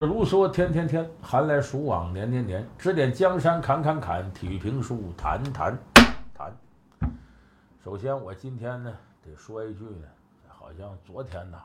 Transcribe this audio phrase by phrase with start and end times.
[0.00, 5.78] 如梭天天天，寒来暑往年年年，指点江山砍砍砍，体育评书谈谈
[6.34, 6.54] 谈。
[7.82, 10.06] 首先，我今天呢得说一句呢，
[10.48, 11.62] 好像昨天呐，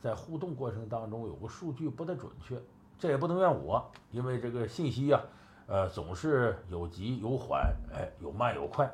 [0.00, 2.58] 在互动过程当中有个数据不太准确，
[2.98, 5.20] 这也不能怨我，因为这个信息呀，
[5.66, 8.90] 呃，总是有急有缓，哎，有慢有快。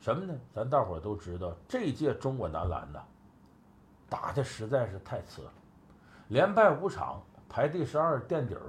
[0.00, 0.34] 什么呢？
[0.50, 3.02] 咱大伙儿都知道，这届中国男篮呐，
[4.08, 5.52] 打的实在是太次了，
[6.28, 7.22] 连败五场。
[7.48, 8.60] 排第十二垫底儿，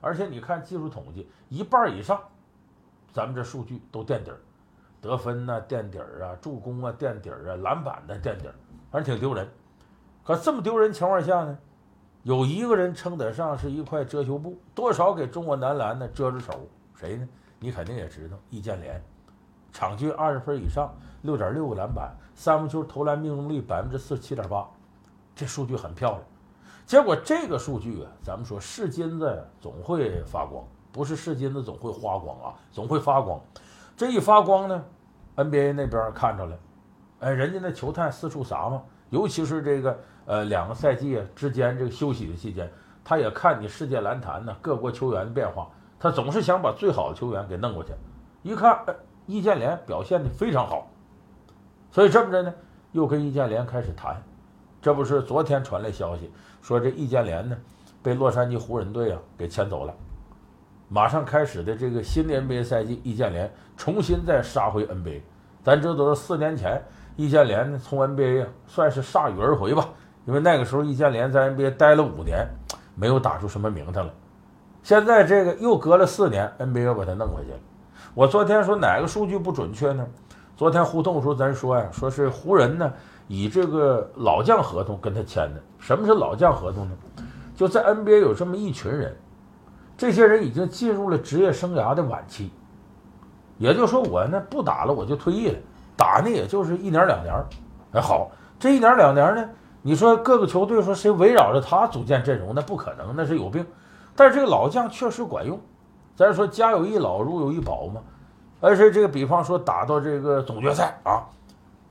[0.00, 2.20] 而且你看技术统计，一半以上，
[3.12, 4.38] 咱们这数据都垫底儿，
[5.00, 8.54] 得分呢垫底儿啊，助攻啊垫底儿啊，篮板呢垫底儿，
[8.90, 9.48] 反正挺丢人。
[10.24, 11.58] 可这么丢人情况下呢，
[12.22, 17.28] 有一个人称得上是一块遮羞布，多少给中国男篮呢遮住手，谁呢？
[17.58, 19.00] 你肯定也知道，易建联，
[19.72, 20.92] 场均二十分以上，
[21.22, 24.68] 六点六个篮板，三分球投篮命中率百分之四十七点八，
[25.34, 26.22] 这数据很漂亮。
[26.92, 33.40] 结果这个数据啊，咱们说是金子总会发光，不是是金子总会花光啊，总会发光。
[33.96, 34.84] 这一发光呢
[35.36, 36.54] ，NBA 那边看着了，
[37.20, 42.70] 哎，人家那球探四处撒嘛，尤其是这个呃两个赛季之间这个休息的期间，
[43.02, 47.94] 他也看你世界篮坛呢各国球员的变化，他总是想把最好的球员给弄过去。
[48.42, 50.90] 一看，哎，易建联表现的非常好，
[51.90, 52.52] 所以这么着呢，
[52.90, 54.22] 又跟易建联开始谈。
[54.82, 56.28] 这不是昨天传来消息
[56.60, 57.56] 说这易建联呢，
[58.02, 59.94] 被洛杉矶湖人队啊给签走了。
[60.88, 65.20] 马上开始的这个新的 NBA 赛季，易建联重新再杀回 NBA。
[65.62, 66.82] 咱知道四年前
[67.14, 69.88] 易建联呢从 NBA 啊算是铩羽而回吧，
[70.26, 72.44] 因为那个时候易建联在 NBA 待了五年，
[72.96, 74.12] 没有打出什么名堂了。
[74.82, 77.58] 现在这个又隔了四年，NBA 又把他弄回去了。
[78.14, 80.04] 我昨天说哪个数据不准确呢？
[80.56, 82.92] 昨天互动的时候咱说呀，说是湖人呢。
[83.28, 86.96] 以这个老将合同跟他签的，什么是老将合同呢？
[87.54, 89.16] 就在 NBA 有这么一群人，
[89.96, 92.50] 这些人已经进入了职业生涯的晚期，
[93.58, 95.58] 也就说我呢不打了，我就退役了，
[95.96, 97.32] 打呢也就是一年两年。
[97.92, 99.48] 哎，好，这一年两年呢，
[99.82, 103.64] 你说各个球队说谁围绕着他组建阵容，那不可能，那是有病。
[104.16, 105.60] 但是这个老将确实管用，
[106.16, 108.00] 咱说家有一老如有一宝嘛。
[108.60, 111.22] 而且这个比方说打到这个总决赛啊，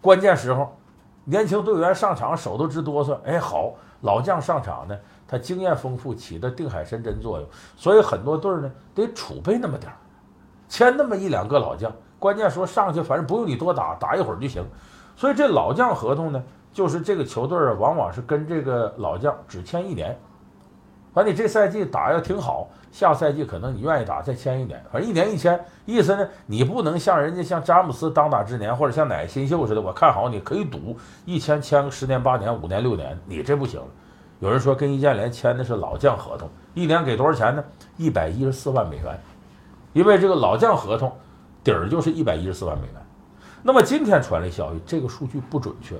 [0.02, 0.76] 关键时候。
[1.24, 9.96] 年轻队员上场手都直哆嗦，哎，好，老将上场呢，他经验丰富，起的定海神针作用，所以很多队呢得储备那么点儿，
[10.68, 14.66] 签那么一两个老将，关键说上去反正不用你多打，打一会儿就行，
[15.16, 16.44] 所以这老将合同呢，
[16.74, 20.18] 就是这个球队啊，往往是跟这个老将只签一年。
[21.14, 30.96] 反正你这赛季打要挺好，下赛季可能你愿意打再签一年，反正一年一签，意思呢，你不能像人家像詹姆斯当打之年，或者像哪个新秀似的，我看好你可以赌
[31.26, 33.82] 一签签个十年八年五年六年，你这不行。
[34.40, 37.64] 有人说跟易建联签的是老将合同，一年给多少钱呢？
[37.98, 39.20] 一百一十四万美元，
[39.92, 41.12] 因为这个老将合同
[41.62, 42.96] 底儿就是一百一十四万美元。
[43.62, 45.96] 那么今天传来消息，这个数据不准确，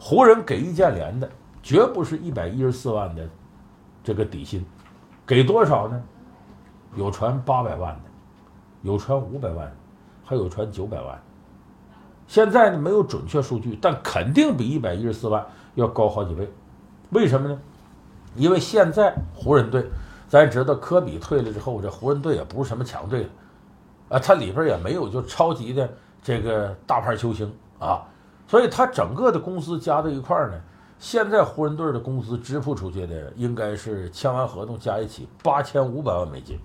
[0.00, 1.30] 湖人给易建联的
[1.62, 3.24] 绝不是一百一十四万的。
[4.06, 4.64] 这个底薪
[5.26, 6.00] 给多少呢？
[6.94, 8.02] 有传八百万的，
[8.82, 9.68] 有传五百万，
[10.24, 11.20] 还有传九百万。
[12.28, 15.44] 现在呢没有准确数据，但肯定比一百一十四万
[15.74, 16.48] 要高好几倍。
[17.10, 17.58] 为什么呢？
[18.36, 19.84] 因为现在湖人队，
[20.28, 23.28] 咱知道科比退了之后，这湖人队也不是什么强队了
[24.10, 25.90] 啊，它里边也没有就超级的
[26.22, 28.06] 这个大牌球星啊，
[28.46, 30.60] 所以它整个的公司加在一块儿呢。
[30.98, 36.58] 现在湖人队的工资支付出去的应该是签完合同加一起八千五百万美金。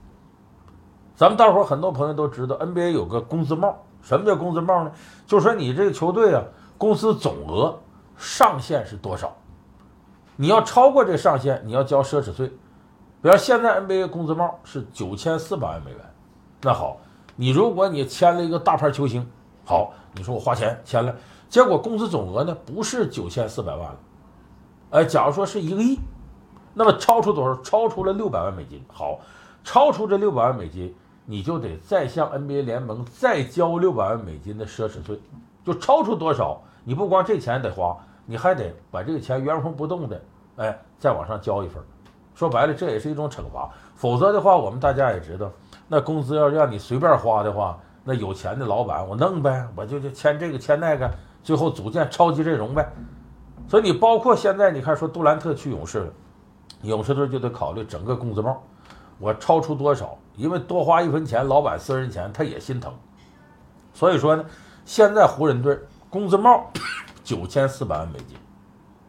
[1.15, 3.77] 咱们大伙很多朋友都知道，NBA 有个工资帽。
[4.01, 4.91] 什么叫工资帽呢？
[5.27, 6.43] 就说你这个球队啊，
[6.77, 7.77] 公司总额
[8.17, 9.31] 上限是多少？
[10.35, 12.47] 你要超过这上限，你要交奢侈税。
[13.21, 15.99] 比如现在 NBA 工资帽是九千四百万美元。
[16.63, 16.97] 那好，
[17.35, 19.23] 你如果你签了一个大牌球星，
[19.65, 21.15] 好，你说我花钱签了，
[21.47, 23.99] 结果工资总额呢不是九千四百万了。
[24.91, 25.97] 哎，假如说是一个亿，
[26.73, 27.61] 那么超出多少？
[27.61, 28.83] 超出了六百万美金。
[28.91, 29.19] 好，
[29.63, 30.93] 超出这六百万美金，
[31.25, 35.19] 你就得再向 NBA 联盟再交六百万美金的奢侈税。
[35.63, 40.21] 就超出多少，你不光这钱得花，你还得把这个钱原封不动的，
[40.57, 41.81] 哎，再往上交一份。
[42.35, 43.69] 说白了，这也是一种惩罚。
[43.95, 45.49] 否则的话，我们大家也知道，
[45.87, 51.09] 那工资要让你随便花的话，那有钱的老板我弄呗，我就就签这个签那个，
[51.43, 52.91] 最后组建超级阵容呗。
[53.67, 56.13] 所以你包括现在你看说杜兰特去勇士了，
[56.81, 58.61] 勇士队就得考虑整个工资帽，
[59.17, 60.17] 我超出多少？
[60.35, 62.93] 因为多花一分钱，老板私人钱他也心疼。
[63.93, 64.45] 所以说呢，
[64.85, 65.79] 现在湖人队
[66.09, 66.69] 工资帽
[67.23, 68.37] 九千四百万美金，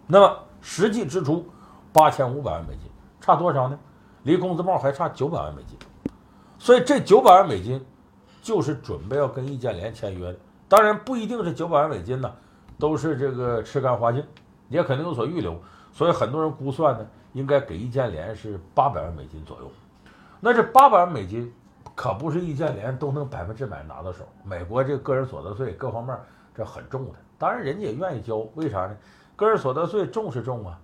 [0.07, 1.47] 那么实际支出
[1.93, 2.91] 八千五百万美金，
[3.21, 3.79] 差多少呢？
[4.25, 5.77] 离工资帽还差九百万美金。
[6.59, 7.85] 所以这九百万美金
[8.41, 10.39] 就是准备要跟易建联签约的。
[10.69, 12.33] 当然不一定是九百万美金呢，
[12.79, 14.25] 都是这个吃干花净，
[14.73, 15.57] 也肯定有所预留。
[15.93, 19.71] 所以很多人估算呢，应该给易建联是八百万美金左右。
[20.41, 21.53] 那这八百万美金
[21.95, 24.25] 可不是易建联都能百分之百拿到手。
[24.43, 26.17] 美国这个个人所得税各方面
[26.55, 28.97] 这很重的，当然人家也愿意交，为啥呢？
[29.37, 30.79] 个人所得税重是重啊，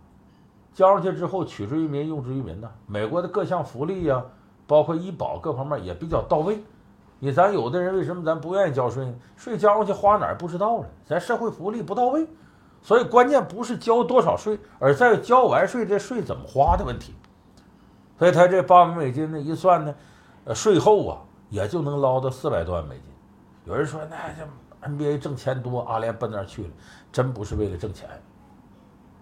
[0.75, 2.69] 交上去之后取之于民，用之于民呐。
[2.87, 4.23] 美国的各项福利呀，
[4.67, 6.63] 包括医保各方面也比较到位。
[7.19, 9.15] 你咱有的人为什么咱不愿意交税呢？
[9.37, 12.27] 税交上去花哪儿不知道了，咱社会福利不到位。
[12.81, 17.15] 所以关键不是交多少税，而在交完税这税怎么花的问题。
[18.19, 19.95] 所以他这八万美金呢一算呢，
[20.45, 21.19] 呃，税后啊
[21.51, 23.05] 也就能捞到四百多万美金。
[23.65, 26.71] 有人说那这 NBA 挣钱多，阿联奔那儿去了，
[27.13, 28.09] 真不是为了挣钱。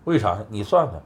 [0.04, 0.38] 为啥？
[0.48, 1.02] 你算算，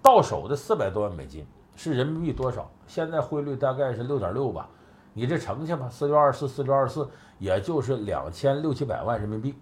[0.00, 1.44] 到手的四百多万美金
[1.74, 2.70] 是人民币多少？
[2.86, 4.68] 现在汇率大概是六点六吧，
[5.12, 7.08] 你这乘去吧，四六二四，四六二四，
[7.38, 9.54] 也就是两千六七百万人民币。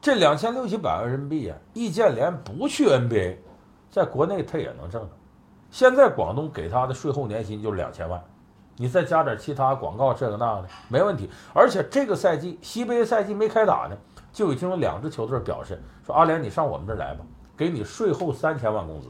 [0.00, 3.36] 这两千六七百万人民币呀，易建联不去 NBA，
[3.90, 5.10] 在国内他也能挣着。
[5.70, 8.22] 现在广东给他的税后年薪就是两千万，
[8.76, 11.28] 你再加点其他广告这个那个的，没问题。
[11.52, 13.96] 而且这个赛季西杯赛季没开打呢，
[14.32, 17.24] 就已经有两支球队表示说：“阿联，你上我们这儿来吧。”
[17.58, 19.08] 给你税后三千万工资，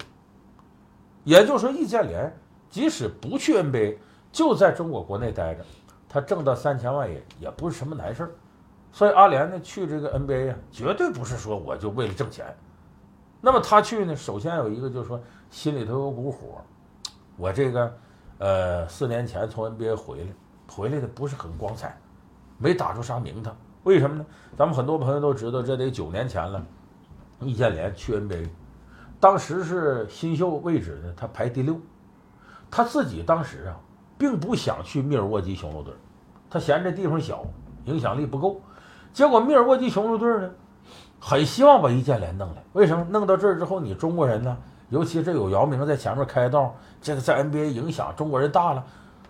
[1.23, 2.35] 也就是说，易建联
[2.71, 3.99] 即使不去 NBA，
[4.33, 5.63] 就在中国国内待着，
[6.09, 8.31] 他挣到三千万也也不是什么难事儿。
[8.91, 12.47] 所以阿联呢去这个 NBA 啊，绝对不是说我就为了挣钱。
[13.41, 15.21] 那么他去呢，首先有一个就是说
[15.51, 16.61] 心里头有股火，
[17.37, 17.97] 我这个
[18.39, 20.27] 呃四年前从 NBA 回来，
[20.69, 21.97] 回来的不是很光彩，
[22.59, 23.57] 没打出啥名堂。
[23.85, 24.27] 为什么呢？
[24.57, 26.65] 咱们很多朋友都知道，这得九年前了。
[27.41, 28.49] 易建联去 NBA，
[29.21, 31.81] 当时是新秀位置呢，他排第六。
[32.69, 33.79] 他自己当时啊，
[34.19, 35.95] 并不想去密尔沃基雄鹿队，
[36.51, 37.47] 他嫌这地方小，
[37.85, 38.61] 影响力不够。
[39.13, 40.51] 结果密尔沃基雄鹿队呢，
[41.21, 42.63] 很希望把易建联弄来。
[42.73, 43.05] 为什么？
[43.11, 44.57] 弄到这儿之后，你中国人呢，
[44.91, 48.85] 尤其这有姚明在前面开道，这个在 NBA 影响中国人大了。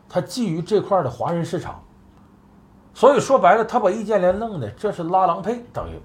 [0.09, 1.83] 他觊觎这块的华人市场，
[2.95, 6.01] 所以说白了，他把易建联弄的，这是拉郎配，等于。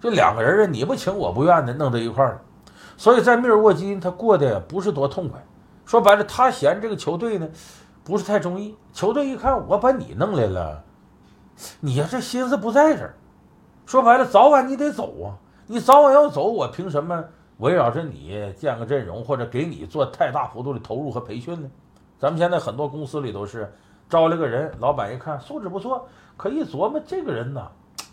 [0.00, 2.40] 这两个人啊，你不情我不愿的弄到一块儿
[2.96, 5.42] 所以在密尔沃基他过得不是多痛快。
[5.86, 7.48] 说白了，他嫌这个球队呢
[8.04, 8.76] 不是太中意。
[8.92, 10.84] 球队一看我把你弄来了，
[11.80, 13.14] 你呀这心思不在这儿。
[13.86, 15.36] 说白了，早晚你得走啊。
[15.66, 17.24] 你早晚要走，我凭什么
[17.58, 21.70] 围绕着你建个阵容，或者给你做太大幅度的投入和培训呢？
[22.18, 23.72] 咱们现在很多公司里都是
[24.08, 27.66] 招了个人，老板一看素质不错，可一琢磨这个人呢。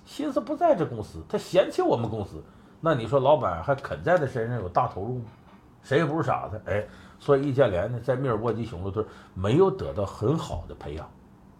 [0.05, 2.43] 心思不在这公司，他嫌弃我们公司，
[2.79, 5.25] 那你说老板还肯在他身上有大投入吗？
[5.81, 6.85] 谁也不是傻子，哎，
[7.19, 9.03] 所以易建联呢，在密尔沃基雄鹿队
[9.33, 11.09] 没有得到很好的培养，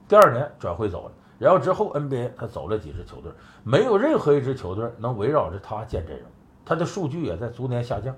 [0.08, 3.32] 第二年转会走了，然后之后 NBA 他走了几支球队，
[3.64, 6.26] 没有任何一支球队能围绕着他建阵容，
[6.66, 8.16] 他的数据也在逐年下降，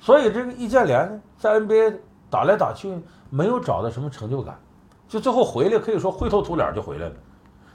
[0.00, 1.96] 所以这个易建联呢，在 NBA
[2.30, 2.98] 打来打去
[3.30, 4.58] 没有找到什么成就感，
[5.06, 7.14] 就最后回来可以说灰头土脸就回来了。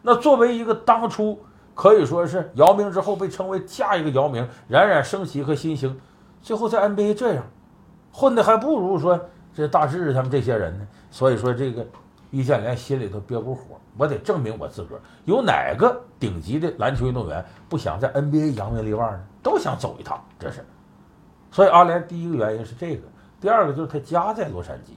[0.01, 1.39] 那作为一个当初
[1.74, 6.00] 可以说是姚明之后被称为下一个姚明冉冉升起和新星，
[6.42, 7.44] 最后在 NBA 这样
[8.12, 9.19] 混的还不如说
[9.54, 10.88] 这大志他们这些人呢。
[11.10, 11.86] 所以说这个
[12.34, 15.02] 易建联心里头憋股火，我得证明我自个儿。
[15.24, 19.22] 有哪个顶级的篮球运动员不想在 NBA 扬名立万呢？
[19.44, 20.66] 都想走一趟，这是。
[21.52, 23.04] 所以阿联第一个原因是这个，
[23.40, 24.94] 第二个就是他家在洛杉矶。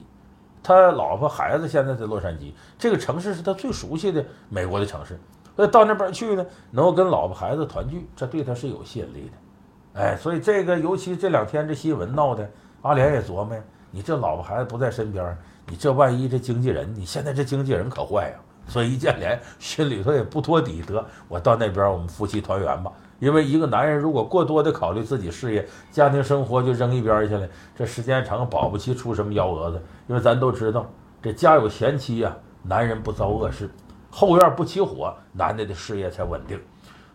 [0.63, 5.19] 他老婆孩子现在在洛杉矶，这个城市是他最熟悉的美国的城市，
[5.55, 10.01] 所以到那边去呢，能够跟老婆孩子团聚，这对他是有吸引力的。
[10.01, 12.49] 哎，所以这个尤其这两天这新闻闹的，
[12.81, 15.37] 阿联也琢磨呀，你这老婆孩子不在身边，
[15.69, 18.35] 你这万一这经纪人，你现在这经纪人可坏呀。
[18.69, 22.91] 所以易建联心里头也不托底，得我到那边我们夫妻团圆吧。
[23.19, 29.81] 因为一个男人如果过多的考虑自己事业、家庭生活就扔一边去了，这时间长保不齐出什么幺蛾子。
[30.07, 30.85] 因为咱都知道，
[31.21, 33.67] 这家有贤妻呀，男人不遭恶事；
[34.11, 36.59] 后院不起火，男的的事业才稳定。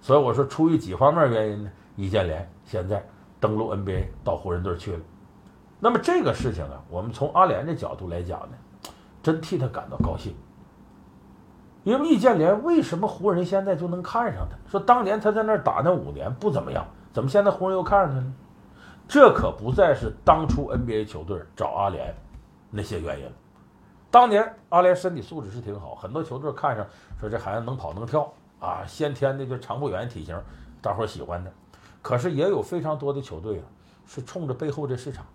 [0.00, 1.70] 所以我说，出于几方面原因呢？
[1.96, 3.04] 易建联现在
[3.38, 4.98] 登陆 NBA 到湖人队去了。
[5.84, 8.56] 那么这个事情啊，我们从阿联的角度来讲呢，
[9.20, 10.32] 真替他感到高兴。
[11.82, 14.56] 因为易建联为什么湖人现在就能看上他？
[14.70, 18.32] 说当年他在那儿打那五年不怎么样，怎么现在湖人又看上他呢？
[19.08, 22.14] 这可不再是当初 NBA 球队找阿联
[22.70, 23.32] 那些原因了。
[24.08, 26.86] 当年阿联身体素质是挺好，很多球队看上
[27.18, 30.40] 说这孩子能跑能跳啊，先天的就长不远体型，
[30.80, 31.50] 大伙喜欢他。
[32.00, 33.66] 可是也有非常多的球队啊，
[34.06, 35.26] 是冲着背后这市场。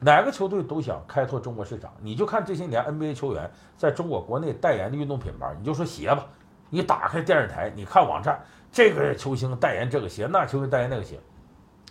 [0.00, 1.92] 哪个球队都想开拓中国市场。
[2.00, 6.26] 你就看这些年 NBA 球员在中国国内代言的运动品牌，你就说鞋吧，
[6.70, 8.40] 你打开电视台，你看网站，
[8.72, 11.20] 这个球星代言这个鞋，那球星代言那个鞋，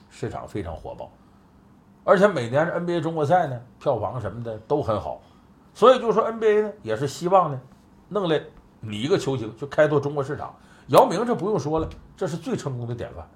[0.10, 1.12] 市场非常火爆。
[2.04, 5.22] 而且每年 NBA 中国赛呢，票房什么的都很好，
[5.76, 7.62] 所以就说 NBA 呢也是希望呢，
[8.08, 8.42] 弄来
[8.80, 10.56] 你一个球星去开拓中国市场。
[10.88, 11.88] 姚明这不用说了，
[12.18, 13.30] 这是最成功的典范。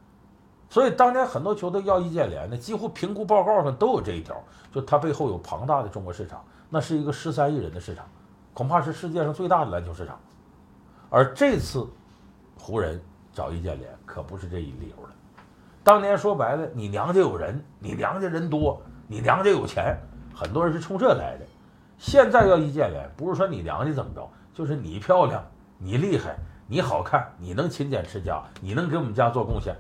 [0.74, 4.36] 所以当年很多球队要易建联呢，几乎评估报告上都有这一条，
[4.72, 8.04] 就他背后有庞大的中国市场，那是一个十三亿人的市场，
[8.56, 10.20] 恐怕是世界上最大的篮球市场。
[11.12, 11.88] 而这次
[12.58, 13.00] 湖人
[13.32, 15.12] 找易建联可不是这一理由了。
[15.84, 19.96] 当年说白了，你娘家有人，你娘家人多，你娘家有钱，
[20.34, 21.46] 很多人是冲这来的。
[22.00, 25.46] 现在要易建联，不是说你娘家怎么着，就是你漂亮，
[25.78, 29.78] 你厉害，你好看，你能勤俭持家，你能给我们家做贡献。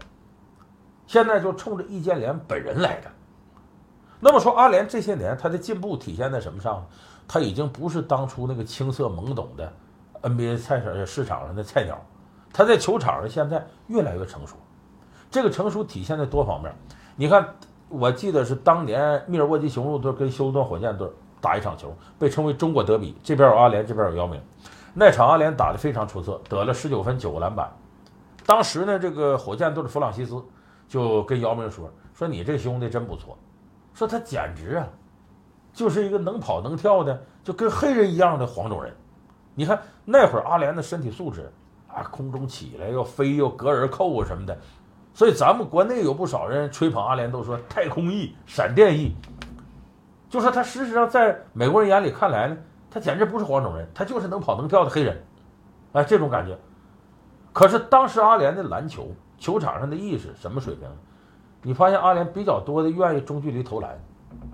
[1.05, 3.10] 现在就冲着易建联本人来的。
[4.19, 6.86] 那么说，阿联这些年他的进步体现在什么上？
[7.27, 9.72] 他已经不是当初那个青涩懵懂的
[10.22, 11.98] NBA 菜市市场上的菜鸟，
[12.51, 14.55] 他在球场上现在越来越成熟。
[15.29, 16.74] 这个成熟体现在多方面。
[17.15, 17.55] 你看，
[17.89, 21.10] 我记得是当年密尔沃基雄鹿队跟休斯顿火箭队
[21.41, 24.41] 打一场球，被称为中国德比，这边有阿联，这边有姚明。
[24.93, 27.69] 那场阿联打得非常出色，得了十九分九个篮板。
[28.45, 30.41] 当时呢，这个火箭队的弗朗西斯。
[30.93, 33.35] 就跟姚明说说你这兄弟真不错，
[33.95, 34.88] 说他简直啊，
[35.73, 38.95] 就是一个能跑能跳的，就跟黑人一样的黄种人。
[39.55, 41.51] 你看那会儿阿联的身体素质
[41.88, 44.55] 啊，空中起来要飞又隔人扣啊什么的，
[45.15, 49.15] 所以咱们国内有不少人吹捧阿联，都说太空翼、闪电翼，
[50.29, 52.55] 就说他事实上在美国人眼里看来呢，
[52.91, 55.19] 他简直不是黄种人，他就是能跑能跳的黑人，
[55.93, 56.55] 哎，这种感觉。
[57.51, 59.07] 可是当时阿联的篮球。
[59.43, 60.88] 球场上的意识什么水平？
[61.63, 64.00] 你发现阿联比较多的愿意中距离投篮，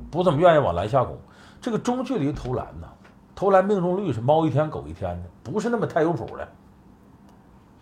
[0.10, 1.16] 不怎么愿意往篮下攻。
[1.62, 2.88] 这个中距离投篮呢，
[3.36, 6.48] 投篮命中率是猫一天狗一天的，不是那么太有谱的。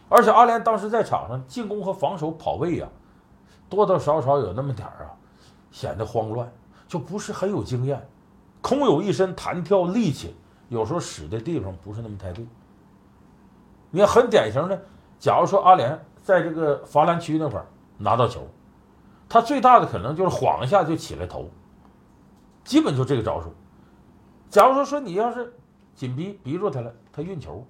[0.10, 2.90] 而且阿联当时在场上进攻和防守跑位啊，
[3.70, 5.16] 多多少少有那么点儿啊，
[5.72, 6.52] 显得慌乱，
[6.90, 8.06] 就不是很有经验，
[8.60, 10.36] 空有一身弹跳力气，
[10.68, 12.46] 有时候使的地方不是那么太对。
[13.92, 14.78] 你看很典型的，
[15.18, 15.98] 假如说阿联。
[16.28, 17.66] 在这个罚篮区那块
[17.98, 18.46] 拿到球，
[19.30, 21.50] 他最大的可能就是晃一下就起来投，
[22.66, 23.50] 基本就这个招数。
[24.50, 25.54] 假如说说你要是
[25.96, 27.66] 紧逼逼住他了，他运球，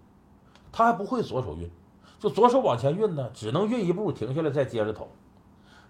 [0.71, 1.69] 他还不会左手运，
[2.17, 5.07] 就左手往前运呢，只能运一步停下来再接着投。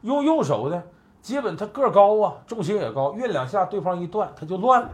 [0.01, 0.83] 用右手呢，
[1.21, 4.89] 基本他个高啊，重心也高，运两下对方一断他就乱了。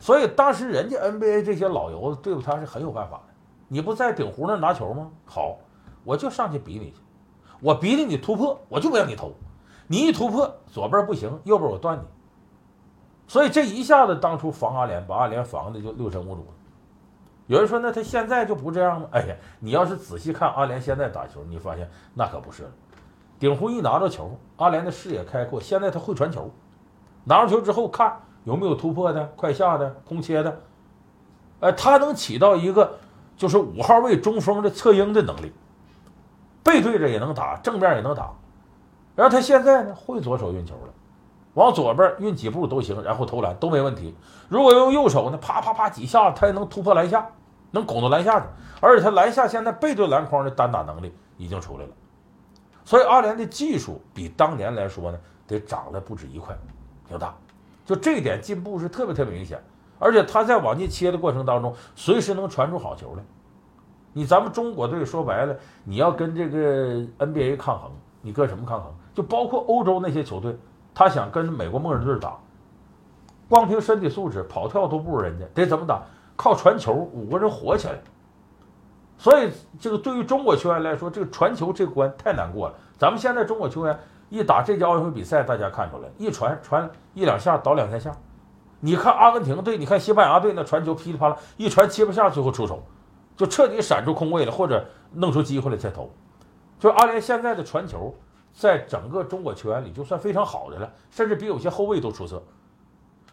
[0.00, 3.34] 所以当时人家 NBA 这些老油子对付他是很有办法的。
[3.68, 5.08] 你不在顶湖那拿球吗？
[5.24, 5.58] 好。
[6.06, 6.98] 我就上去比你去，
[7.60, 9.32] 我比你你突破，我就不让你投，
[9.88, 12.02] 你一突破左边不行，右边我断你。
[13.26, 16.46] 所以这一下子当初防阿联，把阿联防的就六神无主。
[17.48, 19.08] 有人说那他现在就不这样吗？
[19.10, 22.70] 哎呀，你要是仔细看阿联现在打球，你发现那可不是了。
[23.40, 26.48] 顶湖一拿到球，阿联的视野开阔，现在他会传球，
[27.24, 30.60] 拿着球之后看有没有突破的、快下的、空切的，
[31.58, 32.96] 哎，他能起到一个
[33.36, 35.52] 就是五号位中锋的策应的能力。
[36.66, 38.32] 背对着也能打，正面也能打，
[39.14, 40.92] 然后他现在呢会左手运球了，
[41.54, 44.12] 往左边运几步都行，然后投篮都没问题。
[44.48, 47.24] 如果用右手呢，啪啪啪几下他也能突破篮下，
[47.70, 48.46] 能拱到篮下去。
[48.80, 51.92] 而且他篮下现在背对篮筐的单打能力已经出来了，
[52.84, 56.58] 所以阿联的技术比当年来说呢，得涨了不止一块，
[57.08, 57.32] 挺大。
[57.84, 59.62] 就这一点进步是特别特别明显，
[60.00, 63.22] 而且他在往进切的过程当中，随时能传出好球来。
[64.16, 65.54] 你咱们中国队说白了，
[65.84, 67.90] 你要跟这个 NBA 抗衡，
[68.22, 68.90] 你跟什么抗衡？
[69.12, 70.56] 就包括欧洲那些球队，
[70.94, 72.34] 他想跟美国梦人队打，
[73.46, 76.00] 光凭身体素质跑跳都不如人家，得怎么打？
[76.34, 77.94] 靠传球，五个人活起来。
[79.18, 82.74] 所以这个对于中国球员来说，这个传球这关太难过了。
[82.96, 83.98] 咱们现在中国球员
[84.30, 88.10] 一打这届奥运会比赛，大家看出来，一传传一两下倒两三下。
[88.80, 92.82] 你看阿根廷队，你看西班牙队那传球噼里啪啦一传七八下，最后出手。
[93.36, 96.10] 就彻底闪出空位了，或者弄出机会来再投。
[96.78, 98.14] 就阿联现在的传球，
[98.52, 102.42] 在整个中国球员里就算非常好的了，甚至比有些后卫都出色。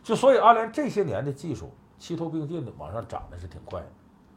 [0.03, 3.87] 就所以阿联这些年的技术齐头并进的往上涨的是挺快的。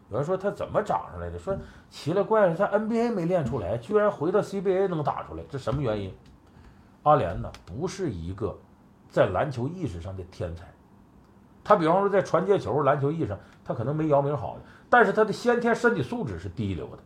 [0.09, 1.37] 有人说他怎么涨上来的？
[1.37, 1.57] 说
[1.91, 6.15] 奇了怪了，在 NBA 没练出来，居然回到 CBA 能打出来，这什么原因？
[7.03, 8.57] 阿联呢不是一个
[9.09, 10.65] 在篮球意识上的天才，
[11.65, 14.57] 他比方说在传接球、篮球意识上，他可能没姚明好。
[14.89, 16.99] 但是他的先天身体素质是第一流的，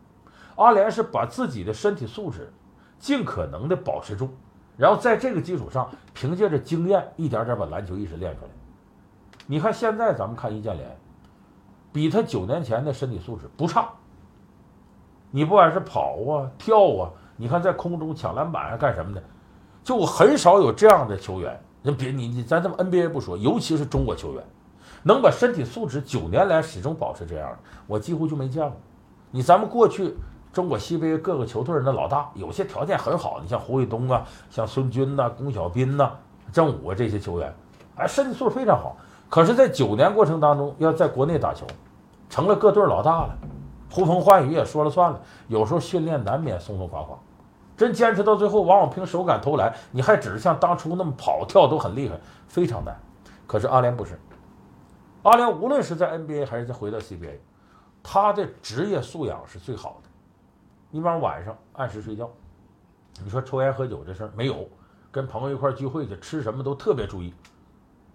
[0.55, 2.51] 阿联是把自己的身体素质
[2.99, 4.29] 尽可能的保持住，
[4.77, 8.51] 然后在这个基础上，凭借着经验，一点点把篮球意识练出来。
[9.47, 10.97] 你看现在咱们看易建联，
[11.91, 13.89] 比他九年前的身体素质不差。
[15.31, 19.23] 你不管是跑啊、跳啊，你看在空中抢篮板啊、干什么的，
[19.83, 21.59] 就很少有这样的球员。
[21.81, 24.43] 人别你你咱这么 NBA 不说，尤其是中国球员，
[25.03, 28.75] 能把身体素质九年来始终保持这样的，我几乎就没见过。
[29.31, 30.15] 你咱们过去
[30.51, 36.11] 中国西北各个球队的老大，有些条件很好，你像胡卫东啊、像孙军呐、龚小斌呐、
[36.51, 37.53] 郑武啊这些球员，
[37.95, 38.95] 哎，身体素质非常好。
[39.29, 41.65] 可是，在九年过程当中，要在国内打球，
[42.29, 43.37] 成了各队老大了，
[43.89, 45.19] 呼风唤雨也说了算了。
[45.47, 47.17] 有时候训练难免松松垮垮。
[47.77, 52.93] 真坚持到最后，往往凭手感投篮，你还只是像当初那么跑跳都很厉害，非常难。
[53.47, 54.19] 可是阿联不是，
[55.23, 57.37] 阿联无论是在 NBA 还是在回到 CBA，
[58.01, 60.09] 他的职业素养是最好的。
[60.89, 62.29] 一般晚上按时睡觉，
[63.23, 64.67] 你说抽烟喝酒这事儿没有，
[65.11, 67.33] 跟朋友一块聚会去吃什么都特别注意。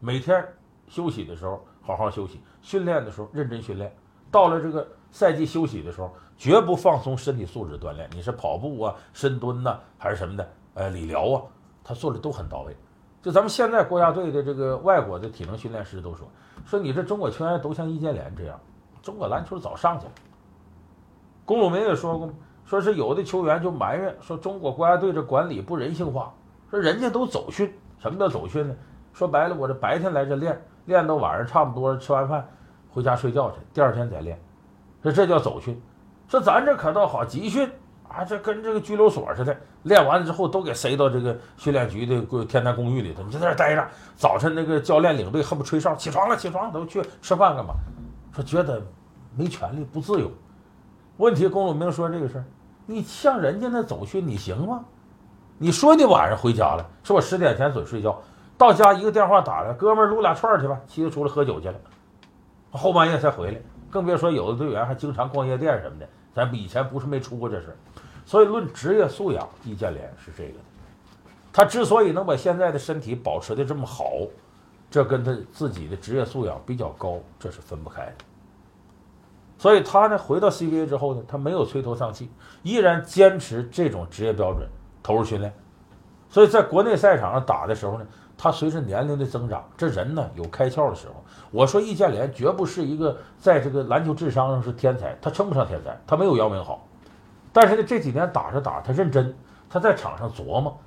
[0.01, 0.47] 每天
[0.89, 3.95] 休息的时候好好休息，训练的时候认真训练。
[4.31, 8.11] 到了这个赛季休息的时候，绝不放松身体素质锻炼。
[8.13, 10.49] 你是跑步啊、深蹲呐，还是什么的？
[10.75, 11.43] 呃，理疗啊，
[11.85, 12.77] 他做的都很到位。
[13.23, 16.29] 就咱们现在国家队的这个外国的体能训练师都说，
[16.65, 18.59] 说你这中国球员都像易建联这样，
[19.03, 20.13] 中国篮球早上去了。
[21.45, 22.31] 龚鲁明也说过，
[22.65, 26.33] 说是有的球员就埋怨说中国国家队这管理不人性化，
[26.71, 27.73] 说人家都走训。
[27.99, 28.75] 什么叫走训呢？
[29.13, 32.47] 说白了，我这白天来这练，练到晚上差不多吃完饭。
[32.91, 34.41] 回家睡觉去，第二天再练，
[35.03, 35.81] 说这叫走训。
[36.29, 37.71] 说咱这可倒好，集训
[38.09, 39.57] 啊，这跟这个拘留所似的。
[39.83, 43.87] 练完了之后都给塞到这个训练局的天坛公寓里头，你就在这待着。
[44.17, 47.75] 早晨那个教练领队恨不吹哨，起床了，起床，都去吃饭干嘛？
[48.33, 48.83] 说觉得
[49.37, 50.31] 没权利，不自由。
[51.19, 52.45] 问题龚鲁明说这个事儿，
[52.85, 54.85] 你像人家那走训，你行吗？
[55.59, 58.21] 你说你晚上回家了，说我十点前准睡觉，
[58.59, 61.75] 到家一个电话打来，哥们儿撸俩串去吧，骑着出来喝酒去了。
[62.73, 63.59] 后半夜才回来，
[63.91, 66.07] 更别说有的队员还经常逛夜店什么的。
[66.35, 67.77] 咱以前不是没出过这事儿，
[68.27, 70.65] 所以论职业素养，易建联是这个的。
[71.51, 74.13] 他之所以能把现在的身体保持的这么好，
[74.91, 78.13] 这跟他自己的职业素养比较高，这是分不开的。
[79.57, 82.29] 所以他呢，回到 CBA 之后呢，他没有垂头丧气，
[82.63, 84.69] 依然坚持这种职业标准，
[85.03, 85.51] 投入训练。
[86.29, 88.07] 所以在国内赛场上打的时候呢。
[88.39, 91.15] 他随着年龄的增长，这人呢有开窍的时候。
[91.51, 96.87] 我说易建联绝不是一个在这个篮球智商上是天才，他称不上天才，他没有姚明好。
[97.57, 99.35] 但是呢，这几年打着打，他认真，
[99.71, 100.79] 他在场上琢磨。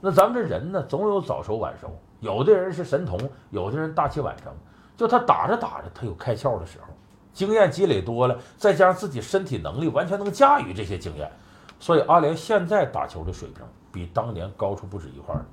[0.00, 3.16] 那咱们这人呢，总有早熟晚熟，有的人是神童，
[3.50, 4.52] 有的人大器晚成。
[4.96, 6.86] 就他打着打着，他有开窍的时候，
[7.32, 11.30] 经验积累多了，再加上自己身体能力完全能驾驭这些经验，
[11.78, 15.44] 所以阿联现在打球的水平比当年高出不止一块儿。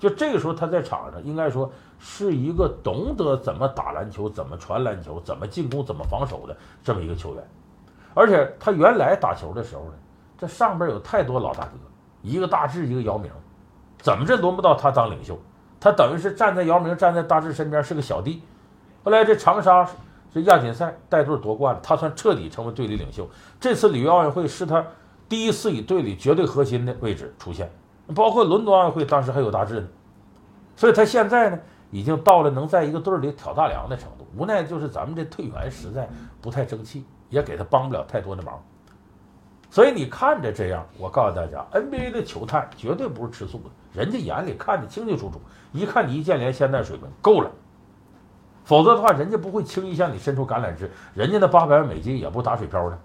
[0.00, 7.44] 就这个时候，他在场上应该说是一个懂得怎么打篮球、怎么传篮球、怎么进攻、怎么防守的这么一个球员。
[8.14, 9.92] 而且他原来打球的时候呢，
[10.38, 11.72] 这上边有太多老大哥，
[12.22, 13.30] 一个大志，一个姚明，
[13.98, 15.38] 怎么这轮不到他当领袖？
[15.80, 18.42] 他等于是站在姚明、站在大志身边，是个小弟。
[19.02, 19.88] 后来这长沙
[20.32, 23.28] 这亚锦赛带队夺冠了，他算彻底成为队里领袖。
[23.58, 24.84] 这次里约奥运会是他
[25.28, 27.70] 第一次以队里绝对核心的位置出现。
[28.14, 29.88] 包括伦敦奥运会，当时还有大志呢，
[30.76, 31.58] 所以他现在呢，
[31.90, 34.26] 已经到了能在一个队里挑大梁的程度。
[34.36, 36.08] 无奈就是咱们这队员实在
[36.40, 38.62] 不太争气，也给他帮不了太多的忙。
[39.68, 45.40] 所以你看着这样，我告诉大家，NBA 的球探绝对不是吃素的，人家眼里看得清清楚楚，
[45.72, 47.50] 一看你易建联现在水平够了，
[48.64, 52.98] 否则的话，人家不会轻易向你伸出橄榄枝，人家那八百万美金也不打水漂的。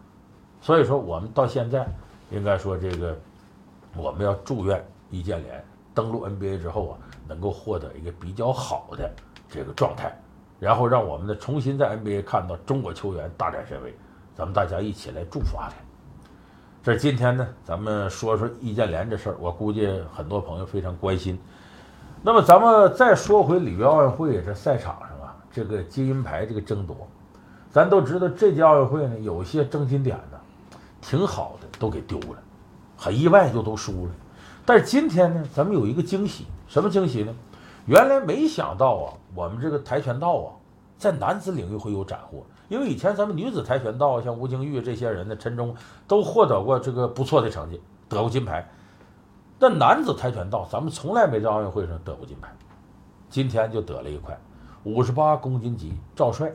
[0.61, 1.87] 所以说，我们到现在
[2.29, 3.17] 应该说这个。
[3.95, 9.09] 我们要祝愿易建联登陆 NBA 之后啊，能够获得一个比较好的
[9.49, 10.15] 这个状态，
[10.59, 13.91] 然后让我们呢重新在 NBA 看到中国球员大展身威。
[14.37, 15.75] 咱们大家一起来祝福阿联。
[16.83, 21.39] 这今天呢，咱们说说易建联这事儿，我估计很多朋友非常关心。
[22.21, 26.95] 那么咱们再说回里约奥运会这赛场上啊，这个金银牌这个争夺，
[27.71, 30.37] 咱都知道这届奥运会呢，有些争金点呢，
[31.01, 32.37] 挺好的都给丢了。
[32.95, 34.11] 很意外就都输了，
[34.63, 37.33] 但是今天呢，咱们有一个惊喜，什么惊喜呢？
[37.87, 40.53] 原来没想到啊，我们这个跆拳道啊，
[40.99, 45.75] 在男子领域会有斩获，因为以前咱们女子跆拳道像吴京玉这些人呢，陈忠
[46.07, 48.69] 都获得过这个不错的成绩，得过金牌。
[49.59, 52.49] 但男子跆拳道咱们从来没在奥运会上得过金牌，
[53.29, 54.37] 今天就得了一块，
[54.83, 56.51] 五十八公斤级赵帅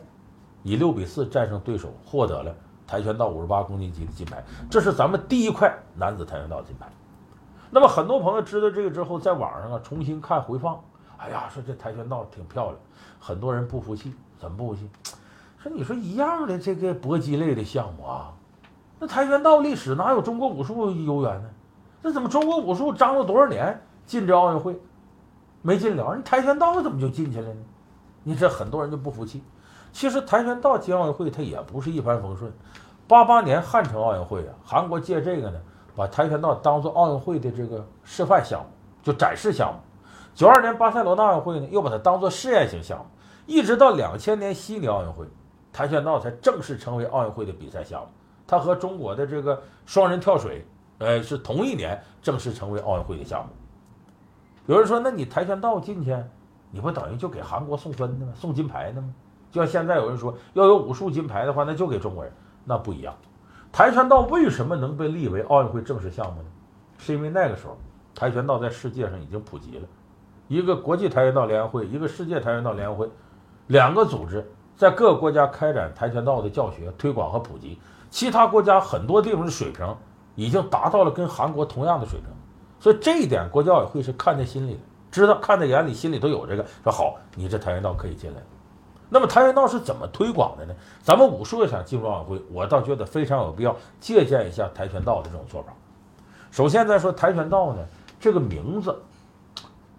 [0.63, 2.55] 以六比四战胜对手，获得了。
[2.87, 6.87] 跆拳道五十八公斤级的金牌，这是咱们第一块男子跆拳道金牌。
[7.71, 10.79] 那么很多朋友知道这个之后，在网上啊重新看回放，
[11.17, 12.77] 哎呀，说这跆拳道挺漂亮，
[13.19, 14.91] 很多人不服气，怎么不服气？
[15.63, 18.33] 说你说一样的这个搏击类的项目啊，
[18.99, 21.49] 那跆拳道历史哪有中国武术悠远呢？
[22.03, 24.77] 那怎么中国武术张罗多少年进这奥运会，
[25.61, 26.17] 没进了？
[26.17, 27.61] 你跆拳道怎么就进去了呢？
[28.25, 29.41] 你这很多人就不服气。
[29.93, 32.53] 其实跆拳道进奥运会它也不是一帆风顺。
[33.07, 35.61] 八八年汉城奥运会啊，韩国借这个呢，
[35.95, 38.67] 把跆拳道当做奥运会的这个示范项目，
[39.01, 39.79] 就展示项目。
[40.35, 43.05] 九二年巴塞罗那奥运会呢，又把它当做试验性项目。
[43.47, 45.27] 一直到两千年悉尼奥运会，
[45.73, 48.09] 跆拳道才正式成为奥运会的比赛项目。
[48.47, 50.67] 它和中国的这个双人跳水，
[50.99, 53.51] 呃，是同一年正式成为奥运会的项目。
[54.67, 56.17] 有人说，那你跆拳道进去，
[56.71, 58.33] 你不等于就给韩国送分的吗？
[58.37, 59.15] 送金牌的吗？
[59.51, 62.33] 就像现在有人说，要有武术金牌的话，那就给中国人。
[62.65, 63.15] 那不一样，
[63.73, 66.49] 跆拳道为什么能被立为奥运会正式项目呢？
[66.99, 67.77] 是因为那个时候
[68.15, 69.89] 跆拳道在世界上已经普及了，
[70.47, 73.11] 一个国际跆拳道联合会，一个世界跆拳道联合会，
[73.67, 74.49] 两个组织
[74.83, 77.79] 在各个国家开展跆拳道的教学、推广和普及。
[78.11, 79.97] 其他国家很多地方的水平
[80.35, 82.29] 已经达到了跟韩国同样的水平，
[82.81, 86.67] 所以这一点国际奥委会是看在心里的，知道看在眼里，心里都有这个。
[86.83, 88.43] 说好，你这跆拳道可以进来。
[89.09, 90.75] 那么跆拳道是怎么推广的呢？
[91.01, 95.73] 咱们武术要想进入奥运会，我倒觉得非常有必要借鉴一下跆拳道的这种做法。
[96.51, 97.87] 首先再说跆拳道呢，
[98.19, 99.01] 这个名字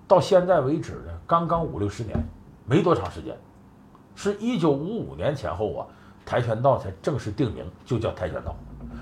[0.10, 2.22] 到现在为止呢，刚刚五六十年，
[2.66, 3.34] 没多长时间，
[4.16, 5.88] 是一九五五年前后啊，
[6.26, 8.56] 跆拳道才正式定名，就叫跆拳道。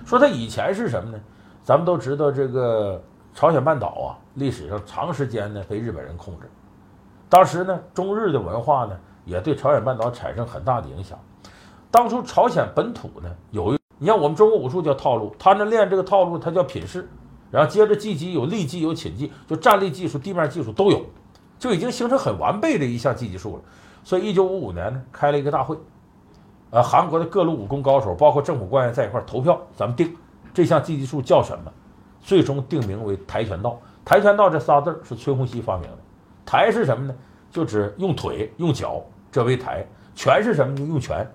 [0.06, 1.20] 说它以前是什么呢？
[1.64, 3.02] 咱们都知道，这个
[3.34, 6.50] 朝鲜半岛啊，历史上长时间呢被日本人控制，
[7.30, 8.98] 当时呢，中日的文化呢。
[9.24, 11.16] 也对朝鲜半岛产生很大的影响。
[11.92, 17.08] 当初朝鲜本土呢，有一你像我们中国武术叫套路，他那练这个套路，他叫品势，
[17.52, 21.06] 然后接着技击有立技有擒技，就站立技术、地面技术都有，
[21.60, 23.64] 就已经形成很完备的一项技击术了。
[24.04, 25.78] 所以，一九五五年呢，开了一个大会，
[26.72, 30.16] 呃，韩国的各路武功高手，包括政府官员在一块投票，咱们定
[30.54, 31.72] 这项技击术叫什么？
[32.20, 33.80] 最终定名为跆拳道。
[34.04, 35.98] 跆拳道这仨字是崔洪熙发明的。
[36.46, 37.16] 跆是什么呢？
[37.52, 39.02] 就指用腿用脚。
[39.32, 39.86] 这为跆
[40.16, 40.86] 拳是什么呢？
[40.88, 41.26] 用拳，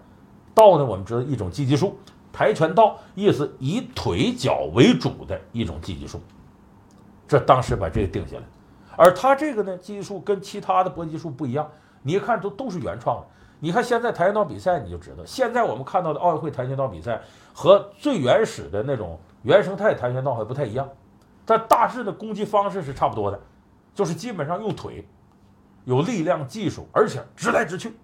[0.55, 0.85] 道呢？
[0.85, 1.96] 我们知道一种技击术，
[2.33, 6.20] 跆拳道意思以腿脚为主的一种技击术。
[7.26, 8.42] 这当时把这个定下来，
[8.96, 11.68] 而他这个呢，技击术跟其他的搏击术不一样。
[12.06, 13.26] 你一看都都是原创的。
[13.58, 17.20] 你看现在跆拳道比赛，你就知道，现在我们看到的奥运会跆拳道比赛
[17.52, 20.88] 和最原始的那种原生态跆拳道还不太一样，
[21.44, 23.40] 但大致的攻击方式是差不多的，
[23.92, 25.04] 就是基本上用腿。
[25.84, 27.96] 有力量、技术，而且直来直去。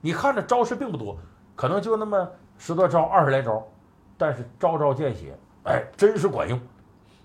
[0.00, 1.16] 你看着招式并不多，
[1.54, 3.64] 可能就那么十多招、二十来招，
[4.16, 6.58] 但是招招见血，哎，真是管用。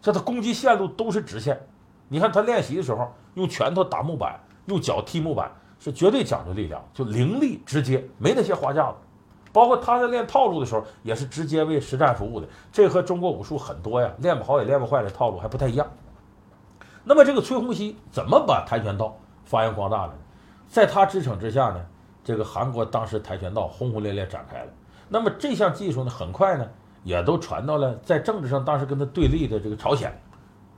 [0.02, 1.60] 这他攻击线路都是直线。
[2.08, 5.52] 你看他练习的时候，用拳头打木板，用脚踢木板，
[5.84, 8.96] 是绝对讲究力量，就凌厉直接，没那些花架子。
[9.52, 12.48] 包括他在练套路的时候，也是直接为实战服务的。
[12.72, 15.86] 这和中国武术很多呀，练不好也练不坏的套路还不太一样。
[17.04, 19.16] 那么这个崔洪熙怎么把跆拳道？
[19.44, 20.14] 发扬光大了，
[20.70, 21.86] 在他支撑之下呢，
[22.24, 24.72] 这个韩国当时跆拳道轰轰烈烈展开了。
[25.10, 26.66] 那么这项技术呢，很快呢，
[27.04, 30.18] 也都传到了在政治上当时跟他对立的这个朝鲜，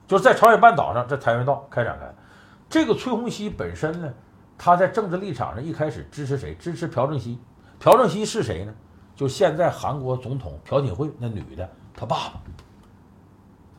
[0.08, 2.12] 就是在朝鲜半岛上，这跆拳道开展开。
[2.68, 4.12] 这个崔洪熙本身呢，
[4.58, 6.56] 他在政治立场上一开始支持谁？
[6.56, 7.40] 支持朴正熙。
[7.80, 8.74] 朴正熙是谁呢？
[9.16, 12.42] 就现在韩国总统朴槿惠那女的他爸爸。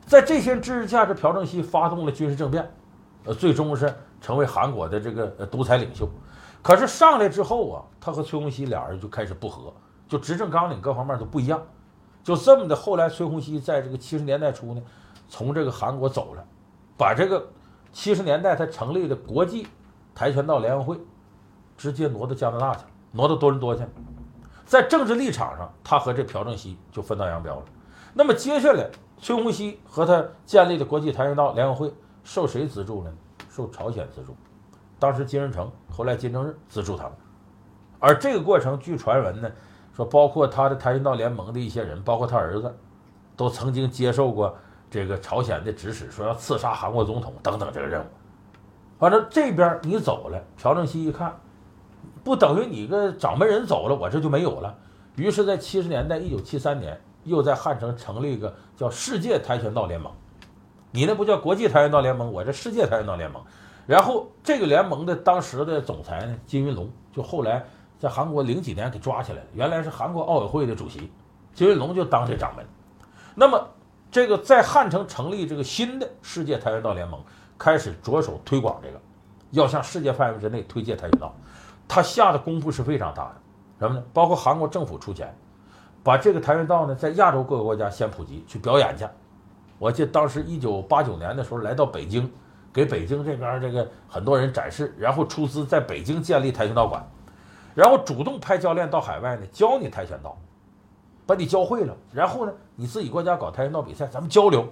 [0.05, 2.69] 在这些支持下，这朴正熙发动了军事政变，
[3.25, 3.93] 呃，最终是。
[4.19, 6.09] 成为韩国的这个独裁领袖，
[6.63, 9.71] 可是上来之后啊，他和崔洪熙俩人就开始不和，
[10.07, 11.61] 就执政纲领各方面都不一样，
[12.23, 12.75] 就这么的。
[12.75, 14.81] 后来崔洪熙在这个七十年代初呢，
[15.29, 16.43] 从这个韩国走了，
[16.97, 17.47] 把这个
[17.93, 19.67] 七十年代他成立的国际
[20.17, 20.99] 跆拳道联合会
[21.77, 22.79] 直接挪到加拿大去，
[23.11, 23.89] 挪到多伦多去了。
[24.65, 27.63] 在政治立场上，他和这朴正熙就分道扬镳了。
[28.15, 28.89] 那么接下来，
[29.21, 33.13] 崔洪熙和他建立的国际跆拳道联合会受谁资助呢？
[33.47, 34.35] 受朝鲜资助，
[34.97, 37.13] 当时金日成，后来金正日资助他们，
[37.99, 39.51] 而这个过程，据传闻呢，
[39.95, 42.75] 说包括他的跆拳道联盟的一些人，包括他儿子，
[43.35, 44.57] 都曾经接受过
[44.89, 48.05] 这个朝鲜的指使，说要刺杀韩国总统等等这个任务。
[48.99, 51.39] 反正这边你走了，朴正熙一看，
[52.23, 54.75] 不等于你个掌门人走了，我这就没有了。
[55.15, 60.11] 于是，在七十年代，一九七三年，又在汉城成立一个叫世界跆拳道联盟。
[60.91, 63.41] 你那不叫国际跆拳道联盟，我这世界跆拳道联盟。
[63.85, 67.65] 然后这个联盟的当时的总裁呢，金云龙，就后来
[67.97, 69.45] 在韩国零几年给抓起来了。
[69.53, 71.11] 原来是韩国奥委会的主席，
[71.53, 72.65] 金云龙就当这掌门。
[73.35, 73.69] 那么
[74.11, 77.21] 这个在汉城成立这个新的世界跆拳道联盟，
[77.57, 78.99] 开始着手推广这个，
[79.51, 81.33] 要向世界范围之内推介跆拳道，
[81.87, 83.35] 他下的功夫是非常大的。
[83.79, 84.03] 什么呢？
[84.11, 85.35] 包括韩国政府出钱，
[86.03, 89.05] 把这个跆拳道呢在亚洲各个国家先普及，去表演去。
[89.79, 92.31] 我记得当时一九八九年的时候来到北京，
[92.73, 97.07] 给北京这边这个很多人展示，然后出资在北京建立跆拳道馆，
[97.75, 100.35] 然后主动派教练到海外呢教你跆拳道，
[101.27, 104.67] 把你教会了，然后呢你自己国家搞跆拳道比赛，咱们交流，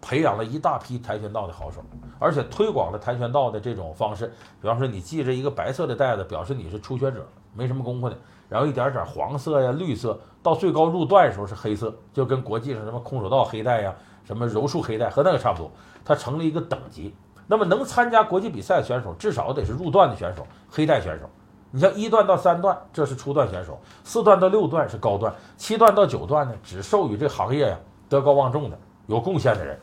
[0.00, 1.80] 培养了一大批跆拳道的好手，
[2.18, 8.16] 而且推广了跆拳道的这种方式，比方说你系着一个白色的带子，表示你是初学者，没什么功夫的。
[8.48, 13.92] 然后一点点黄色呀、绿色，到最高入段的时候是黑色，就跟国际上什么空手道黑带呀、
[14.24, 15.68] 什么柔术黑带和那个差不多。
[16.04, 17.12] 它成了一个等级。
[17.48, 21.28] 那么能参加国际比赛的选手，至少得是入段的选手，黑带选手。
[21.72, 23.72] 你像一段到三段，这是初段选手；
[24.04, 27.76] 四段到六段是高段；七段到九段呢，只授予这行业呀
[28.08, 29.76] 德高望重的、有贡献的人。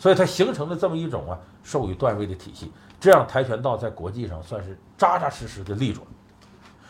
[0.00, 6.06] 所以它形成了这么一种啊授予段位的体系，这样跆拳道在国际上算是扎扎实实的立住了。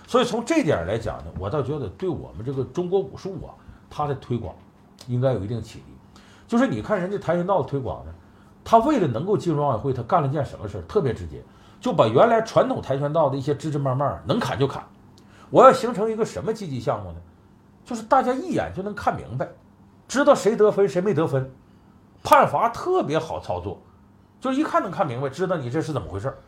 [0.07, 3.51] 所以从这点来讲呢，我倒觉得对我们这个中国武术啊，
[3.91, 4.55] 它的推广
[5.09, 5.85] 应该有一定启迪。
[6.47, 8.13] 就是你看人家跆拳道的推广呢，
[8.63, 10.83] 他为了能够进入奥运会，他干了件什么事儿？
[10.83, 11.43] 特别直接，
[11.81, 14.85] 就把原来传统跆拳道的一些枝枝蔓蔓能砍就砍。
[15.51, 17.17] 我要形成一个什么积极项目呢？
[17.85, 19.49] 就是大家一眼就能看明白，
[20.07, 21.51] 知道谁得分谁没得分，
[22.23, 23.79] 判罚特别好操作，
[24.41, 26.39] 就是一看能看明白，知道你这是怎么回事儿，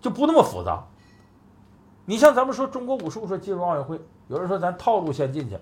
[0.00, 0.84] 就不那么复杂。
[2.04, 5.58] 你像咱们说中国武术说进入奥运会，有人说咱套路先进去，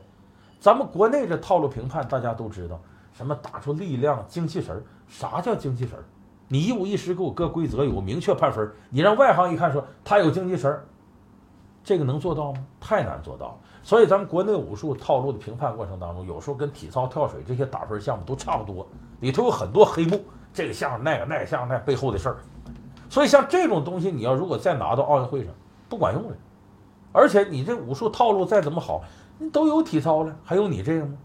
[0.60, 2.80] 咱们国内这套路评判大家都知道，
[3.12, 6.04] 什么打出力量、精气神儿，啥叫精气神儿？
[6.48, 10.84] 你一五一十给我搁规则，有明确判分，你让外行一看说他有精气神儿，
[11.82, 12.64] 这个能做到吗？
[12.80, 13.58] 太难做到。
[13.82, 18.86] 所以咱们国内武术套路的评判过程当中，有时候跟体操、跳水这些打分项目都差不多，
[19.20, 22.36] 里头有很多黑幕，这个像那个，那个像那背后的事儿。
[23.08, 25.54] 所以像这种东西，你要如果再拿到奥运会上，
[25.88, 26.36] 不管用了，
[27.12, 29.02] 而且你这武术套路再怎么好，
[29.38, 31.16] 你都有体操了，还有你这个吗？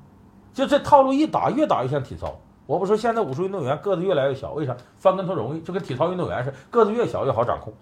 [0.54, 2.34] 就这套路一打，越打越像体操。
[2.68, 4.76] 我不说现在武术运动员个子越来越小，为啥？
[4.98, 7.74] 翻跟头容易，就跟体操运动员似的，个子越小越好掌控。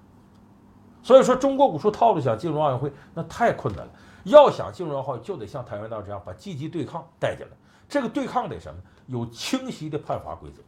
[1.04, 3.92] 所以说，中国武术套路想进入奥运会，那太困难了。
[4.24, 7.52] 要想进入奥运会，就得像跆拳道这样把积极对抗带进来。
[7.88, 8.80] 这个对抗得什么？
[9.10, 10.62] 有清晰的判罚规则。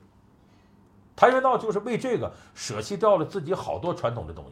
[1.16, 4.52] 跆拳道就是为这个舍弃掉了自己好多传统的东西。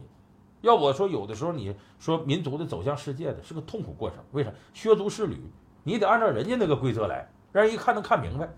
[0.60, 4.52] 要我说，有的时候你说民族的走向世界的是个痛苦过程，为啥？
[4.72, 5.42] 削足适履，
[5.82, 8.48] 你得按照人家那个规则来，让人一看能看明白。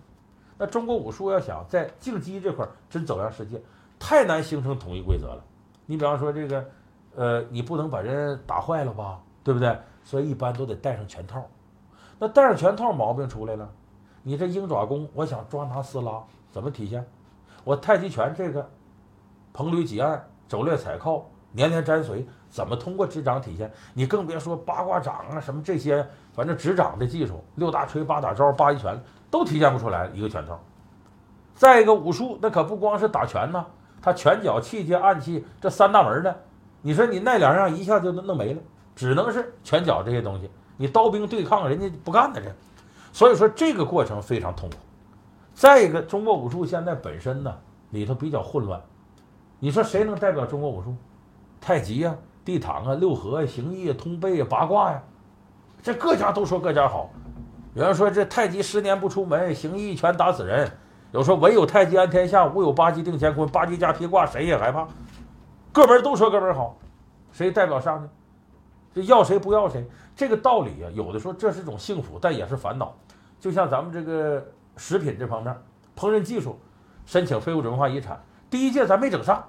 [0.57, 3.59] 那中国武术要想在竞技这块真走向世界，
[3.97, 5.43] 太难形成统一规则了。
[5.85, 6.65] 你比方说这个，
[7.15, 9.75] 呃，你不能把人打坏了吧，对不对？
[10.03, 11.49] 所以一般都得戴上拳套。
[12.19, 13.73] 那戴上拳套毛病出来了，
[14.23, 17.05] 你这鹰爪功，我想抓拿撕拉怎么体现？
[17.63, 18.67] 我太极拳这个
[19.53, 21.25] 蓬捋挤按、肘略踩靠。
[21.55, 23.71] 年年沾随，怎么通过执掌体现？
[23.93, 30.57] 你更别说八卦掌啊，什么这些，反正执掌的技术，六大锤、八大招、八一拳都体现不出来一个拳头。
[31.53, 33.63] 再一个武术，那可不光是打拳呐，
[34.01, 36.35] 他拳脚、气节、暗器这三大门的，
[36.81, 38.61] 你说你那两样一下就弄没了，
[38.95, 40.49] 只能是拳脚这些东西。
[40.77, 42.51] 你刀兵对抗，人家不干的这，
[43.13, 44.75] 所以说这个过程非常痛苦。
[45.53, 47.55] 再一个，中国武术现在本身呢
[47.91, 48.81] 里头比较混乱，
[49.59, 50.95] 你说谁能代表中国武术？
[51.61, 55.01] 太极呀，地躺啊，六合呀，形意啊，通背呀，八卦呀，
[55.81, 57.11] 这各家都说各家好。
[57.75, 60.69] 有人说这太极十年不出门，形意一拳打死人。
[61.11, 64.87] 有说唯有太极安天下，无有八极定乾坤，八极加披挂谁也害怕。
[65.71, 66.75] 各门都说各门好，
[67.31, 68.09] 谁代表上去？
[68.95, 69.87] 这要谁不要谁？
[70.15, 72.95] 这个道理啊，有的说这是种幸福，但也是烦恼。
[73.43, 74.41] 就像咱们这个
[74.77, 75.53] 食品这方面，
[75.97, 76.57] 烹饪技术
[77.05, 78.17] 申请非物质文化遗产，
[78.49, 79.43] 第一届咱没整上。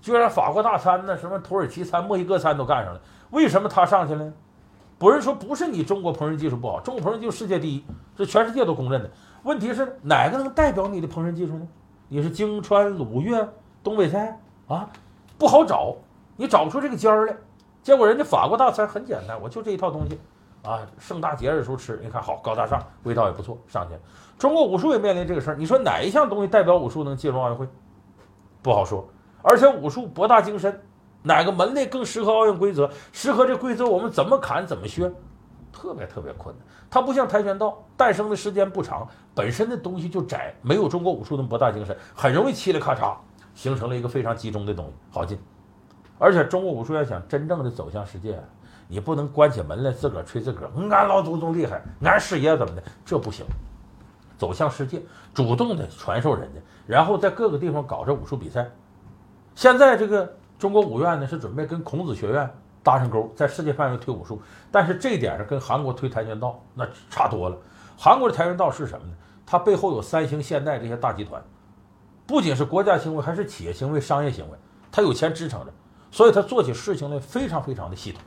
[0.00, 3.00] 居然法国大餐呢，什么土耳其餐、墨西哥餐都干上了，
[3.30, 4.32] 为什么他上去了？
[4.96, 7.84] 不是说不是你中国烹饪技术不好，中国烹饪技术世界第一，
[8.16, 9.10] 是全世界都公认的。
[9.42, 11.66] 问题是哪个能代表你的烹饪技术呢？
[12.06, 13.44] 你是京川鲁粤
[13.82, 14.88] 东北菜啊，
[15.36, 15.96] 不好找，
[16.36, 17.36] 你找不出这个尖儿来。
[17.82, 20.16] 结果人家法国大餐很简单，我就这一套东西
[20.62, 24.00] 啊，盛大节日的时候吃，你看好高大上，味道也不错，上去了。
[24.38, 27.66] 中国武术也面临这个事儿，你说哪一项东西代表武术能进入奥运会？
[28.62, 29.04] 不好说。
[29.42, 30.80] 而且武术博大精深，
[31.22, 32.88] 哪个门类更适合奥运规则？
[33.12, 35.12] 适合这规则，我们怎么砍怎么削，
[35.72, 36.64] 特别特别困难。
[36.88, 43.16] 它不像跆拳道，诞生的时间不长，本身的东西就窄，没有中国武术那么博大精深，很容易嘁哩咔嚓
[43.52, 45.36] 形成了一个非常集中的东西，好进。
[46.18, 48.40] 而且中国武术要想真正的走向世界，
[48.92, 53.42] 你不能关起门来自个儿吹自个儿，俺老祖宗厉害，俺师爷怎么的，这不行。
[54.36, 55.00] 走向世界，
[55.32, 58.70] 主动的传授人家，然后在各个地方搞这武术比赛。
[59.54, 62.50] 现在这个中国武院呢是准备跟孔子学院
[62.82, 67.56] 搭上钩，在世界范围推武术，但是这一点上跟韩国推跆拳道那差多了。
[67.96, 69.14] 韩国的跆拳道是什么呢？
[69.46, 71.42] 它背后有三星、现代这些大集团，
[72.26, 74.58] 不仅是国家行为，还是企业行为、商业行为，
[74.90, 75.72] 它有钱支撑着，
[76.10, 78.20] 所以它做起事情来非常非常的系统。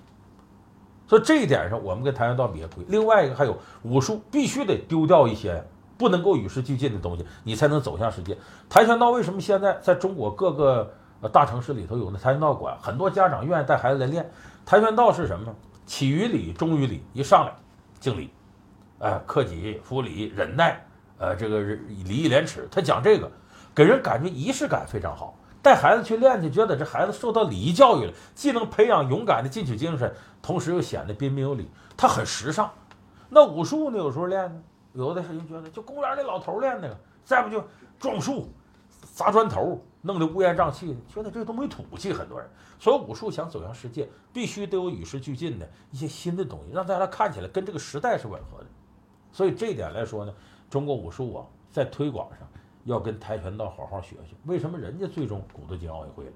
[1.07, 2.83] 所以这一点上，我们跟跆拳道比也亏。
[2.87, 5.63] 另外一个还有武术，必须得丢掉一些
[5.97, 8.37] 不能够与时俱进的东西，你才能走向世界。
[8.69, 10.91] 跆拳道为什么现在在中国各个
[11.31, 12.77] 大城市里头有那跆拳道馆？
[12.81, 14.29] 很多家长愿意带孩子来练。
[14.65, 15.55] 跆拳道是什么呢？
[15.85, 17.53] 起于礼，忠于礼，一上来
[17.99, 18.31] 敬礼，
[18.97, 20.83] 哎，克己复礼，忍耐，
[21.19, 23.31] 呃，这个礼义廉耻，他讲这个，
[23.75, 25.37] 给人感觉仪式感非常好。
[25.61, 30.13] 带孩子去练去，觉得这孩子受到礼仪教育了，既能培养勇敢的进取精神，
[30.45, 32.71] 同时又显得彬彬有礼，他很时尚。
[33.29, 33.97] 那武术呢？
[33.97, 34.61] 有时候练呢，
[34.93, 37.65] 有的人觉得就公园那老头练那个，再不就
[37.97, 38.47] 撞树、
[39.01, 42.13] 砸砖头，弄得乌烟瘴气，觉得这都没土气。
[42.13, 48.67] 很多人，所以武术想走向世界，必须得有与时俱进的一些新的东西，让大家看起来跟这个时代是吻合的。
[49.31, 50.33] 所以这一点来说呢，
[50.69, 52.47] 中国武术啊，在推广上。
[52.83, 56.31] 要跟跆拳道好好学学，为什么人家最终鼓捣进奥运会了？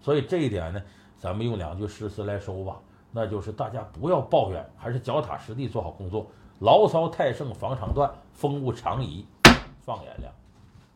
[0.00, 0.80] 所以这一点呢，
[1.18, 2.78] 咱们用两句诗词来收吧，
[3.12, 6.26] 那就是大家不要抱怨，还是脚踏实地做好工作。
[6.60, 9.26] 牢骚太盛防肠断，风物长宜
[9.80, 10.32] 放眼量。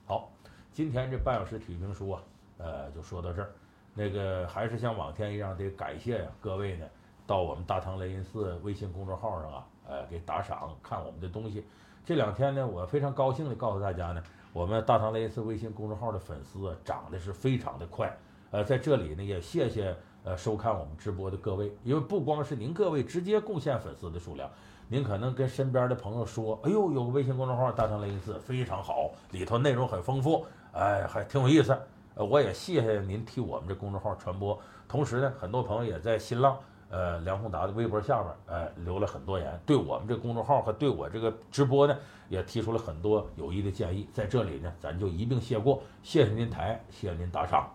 [0.07, 0.31] 好，
[0.73, 2.23] 今天这半小时体育评书啊，
[2.59, 3.51] 呃，就说到这儿。
[3.95, 6.87] 那个还是像往天一样得感谢呀，各位呢，
[7.27, 11.65] 到我们大唐雷音寺微信公众号上啊，呃，给打赏看我们的东西。
[12.05, 14.23] 这两天呢，我非常高兴的告诉大家呢。
[14.53, 18.17] 我们大唐雷音寺微信公众号的粉丝啊涨得是非常的快，
[18.53, 24.51] 呃，在这里呢也谢谢呃收看我们直播的各位，因为不光是您各位直接贡献粉丝的数量，
[24.89, 31.79] 您可能跟身边的朋友说，哎呦，有个微信公众号大唐雷音寺非常好，里头内容很丰富，哎，还挺有意思，
[32.15, 34.59] 我也谢谢您替我们这公众号传播，
[34.89, 36.59] 同时呢，很多朋友也在新浪。
[36.91, 41.97] 呃，梁宏达的微博下边，呃，留了很多言，对我们这公众号和对我这个直播呢，
[42.29, 44.07] 也提出了很多有益的建议。
[44.13, 47.69] 在这里呢，咱就一并谢过，谢谢您台，谢谢您打赏。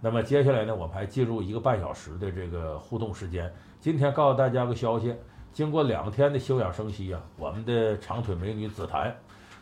[0.00, 3.52] 那么接下来呢，我们还进入一个半小时的这个互动时间。
[3.80, 5.14] 今天告诉大家个消息，
[5.52, 9.14] 经过两天的休养生息啊，我们的长腿美女紫檀，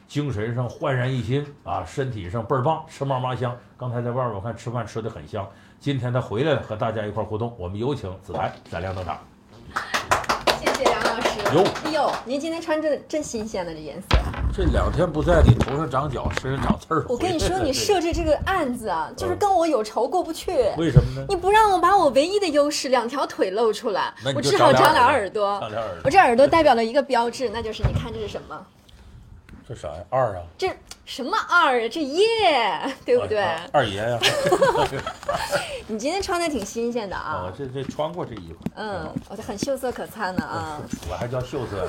[0.07, 3.57] 精神上焕然一新啊，身体上倍儿棒，吃嘛嘛香。
[3.77, 5.49] 刚才在外面我看吃饭吃的很香。
[5.81, 7.53] 今天她回来了，和大家一块互动。
[7.59, 9.19] 我们有请紫檀闪亮登场。
[10.61, 11.39] 谢谢梁老师。
[11.55, 14.09] 哟，哎呦，您今天穿这真新鲜的这颜色。
[14.53, 17.05] 这两天不在，你头上长角，身上长刺儿。
[17.09, 20.51] 我跟你说，你设置这个案子啊，就是跟我有仇过不去。
[20.77, 21.27] 为什么呢？
[21.29, 25.59] 你不让我把我唯一的优势两条腿露出来，我只好长俩耳朵。
[25.61, 26.01] 长俩耳朵。
[26.05, 28.61] 我这耳朵代表了一个标志，那就是你看这是什么？
[29.69, 30.03] 这啥呀？
[30.09, 30.43] 二啊？
[30.57, 31.89] 这什么二啊？
[31.91, 33.45] 这耶，对不对？
[33.71, 34.19] 二爷呀！
[35.87, 37.45] 你今天穿的挺新鲜的啊！
[37.45, 38.59] 我这这穿过这衣服。
[38.77, 40.81] 嗯，我这很秀色可餐的啊！
[41.11, 41.87] 我还叫秀色，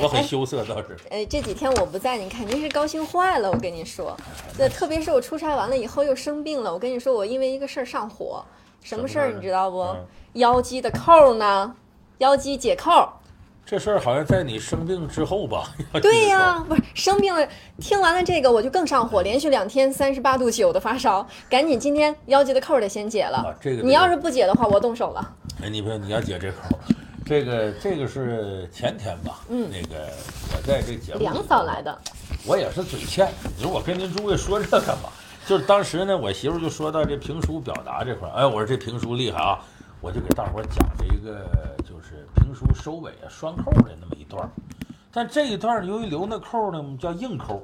[0.00, 0.96] 我很羞涩倒是。
[1.10, 3.50] 哎，这几天我不在，你肯定是高兴坏了。
[3.50, 4.16] 我跟你说，
[4.56, 6.72] 对，特别是我出差完了以后又生病了。
[6.72, 8.44] 我跟你说，我因为一个事儿上火，
[8.84, 9.96] 什么事儿你知道不？
[10.34, 11.74] 腰肌的扣呢？
[12.18, 13.08] 腰肌解扣。
[13.64, 15.68] 这事儿好像在你生病之后吧？
[16.02, 17.46] 对呀，不是生病了，
[17.78, 23.56] 听完了这个我就更上火，连续两天三十八度九的发烧，赶紧今天腰肌的扣得先解了。
[23.60, 25.34] 这个你要是不解的话，我动手了。
[25.62, 26.76] 哎，你别，你要解这扣，
[27.24, 29.38] 这个这个是前天吧？
[29.48, 30.08] 嗯，那个
[30.52, 31.96] 我在这节目梁嫂来的，
[32.44, 33.28] 我也是嘴欠。
[33.56, 35.10] 你说我跟您诸位说这干嘛？
[35.46, 39.60] 就是当时呢，我媳妇就说到这评书表达这块儿，哎，我说这评书厉害啊，
[40.00, 41.46] 我就给大伙儿讲了一个
[42.00, 42.26] 就是。
[42.36, 44.50] 评书收尾啊，拴扣的那么一段
[45.12, 47.62] 但这一段由于留那扣呢，我们叫硬扣。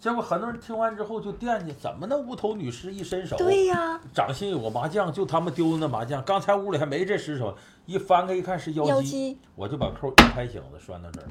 [0.00, 6.22] 结果很多人听完之后就惦记，怎么那无头女尸一伸手，对呀，掌心有个麻将，就他们丢的那麻将。
[6.24, 11.28] 刚才屋里还没这尸首，一翻开一看是妖姬，我就把扣一拍醒子拴到这儿。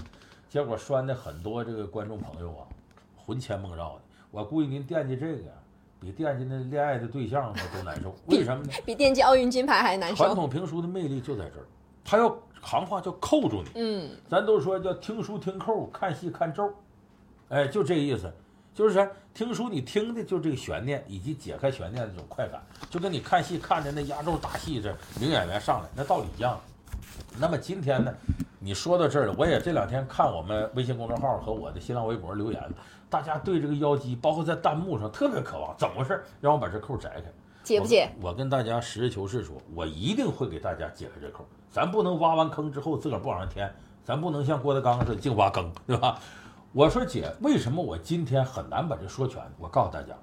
[0.48, 2.64] 结果拴的很多这个观众朋友啊，
[3.18, 4.02] 魂牵梦绕的。
[4.30, 5.44] 我估计您惦记这个，
[6.00, 8.16] 比惦记那恋爱的对象都难受。
[8.28, 8.72] 为什么呢？
[8.86, 10.16] 比惦记奥运金牌还难受。
[10.16, 11.66] 传统评书的魅力就在这儿，
[12.04, 12.38] 他要。
[12.64, 16.72] 行话叫扣住你，嗯，咱都说叫听书听扣，看戏看咒，
[17.50, 18.32] 哎，就这意思，
[18.72, 26.56] 就是说听书你听的就这个悬念以及解开悬念的这种快感，就跟你看戏看着那压轴大戏这名演员上来那道理一样。
[27.40, 28.14] 那么今天呢，
[28.60, 32.64] 你说到这儿了，我也这两天看我们微信公众号和我的新浪微博留言，
[33.10, 36.24] 大家对这个妖姬，包括在弹幕上特别渴望，怎么回事？
[36.40, 37.24] 让我把这扣摘开，
[37.64, 38.12] 解不解？
[38.22, 41.46] 我跟大家实事求是说，我一定会给大家解开这扣。
[41.70, 46.20] 咱不能挖完坑之后自个儿不往上填，咱不能像郭德纲似的净挖坑，对吧？
[46.74, 49.42] 我说姐，为什么我今天很难把这说全？
[49.58, 50.14] 我告诉大家，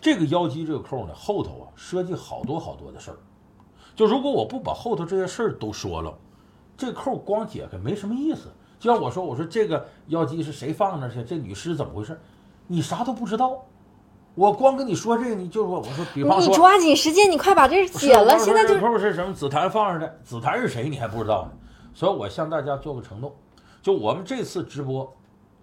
[0.00, 3.16] 这个腰肌这个扣呢，后头啊涉及好多好多的事儿。
[3.94, 6.12] 就如果我不把后头这些事儿都说了，
[6.76, 8.48] 这扣光解开没什么意思。
[8.78, 11.24] 就像我说，我说这个腰肌是谁放那去？
[11.24, 12.20] 这女尸怎么回事？
[12.66, 13.64] 你啥都不知道。
[14.36, 18.38] 我光跟你说这个，你就说我说，比方说，你抓紧时间，你快把这解了。
[18.38, 19.32] 现在就扣是什么？
[19.32, 20.90] 紫檀放上的，紫檀是谁？
[20.90, 21.52] 你还不知道呢。
[21.94, 23.34] 所以我向大家做个承诺，
[23.82, 25.10] 就我们这次直播，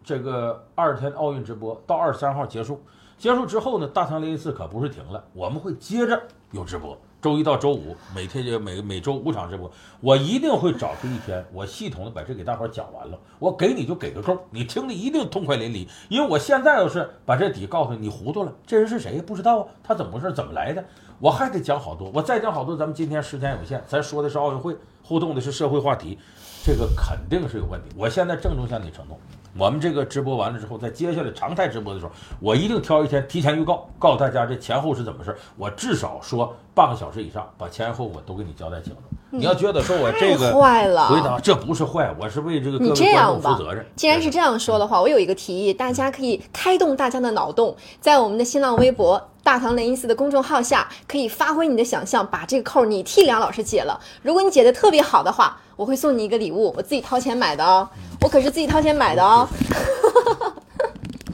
[0.04, 2.82] 这个二十天奥运直播到二十三号结束，
[3.16, 6.20] 结束之后呢，大唐雷音寺可不是停了，我们会接着
[6.50, 6.98] 有直播。
[7.24, 9.72] 周一到周五，每天就每每周五场直播，
[10.02, 13.18] 我一定会找出一天，我系统的把这给大伙讲完了。
[13.40, 15.88] 我给你就给个够，你听的一定痛快淋漓。
[16.10, 19.68] 因为我现在要是把这底告诉你，你糊涂了，这人是谁不知道啊？
[19.82, 20.34] 他怎么回事？
[20.34, 20.84] 怎么来的？
[21.18, 22.76] 我还得讲好多，我再讲好多。
[22.76, 26.20] 咱们今天时间有限，咱说的是奥运会，互动的是社会话题，
[26.66, 27.88] 这个肯定是有问题。
[27.96, 29.18] 我现在郑重向你承诺。
[29.58, 35.36] 我们这个直播完了之后，在接下来常态直播的时候，我一定挑一天提前预告，告诉大家这前后是怎么回事。
[35.58, 39.00] 我至少说半个小时以上，把前后我都给你交代清楚。
[39.30, 43.86] 你要觉得说我这个坏了，回答这不是坏，我是为这个各位观众负责任。
[43.96, 54.00] 既然是这样说的话，我有一个提议，大家可以开动大家的脑洞，在我们的新浪微博“大唐雷音寺”的公众号下，可以发挥你的想象，把这个扣你替梁老师解了。
[54.22, 57.88] 如果你解的特别好的话，我会送你一个礼物，我自己掏钱买的哦，
[58.22, 59.48] 我可是自己掏钱买的哦。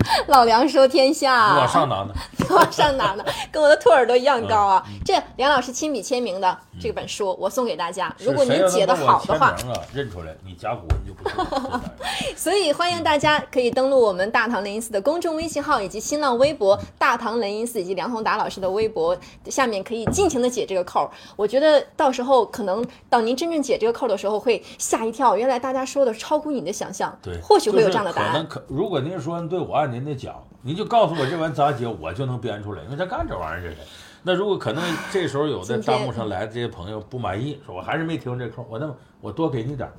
[0.28, 2.14] 老梁说天下，往上拿呢，
[2.49, 4.84] 往上拿呢，跟我的兔耳朵一样高啊！
[5.05, 8.14] 这梁老师亲笔签名的这本书，我送给大家。
[8.20, 9.55] 如果您解的好的话，
[9.93, 11.82] 认出来你甲骨文就不错。
[12.36, 21.10] 所以欢迎大家可以登录我们大唐雷音寺的公众微信号以及新浪微博“大唐雷音寺”以及梁宏达老师的微博，下面可以尽情的解这个扣。
[21.36, 27.18] 我觉得到时候可能到您真正解这个扣的时候会吓一跳，原来大家说的超乎你的想象。
[27.22, 28.32] 对，或许会有这样的答案。
[28.32, 33.78] 可能可，如果您说对我按您的讲，您就告诉我这玩意咋解，我就能编出来，因为他干这玩意儿这是。
[34.22, 39.89] 那如果可能这时候有的弹幕上来的这些朋友不满意，说我还是没听这扣，我那我多给你点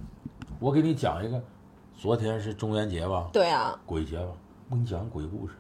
[0.58, 1.42] 我给你讲一个，
[1.96, 3.28] 昨天是中元节吧？
[3.32, 4.32] 对啊，鬼节吧？
[4.68, 5.54] 我给你讲鬼故事。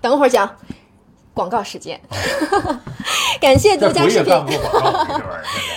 [0.00, 0.48] 等会儿讲。
[1.36, 2.00] 广告时间，
[3.38, 4.32] 感谢独家视频。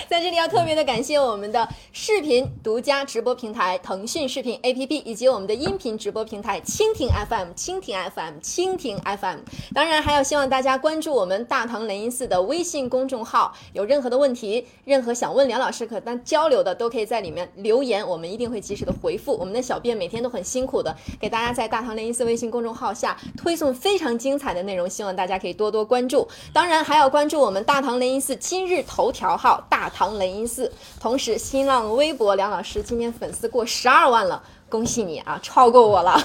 [0.07, 9.37] 在这里要特别的感谢我们的视频独家直播平台腾讯视频 APP，以及我们的音频直播平台蜻蜓 FM、蜻蜓 FM、蜻蜓 FM。
[9.73, 13.53] 当然，还要希望大家关注我们大唐雷音寺的微信公众号。
[13.73, 19.37] 有任何的问题，任何想问梁老师可当交流的，都可以在里面留言，我们一定会及时的回复。
[19.37, 25.48] 我们的小编每天都很辛苦的给大家在大唐雷音寺微信公众号下推送非常精彩的内容，希望大家可以。
[25.53, 34.43] 多多关注，当然还要关注我们大唐雷音寺今日头条号“大唐雷音寺”，同时新浪微博梁老师今天粉丝过十二万了。
[34.69, 36.17] 恭喜你啊，超过我了。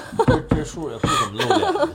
[0.51, 1.89] 这数也不怎么露脸。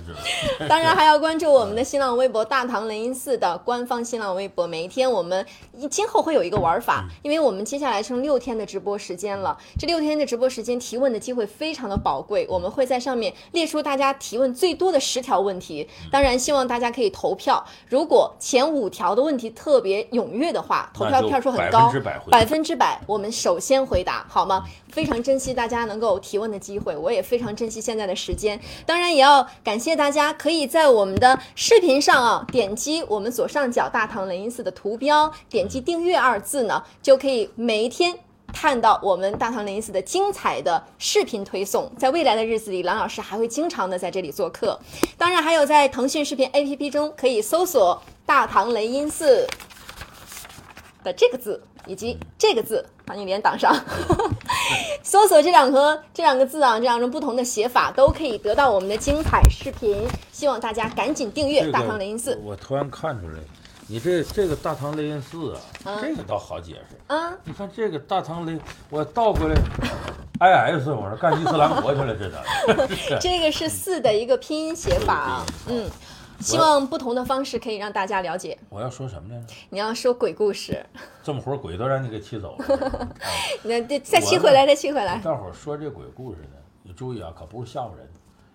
[0.67, 4.67] 当然还要关注我们的新浪微博“大唐雷音寺”的官方新浪微博。
[4.67, 5.45] 每一天我们
[5.89, 9.57] 今后会有一个玩法，因为我们接下来剩六天的直播时间了。
[9.77, 12.45] 这六天的直播时间，提问的机会非常的宝贵。
[12.49, 15.87] 我们会在上面列出大家提问最多的十条问题。
[16.11, 17.63] 当然，希望大家可以投票。
[17.87, 21.91] 如果前五条的问题特别踊跃的话，投票票数很高，
[22.29, 24.63] 百分之百，我们首先回答，好吗？
[24.91, 28.59] 非常珍惜大家能够提问的机会，我也非常珍惜现在的时间。
[28.85, 38.17] 当然，也要感谢大家可以在我们的视频上啊，点击我们左上角大唐雷音寺的图标，点击订阅二字呢，就可以每一天
[38.53, 41.91] 看到我们大唐雷音寺的精彩的视频推送。
[41.97, 44.79] 在未来的日子里，郎老师还会经常的在这里做客。
[45.17, 49.45] 当然，还有在腾讯视频 APP 中可以搜索“大唐雷音寺”
[51.03, 52.85] 的这个字以及这个字。
[53.09, 53.75] 把你脸挡上，
[55.01, 60.07] 搜索这两个这两个字啊，这两种不同的写法都可以得到我们的精彩视频。
[60.31, 62.39] 希望大家赶紧订阅大唐雷音寺。
[62.43, 63.39] 我突然看出来，
[63.87, 67.33] 你这这个大唐雷音寺啊，这个倒好解释啊。
[67.43, 68.59] 你看这个大唐雷，
[68.91, 69.55] 我倒过来
[70.39, 73.17] ，I S 我说干伊斯兰国去了，这的。
[73.19, 75.89] 这个是四的一个拼音写法啊， 嗯。
[76.39, 78.57] 希望不同的方式可以让大家了解。
[78.69, 79.53] 我要说什么来着？
[79.69, 80.85] 你要说鬼故事。
[81.21, 83.15] 这么会儿鬼都让你给气走了。
[83.63, 85.19] 那再气回来，再气回来。
[85.19, 88.09] 大伙儿说这鬼故事呢，你注意啊，可不是吓唬人。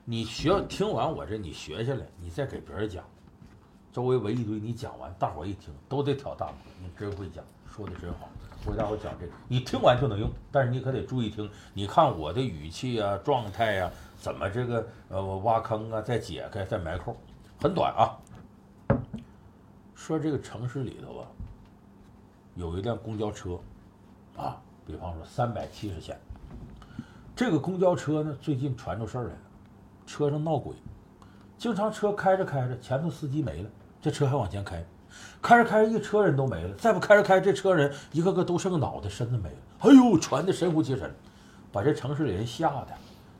[0.05, 3.05] 你学听完我这，你学下来，你再给别人讲。
[3.93, 6.51] 周围围一堆，你讲完，大伙儿一听都得挑大拇
[6.83, 8.29] 你真会讲，说的真好。
[8.67, 11.49] 我给大伙儿讲这个，你听完就能用，但是你可得注意听。
[11.75, 17.17] 你看我的语气啊、状态呀，怎么这个呃挖坑啊，再解开、再埋扣。
[17.65, 18.13] 很短啊，
[19.95, 21.27] 说这个城市里头啊，
[22.57, 23.59] 有一辆公交车，
[24.37, 26.21] 啊，比方说三百七十线。
[27.35, 29.39] 这个公交车呢，最近传出事儿来了，
[30.05, 30.75] 车上闹鬼，
[31.57, 34.85] 经常车开着开着，前头司机没了，这车还往前开，
[35.41, 41.11] 开着开着一车人都没了，再不开着开，这车人一个个都剩个脑袋，身子没了，哎呦，传的神乎其神，
[41.73, 42.89] 把这城市里人吓得，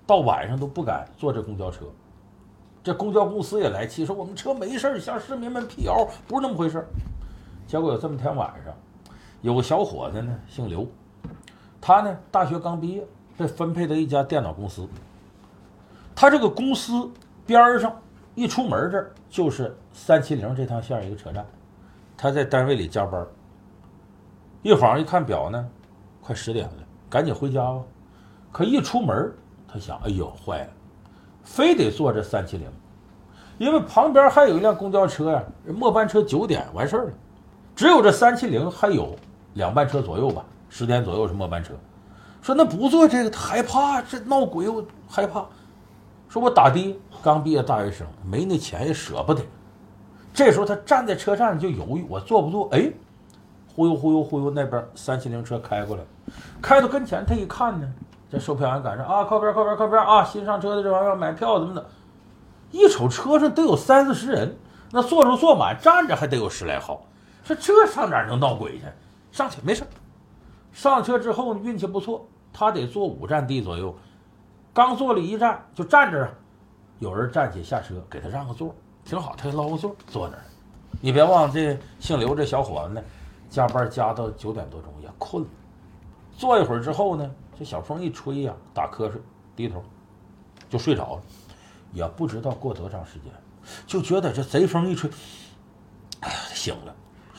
[0.07, 1.85] 到晚上都不敢坐这公交车。
[2.85, 6.87] 这公交公司也来气，说我们车没事儿，向市民们辟谣，不是那么回事儿。
[7.67, 8.75] 结果有这么天晚上，
[9.41, 10.87] 有个小伙子呢，姓刘，
[11.81, 13.03] 他呢大学刚毕业，
[13.39, 14.87] 被分配到一家电脑公司。
[16.15, 17.11] 他这个公司
[17.47, 17.99] 边上
[18.35, 21.45] 一出门这儿就是三七零这趟线一个车站，
[22.19, 23.27] 他在单位里加班。
[24.63, 25.67] 一晃一看表呢，
[26.21, 26.75] 快十点了，
[27.09, 27.83] 赶紧回家吧。
[28.53, 29.33] 可一出门，
[29.67, 30.71] 他想，哎呦，坏了，
[31.45, 32.69] 非得坐这三七零，
[33.59, 37.13] 因为旁边还有一辆公交车呀，末班车九点完事儿了，
[37.77, 39.15] 只有这三七零还有
[39.55, 41.75] 两班车左右吧，十点左右是末班车。
[42.43, 45.47] 说那不坐这个，他害怕，这闹鬼，我害怕。
[46.29, 49.41] 说我打的刚毕业大学生，没那钱也舍不得。
[50.33, 52.69] 这时候他站在车站就犹豫，我坐不坐？
[52.73, 52.91] 哎，
[53.75, 56.03] 忽悠忽悠忽悠，那边三七零车开过来，
[56.61, 57.89] 开到跟前，他一看呢，
[58.35, 61.87] 这售票员赶上啊，靠边靠边靠边啊，新上车的这玩意儿买票怎么的？
[62.73, 64.57] 一瞅车上都有三四十人，
[64.91, 67.01] 那坐着坐满，站着还得有十来号。
[67.45, 68.85] 说这上哪能闹鬼去？
[69.31, 69.85] 上去没事。
[70.73, 73.95] 上车之后，运气不错，他得坐五站地左右。
[74.73, 76.29] 刚坐了一站就站着，
[76.99, 78.75] 有人站起下车给他让个座，
[79.05, 80.43] 挺好，他捞个座坐那儿。
[81.01, 83.03] 你别忘了，这姓刘这小伙子呢，
[83.49, 85.49] 加班加到九点多钟也困了，
[86.37, 89.21] 坐一会儿之后呢，这小风一吹呀，打瞌睡，
[89.55, 89.83] 低头
[90.69, 91.23] 就睡着了，
[91.93, 93.33] 也不知道过多长时间，
[93.87, 95.09] 就觉得这贼风一吹，
[96.21, 96.95] 哎呀，醒了，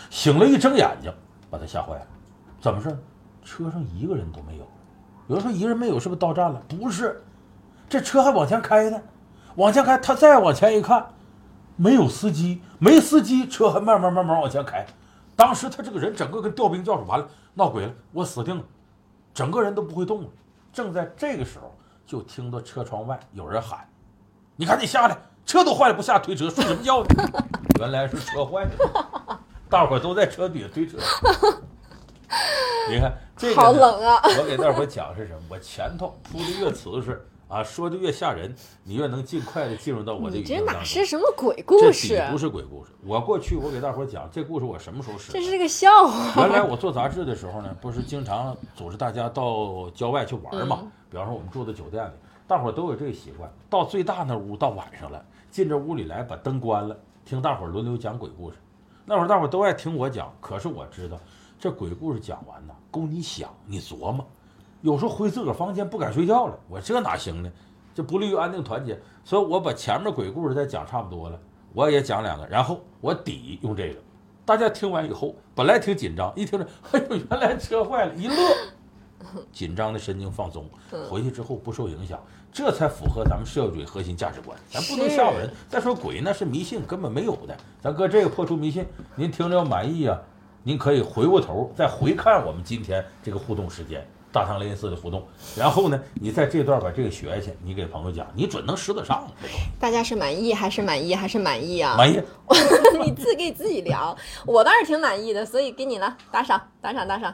[0.09, 1.13] 醒了，一睁眼睛，
[1.49, 2.07] 把他吓坏了，
[2.61, 2.97] 怎么事？
[3.43, 4.67] 车上一个人都没有。
[5.27, 6.61] 有人说一个人没有，是不是到站了？
[6.67, 7.23] 不是，
[7.89, 9.01] 这车还往前开呢，
[9.55, 11.05] 往前开，他再往前一看，
[11.75, 14.85] 没有司机，没司机，车还慢慢慢慢往前开。
[15.35, 18.63] 当时他这个人整个跟调兵叫似的，完了，闹鬼了，我死定了，
[19.35, 20.29] 整个人都不会动了。
[20.73, 21.75] 正在这个时候，
[22.07, 23.87] 就听到车窗外有人喊
[24.55, 27.07] ：“你赶紧下来，车都坏了，不下推车，睡什么觉呢？”
[27.79, 30.97] 原来是车坏了，大伙都在车底下推车。
[32.89, 34.21] 你看这个，好冷啊！
[34.39, 35.39] 我给大伙讲是什么？
[35.49, 40.79] 我前头铺的越瓷实啊，说的越吓人，你越能尽快的进入到我的语境这当中。
[40.79, 42.31] 哪是什么鬼故这事底？
[42.31, 42.91] 不是鬼故事。
[43.03, 45.39] 我过去我给大伙儿讲这故事，我什么时候使的？
[45.39, 46.41] 这是个笑话。
[46.41, 50.91] 原来我做杂志的时候呢，不是经常组织大家到郊外去玩嘛？
[51.09, 52.11] 比方说我们住的酒店里，
[52.47, 58.57] 大伙儿都有这个习惯，到最大那屋到晚上了，进这屋里来把灯关了，听大伙儿轮流讲鬼故事。
[59.05, 61.19] 那会儿大伙儿都爱听我讲，可是我知道
[61.59, 64.27] 这鬼故事讲完呢，供你想你琢磨，
[64.85, 67.51] 有时候回自个儿房间不敢睡觉了，我这哪行呢？
[67.95, 71.39] 这不利于安定团结，所以我把前面鬼故事再讲差不多了，
[71.73, 73.95] 我也讲两个，然后我底用这个。
[74.45, 78.35] 大家听完以后，本来挺紧张，一听着，哎呦，原来车坏了，一乐，
[79.51, 80.69] 紧张的神经放松，
[81.09, 84.55] 回去之后不受影响，这才符合咱们社会主义核心价值观。
[84.69, 85.51] 咱不能吓唬人。
[85.67, 87.57] 再说鬼那是迷信，根本没有的。
[87.81, 90.21] 咱搁这个破除迷信，您听着要满意啊，
[90.61, 94.07] 您可以回过头再回看我们今天这个互动时间。
[94.35, 95.25] 大唐雷音寺的互动，
[95.55, 99.25] 然后呢，你在这段把这个学下去，你给朋友讲，你准能使得上。
[99.79, 101.95] 大家是满意还是满意还是满意啊？
[101.97, 102.21] 满意，
[103.01, 104.13] 你自给自己聊，
[104.45, 107.33] 我倒是挺满意的，所以给你了，打赏，打赏，打赏。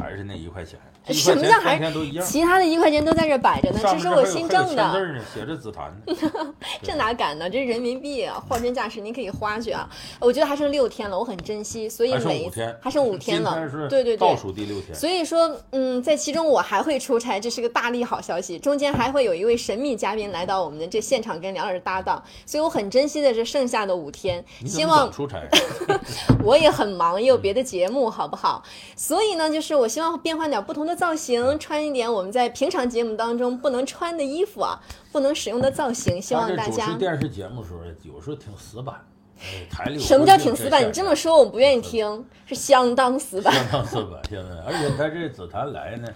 [0.00, 0.78] 还是那一块钱？
[1.08, 2.24] 什么叫还天都一样。
[2.24, 5.20] 其他的一块钱都在这摆着呢，这是我新挣的。
[5.34, 6.14] 写着紫檀呢。
[6.80, 7.50] 这哪敢呢？
[7.50, 9.88] 这是人民币啊，货真价实，您可以花去啊。
[10.20, 14.94] 我觉得还剩六天了，我很珍惜，所以还剩每一五天，还剩五天了天对对对倒数第六天。
[14.94, 18.56] 所以说，嗯，在其中我还会出差，这是个大利好消息。
[18.58, 25.42] 中间还会有一位神秘嘉宾来到我们的这现场跟梁老师搭档，所以我很珍惜的这剩下的五天，希望出差？
[26.44, 28.62] 我也很忙，也有别的节目，好不好？
[28.96, 34.80] 所以呢，就是我希望变换点不同的造型，穿一点我们在平常节目当中不能穿的衣服啊，
[35.10, 36.94] 不能使用的造型，希望大家。
[36.94, 38.94] 电视节目的时候，有时候挺死板。
[39.40, 40.86] 哎，台里什么叫挺死板？
[40.86, 43.52] 你这么说我不愿意听，是相当死板。
[43.52, 46.06] 相当死板，现在，而且他这紫檀来呢，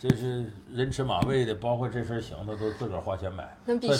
[0.00, 3.54] 这是人吃马喂的，包括这身行头都自个儿花钱买，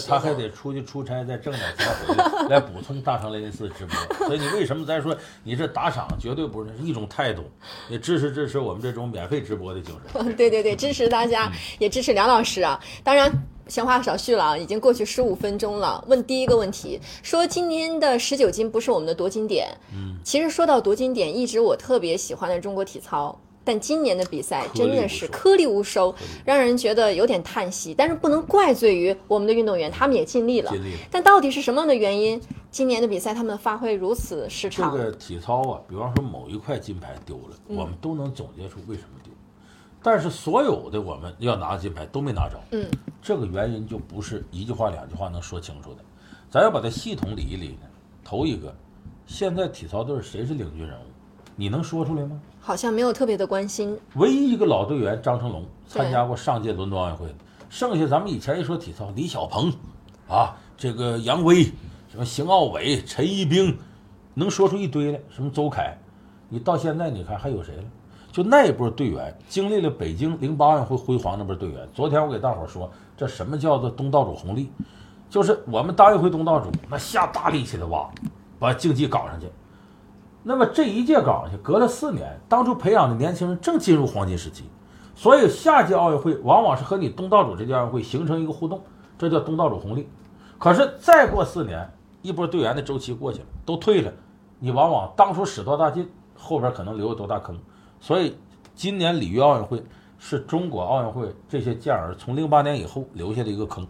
[0.08, 4.26] 他还得出去出差，再挣点钱回来，来补充大长雷音寺直播。
[4.26, 7.42] 所以你为什么咱说你这打赏绝对不是一种态度，
[7.90, 10.34] 也支持支持我们这种免费直播的精神。
[10.36, 12.80] 对对对，支持大嗯家，也支持梁老师啊。
[13.04, 13.30] 当然，
[13.68, 16.02] 闲话少叙了啊，已经过去十五分钟了。
[16.08, 19.68] 问第一个问题，说今年的十九金不是我们的夺金点。
[19.92, 23.38] 嗯，其实说到夺金点，一直我特别喜欢的中国体操。
[23.70, 26.12] 但今年的比赛真的是颗粒无收，
[26.44, 27.94] 让人觉得有点叹息。
[27.94, 30.72] 但是不能怪罪于我们的运动员，他们也尽力了。
[30.72, 30.98] 尽力了。
[31.08, 32.42] 但到底是什么样的原因，
[32.72, 35.04] 今年的比赛他们发挥如此失常这？
[35.04, 39.32] 个体操啊，比方说某一块金牌丢了，嗯我们都能总结出为什么丢。
[40.02, 42.84] 但是所有的我们要拿的金牌都没拿着，嗯，
[43.22, 45.98] 这个原因就不是一句话两句话能说清楚的。
[46.50, 47.86] 咱要把它系统理一理呢。
[48.24, 48.74] 头一个，
[49.26, 51.04] 现在体操队谁是领军人物？
[51.54, 52.40] 你能说出来吗？
[52.60, 53.98] 好像没有特别的关心。
[54.14, 57.34] 唯一一个老队员张成龙参加过上届伦敦奥运会，
[57.68, 59.72] 剩下咱们以前一说体操，李小鹏，
[60.28, 61.64] 啊，这个杨威，
[62.08, 63.76] 什么邢傲伟、陈一冰，
[64.34, 65.96] 能说出一堆来，什么周凯，
[66.48, 67.84] 你到现在你看还有谁了？
[68.30, 71.88] 就那一波队员经历了北京零八奥运会辉煌那波队员。
[71.92, 74.70] 昨天我给大伙儿说，这什么叫做东道主红利？
[75.28, 78.08] 就是我们大运会东道主那下大力气的挖，
[78.58, 79.46] 把竞技搞上去。
[80.42, 84.64] 那么这一届搞上去，隔了四年，当初培养的年轻人正进入黄金时期，
[85.14, 88.82] 所以下届奥运会往往是和你东道主这届奥运会形成一个互动，
[89.18, 90.08] 这叫东道主红利。
[90.58, 94.12] 可是再过四年，一波队员的周期过去了，都退了，
[94.58, 97.58] 你往往当初使多大劲，后边可能留有多大坑。
[98.00, 98.36] 所以
[98.74, 99.84] 今年里约奥运会
[100.18, 103.86] 是中国奥运会这些健儿从零八年以后留下的一个坑。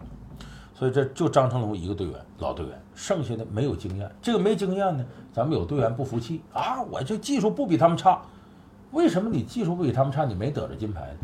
[0.73, 4.09] 所以这就张成龙一个队员，老队员，剩下的没有经验。
[4.21, 8.21] 这个没经验呢，咱们有队员不服气啊，我这技术不比他们差，
[8.91, 11.17] 为什么你技术不比他们差，你没得着金牌呢？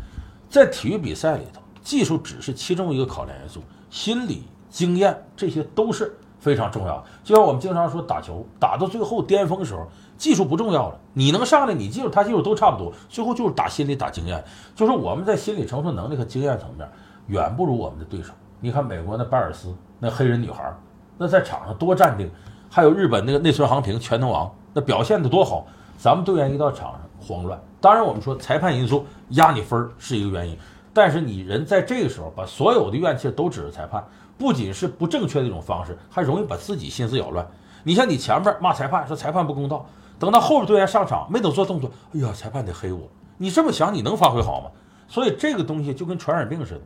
[0.50, 7.04] 在体育比赛里头，技术只是其中一个考量因素，心理、经验这些都是非常重要的。
[7.22, 14.42] 就像我们经常说打球，打到最后巅峰的时候，技术不重要了，你能上来，你技术他技术都差不多，最后就是打心理、打经验。
[14.74, 16.88] 就是我们在心理承受能力和经验层面
[17.28, 18.32] 远不如我们的对手。
[18.58, 20.74] 你看美国那拜尔斯那黑人女孩，
[21.18, 22.30] 那在场上多淡定，
[22.70, 25.66] 还有日本那个内村航平全能王，那表现的多好。
[25.98, 30.56] 咱们队员一到场上慌乱，当然我们说裁判因素压你分是一个原因，
[30.94, 34.02] 但是你人在这个时候把所有的怨气都指着裁判，
[34.38, 37.44] 不仅是不正确的一种方式，还容易把自己心思扰乱。
[37.82, 39.84] 你像你前面骂裁判说裁判不公道，
[40.20, 44.70] 等到后边队员上场没等做动作，哎呀裁判得黑我，你这么想你能发挥好吗？
[45.08, 46.80] 所以这个东西就跟传染病似的。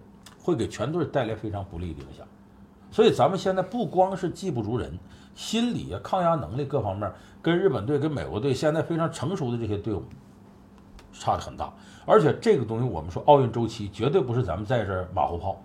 [0.45, 2.27] 会给全队带来非常不利的影响，
[2.93, 4.97] 所以咱们现在不光是技不如人，
[5.35, 10.05] 心理啊、抗压能力各方面，跟日本队、跟美国队现在非常成熟的这些队伍
[11.11, 11.73] 差的很大。
[12.05, 15.61] 而且这个东西，我们说奥运周期绝对不是咱们在这儿马后炮。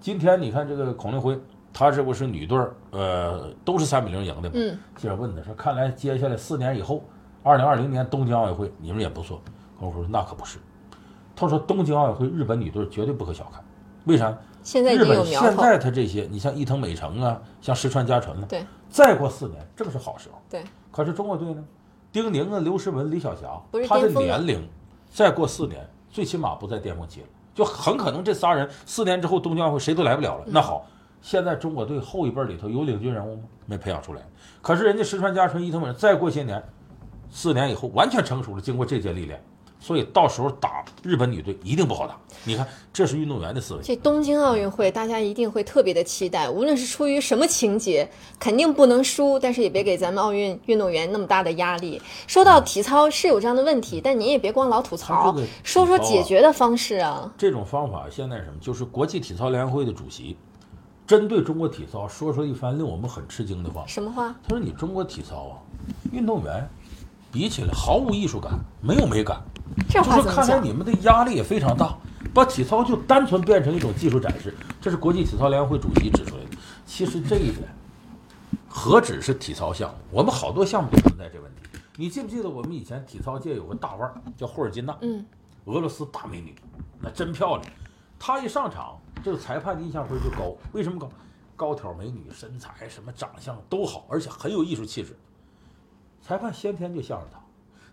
[0.00, 1.38] 今天你看这个孔令辉，
[1.74, 4.54] 他这不是女队儿，呃，都是三比零赢的嘛。
[4.54, 7.04] 嗯，记者问他说：“看来接下来四年以后，
[7.42, 9.40] 二零二零年东京奥运会你们也不错。”
[9.78, 10.58] 孔令辉说：“那可不是。”
[11.36, 13.62] 他说：“东京奥运会日本女队绝对不可小看。”
[14.06, 14.36] 为啥？
[14.62, 15.46] 现在已日本经有苗头。
[15.48, 20.38] 现在他这些，你像伊藤美诚啊，像石川佳纯了，对，再过四年正是好时候。
[20.48, 21.64] 对，可是中国队呢，
[22.10, 24.68] 丁宁啊、刘诗雯、李晓霞他的年龄
[25.10, 30.44] 再过四年，最起码不在巅峰期了，就很可能这仨人四年之后东京奥运会谁都来不了了。
[30.46, 30.86] 那好，
[31.20, 33.42] 现在中国队后一辈里头有领军人物吗？
[33.66, 34.22] 没培养出来。
[34.60, 36.62] 可是人家石川佳纯、伊藤美诚再过些年，
[37.30, 39.42] 四年以后完全成熟了，经过这届历练。
[39.82, 42.16] 所以到时候打日本女队一定不好打。
[42.44, 43.82] 你看，这是运动员的思维。
[43.82, 48.08] 这东京奥运会，大家一定会特别的期待，无论是出于什么情节，
[48.38, 52.00] 肯定不能输，但是也别给咱们奥运运动员那么大的压力。
[52.28, 57.32] 说到体操是有这样的问题，但您也别光老吐槽啊，说说解决的方式啊。
[57.36, 58.54] 这种方法现在什么？
[58.60, 60.36] 就是国际体操联合会的主席
[61.06, 63.84] 针对中国体操说出一番令我们很吃惊的话。
[63.86, 64.34] 什么话？
[64.42, 65.54] 他说：“你中国体操啊，
[66.12, 66.68] 运动员
[67.32, 69.40] 比起来毫无艺术感，没有美感。
[69.88, 70.22] 这就？
[70.22, 71.96] 是看来你们的压力也非常大，
[72.32, 74.54] 把体操就单纯变成一种技术展示。
[74.80, 76.50] 这是国际体操联合会主席指出来的。
[76.86, 77.62] 其实这一点，
[78.68, 81.78] 何止是体操项目，我们好多项目都存在这问题。
[81.96, 84.96] 你记不记得我们以前体操界有个大腕儿叫霍尔金娜？
[85.02, 85.24] 嗯，
[85.66, 86.54] 俄罗斯大美女，
[87.00, 87.62] 那真漂亮。
[88.18, 90.56] 她一上场，这个裁判的印象分就高。
[90.72, 91.10] 为什么高？
[91.54, 95.16] 高挑美女，身材什么长相都好，而且很有艺术气质。
[96.20, 97.38] 裁判先天就向着她。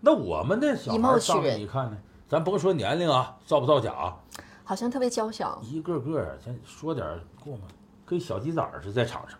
[0.02, 1.97] 那我们那小孩儿上来貌取人你看呢，
[2.28, 4.18] 咱甭说年龄啊，造不造假啊，
[4.64, 5.60] 好像特别娇小。
[5.64, 7.06] 一个个儿咱说点
[7.43, 7.64] 过吗？
[8.06, 9.38] 跟小鸡崽儿似的在场上。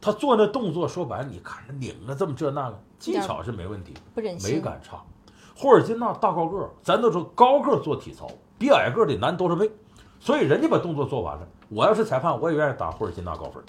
[0.00, 5.02] 他做那动作，说白了，你看着拧着，这么这那个，技巧是没问题，不忍心美感差。
[5.54, 8.26] 霍尔金娜大高个，咱都说高个做体操
[8.58, 9.70] 比矮个儿得难多少倍，
[10.18, 11.46] 所以人家把动作做完了。
[11.68, 13.62] 我要是裁判，我也愿意打霍尔金娜高分。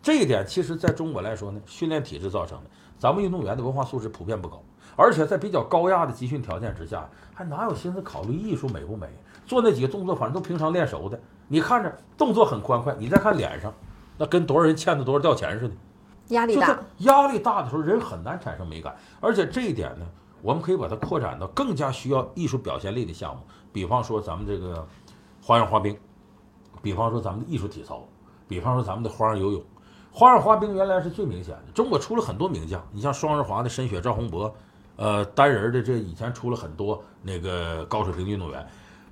[0.00, 4.62] 这一点其实在中国来说呢，训练体制造成的，咱们运动员的文化素质普遍不高，
[4.96, 9.06] 而且在比较高压的集训条件之下，还哪有心思考虑艺术美不美？
[9.46, 11.18] 做那几个动作，反正都平常练熟的，
[11.48, 13.72] 你看着动作很欢快，你再看脸上，
[14.16, 15.74] 那跟多少人欠的多少吊钱似的。
[16.28, 18.94] 压力大，压力大的时候，人很难产生美感。
[19.20, 20.06] 而且这一点呢，
[20.42, 24.86] 我们可以把它扩展到更加需要艺术表现力的项目，比方说咱们这个
[25.42, 25.96] 花样滑冰，
[26.80, 28.06] 比方说咱们的艺术体操，
[28.46, 29.60] 比方说咱们的花样游泳。
[30.12, 34.54] 花样滑冰原来是最明显的，中国出了很多名将，你像双人滑的申雪、赵宏博，
[35.00, 38.66] 呃，单人的这以前出了很多那个高水平运动员，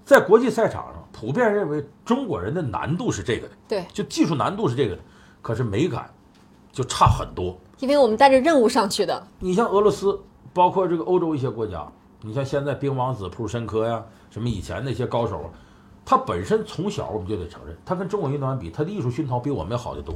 [0.05, 5.01] 在国际赛场上普遍认为中国人的难度是这个的，对，就技术难度是这个的，
[5.41, 6.11] 可是美感
[6.71, 7.59] 就差很多。
[7.79, 9.27] 因为我们带着任务上去的。
[9.39, 10.21] 你像俄罗斯，
[10.53, 15.51] 包括这个欧洲一些国家，你像现在冰王子普鲁申科呀，什么以前那些高手，
[16.05, 20.15] 他本身从小我们就得承认，他跟中国运动员比，他的艺术熏陶比我们要好得多。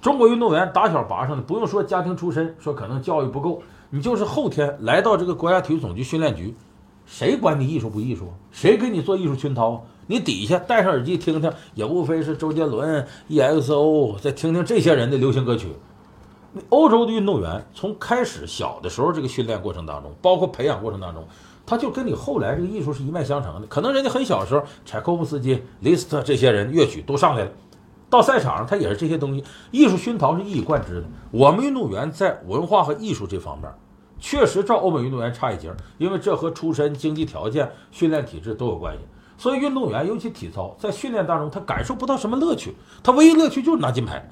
[0.00, 3.62] 中国运动员打小拔上的，不用说家庭出身，说可能教育不够，
[3.94, 6.54] 你就是后天来到这个国家体育总局训练局，
[7.04, 8.32] 谁管你艺术不艺术？
[8.50, 9.84] 谁给你做艺术熏陶？
[10.06, 15.68] 你底下戴上耳机听听，也无非是周杰伦、EXO，再听听这些人的流行歌曲。
[16.70, 21.22] 欧洲的运动员从开始小的时候这个训练过程当中，包括培养过程当中，
[21.66, 23.66] 他就跟你后来这个艺术是一脉相承的。
[23.66, 27.50] 可能人家很小时候，柴可夫斯基、李斯特这些人乐曲都上来了。
[28.12, 31.06] 到赛场上，他也是这些东西，艺术熏陶是一以贯之的。
[31.30, 33.72] 我们运动员在文化和艺术这方面，
[34.20, 39.00] 确实照欧美运动员差一截，因为这和出身、经济条件、训练体制都有关系。
[39.38, 44.30] 所以运动员，尤其体操，在训练当中他感受不到什么乐趣，他唯一乐趣就是拿金牌。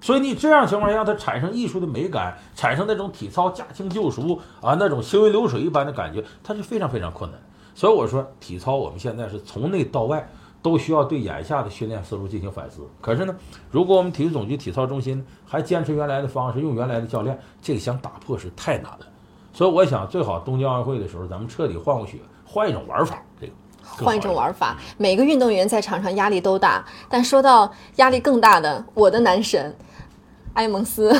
[0.00, 7.40] 所以你这样情况下，让他产生艺术的美感，产生那种体操驾轻就熟啊，那种行云流水一般的感觉，他是非常非常困难。
[7.72, 10.28] 所以我说，体操我们现在是从内到外。
[10.66, 12.80] 都需要对眼下的训练思路进行反思。
[13.00, 13.32] 可是呢，
[13.70, 19.06] 如果我们体育总局体操中心还坚持原来的方式，用原来的教练，这个想打破是太难了。
[19.52, 23.22] 所以我想，最好东京奥运会的时候，咱们彻底换过血，换一种玩法。
[23.40, 23.52] 这个
[24.04, 26.84] 换一种玩法，每个运动员在场上压力都大。
[27.08, 29.72] 但说到压力更大的，我的男神
[30.54, 31.16] 埃蒙斯。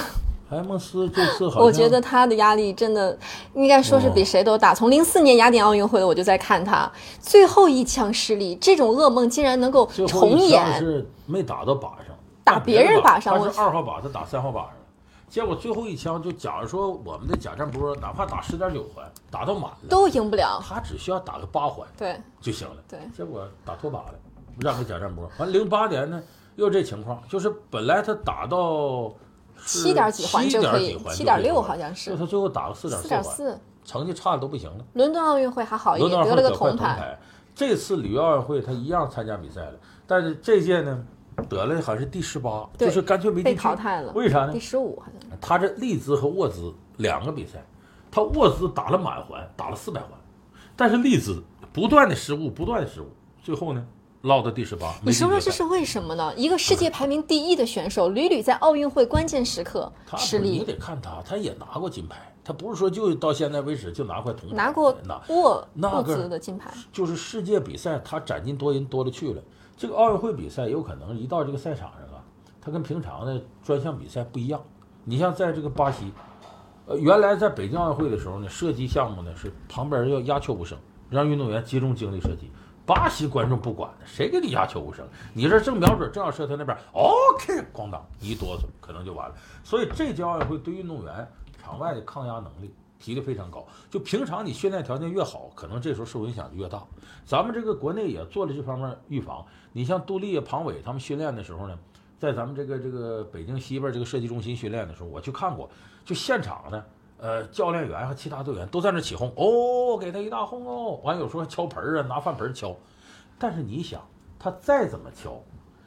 [0.51, 3.19] 埃蒙斯这次好像，我觉得他的压力真的
[3.55, 4.73] 应该说是比谁都大。
[4.73, 6.89] 从零四年雅典奥运会的我就在看他
[7.19, 10.79] 最后一枪失利，这种噩梦竟然能够重演。
[10.79, 14.71] 是没打到靶上，打别人靶上，他是二号靶，他打三号靶上，
[15.29, 22.77] 结果最后一枪就假如说我们的贾占波哪怕打十点九环，打到满了都赢不了，他只需要打个八环对就行了。
[22.89, 24.15] 对，结果打脱靶了，
[24.61, 25.29] 让给贾占波。
[25.39, 26.23] 完零八年呢
[26.55, 29.13] 又这情况，就是本来他打到。
[29.67, 32.11] 七点几环就可以，七点六好像是。
[32.11, 34.85] 就他最后打了四点四点四，成绩差的都不行了。
[34.95, 37.19] 伦敦奥运会还好一点，得了个铜牌。
[37.55, 39.75] 这次里约奥运会他一样参加比赛了，
[40.07, 41.05] 但是这届呢
[41.49, 44.13] 得了好像是第十八，就是干脆没被淘汰了。
[44.13, 44.53] 为啥呢？
[44.53, 45.39] 第十五好像。
[45.41, 47.65] 他这利兹和沃兹两个比赛，
[48.11, 50.11] 他沃兹打了满环，打了四百环，
[50.77, 51.43] 但是利兹
[51.73, 53.07] 不断的失误，不断的失误，
[53.43, 53.85] 最后呢？
[54.27, 56.35] 落到第十八，你说说这是为什么呢？
[56.37, 60.51] 一个世界排名第一的选手，屡屡在奥运会关键时刻失利。
[60.51, 64.57] 你得看他，他也拿过金牌，他不是说就到现在为止就拿块铜牌。
[64.57, 64.93] 拿过
[65.29, 69.41] 沃沃兹的金牌，就是世界比赛他斩金夺银多了去了。
[69.77, 72.19] 这个奥运会比赛有可能一到这个赛场上啊，
[72.61, 74.61] 他跟平常的专项比赛不一样。
[75.05, 76.13] 你像在这个巴西，
[76.87, 80.77] 呃，原来在北京奥运会的时候呢，射击项目呢是旁边要鸦雀无声，
[81.09, 82.51] 让运动员集中精力射击。
[82.87, 85.05] 巴西观众不管的，谁给你鸦雀无声？
[85.35, 89.35] 你这正瞄准，正要射他那边，OK，咣当，一哆嗦，可能就完了。
[89.65, 91.29] 所以这届奥运会对运动员
[91.61, 93.67] 场外的抗压能力提的非常高。
[93.91, 96.81] 就平常你训练条件越好，可能这时候受影响就越大。
[97.25, 99.45] 咱们这个国内也做了这方面预防。
[99.73, 101.77] 你像杜丽、庞伟他们训练的时候呢，
[102.21, 105.69] 在咱们这个这个北京西边这个射击中心训练的时候，我去看过，
[106.05, 106.85] 就现场呢。
[107.19, 111.01] 呃，教练员和其他队员都在那起哄哦，给他一大哄哦。
[111.03, 112.77] 完有时候还敲盆儿啊，拿饭盆敲。
[113.39, 114.01] 但是你想，
[114.39, 115.43] 他再怎么敲，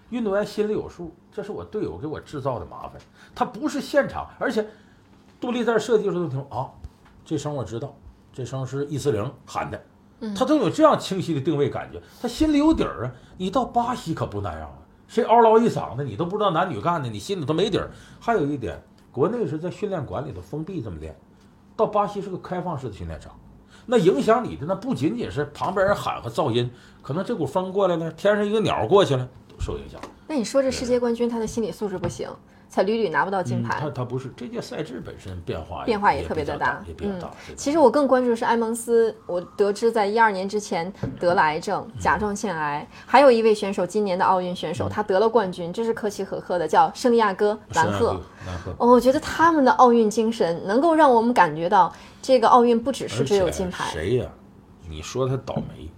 [0.10, 3.00] 运动员心里有数，这是我队友给我制造的麻烦。
[3.36, 4.66] 他不是现场，而且
[5.40, 6.72] 杜丽在射击的时候都听啊，
[7.24, 7.96] 这声我知道，
[8.34, 9.82] 这声是一四零喊的，
[10.36, 13.12] 他都有这样清晰的定位感觉，他心里有底儿啊。
[13.38, 14.78] 你到巴西可不那样啊，
[15.08, 17.92] 谁嗷唠一嗓子，你都不知道男女干的，你心里都没底儿。
[18.20, 18.82] 还有一点。
[19.12, 21.16] 国内是在训练馆里头封闭这么练，
[21.76, 23.34] 到巴西是个开放式的训练场，
[23.86, 26.70] 那影响你的那不仅仅是旁边人喊和噪音，
[27.02, 30.00] 可能这股风过来了，天上一个鸟过去了，都受影响。
[30.28, 32.30] 那你说这世界冠军他的心理素质不行？
[32.70, 33.78] 才屡屡拿不到金牌。
[33.82, 37.32] 他他不是这届赛制本身变化变化也特别的大，也比较大。
[37.58, 42.88] 其实我更关注的是埃蒙斯，我得知在一二年之前得了癌症，甲状腺癌。
[43.06, 48.22] 还有一位选手，今年的奥运选手，他得了冠军，这是可喜可贺的，叫圣地亚哥兰赫。
[48.78, 51.92] 哦，我觉得他们的奥运精神能够让我们感觉到，
[52.22, 53.86] 这个奥运不只是只有金牌。
[53.92, 54.26] 谁呀？
[54.88, 55.90] 你说他倒霉？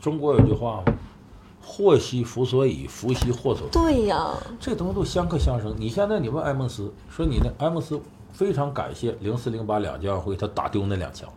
[0.00, 0.92] 中国有句话吗？
[1.64, 5.74] 祸兮福所倚，福兮祸所对呀，这东西都相克相生。
[5.78, 8.00] 你现在你问埃蒙斯说你那埃蒙斯
[8.32, 11.28] 非常感谢零四零八两届奥运会他打丢那两枪。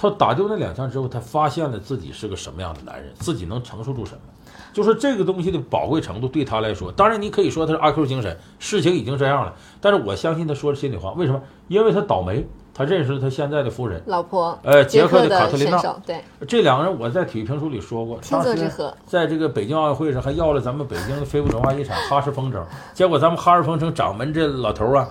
[0.00, 4.20] 他打丢那两枪之后，他发现了自己是个什么样的男人，自己能承受住什么。
[4.72, 9.54] 就是这个东西的宝贵程度对他来说，当然你可以说他是阿 Q 精神，事情已经这样了。
[9.80, 11.42] 但是我相信他说的心里话，为什么？
[11.66, 12.46] 因为他倒霉。
[12.78, 22.62] 他认识了他现在的夫人，老婆，呃，捷克的卡特琳娜，对，这两个人我在体育评书里说过，亲泽之合，在这个北京奥运会上还要了咱们北京的非物质文化遗产哈市风筝，
[22.94, 25.08] 结果咱们哈市风筝掌门这老头啊，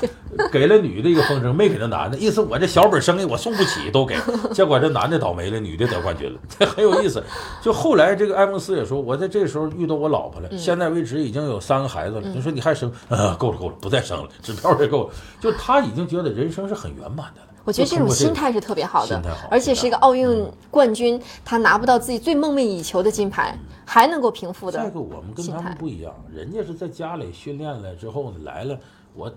[0.49, 4.15] 给了女的一个风筝，没给那男的，意思我这小本生意我送不起都给，
[4.55, 7.22] 结果这男的倒霉了，女的得冠军了，这 很有意思。
[7.61, 12.89] 就后来这个埃蒙斯也说，我在这时候遇到我老婆了，现在为止已经有三个孩子了，你说你还生？
[13.09, 15.09] 呃， 够了够了，不再生了，指标也够了，
[15.41, 17.41] 就他已经觉得人生是很圆满的。
[17.68, 24.80] 我觉得这种心态是特别好的，而且是一个奥运冠军，他拿不到自己最梦寐以求的金牌，还能够平复的。
[24.80, 28.80] 再一个，我们跟他们不一样，人家是在家里训练了之后呢，来了，
[29.13, 29.30] 我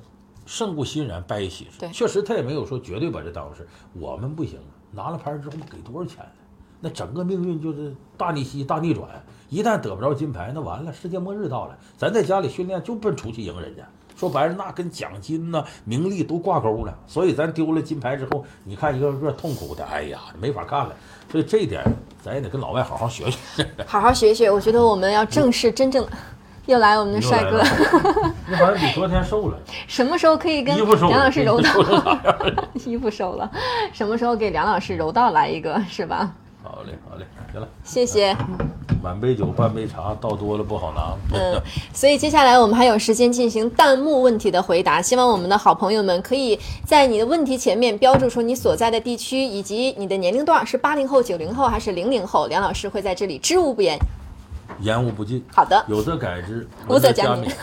[0.46, 1.88] 胜固欣然，拜一喜事。
[1.92, 3.66] 确实他也没有说绝对把这当回事。
[3.94, 4.60] 我们不行，
[4.92, 6.30] 拿了牌之后给多少钱呢？
[6.78, 9.08] 那整个命运就是大逆袭、大逆转。
[9.48, 11.76] 一旦得不着金牌，那完了，世界末日到了。
[11.98, 13.82] 咱在家里训练就奔出去赢人家。
[14.20, 20.94] 说白了，那跟奖金呐、名利都挂钩了，所以咱丢了金牌之后，你看一个个痛苦的，哎呀，没法干了。
[21.32, 21.82] 所以这一点，
[22.22, 24.50] 咱也得跟老外好好学学， 好好学学。
[24.50, 26.06] 我觉得我们要正视真正，
[26.66, 27.62] 又来我们的帅哥，
[28.46, 29.58] 你好像比昨天瘦了。
[29.88, 31.70] 什么时候可以跟梁老师柔道？
[32.74, 33.50] 衣服瘦了，
[33.94, 36.30] 什么时候给梁老师柔道来一个，是吧？
[36.62, 38.36] 好嘞，好嘞，行了，谢谢。
[39.02, 41.38] 满杯酒，半杯茶，倒多了不好拿。
[41.38, 41.60] 嗯，
[41.94, 45.00] 所以接下来我们还有时间进行弹幕问题的回答。
[45.00, 52.46] 希望我们的好朋友们可以在你的问题前面标注出你所在的地区以及你的年龄段，是八零后、九零后还是零零后？
[52.46, 53.98] 梁老师会在这里知无不言。
[54.80, 55.44] 言无不尽。
[55.54, 57.50] 好的，有则改之，无则加勉。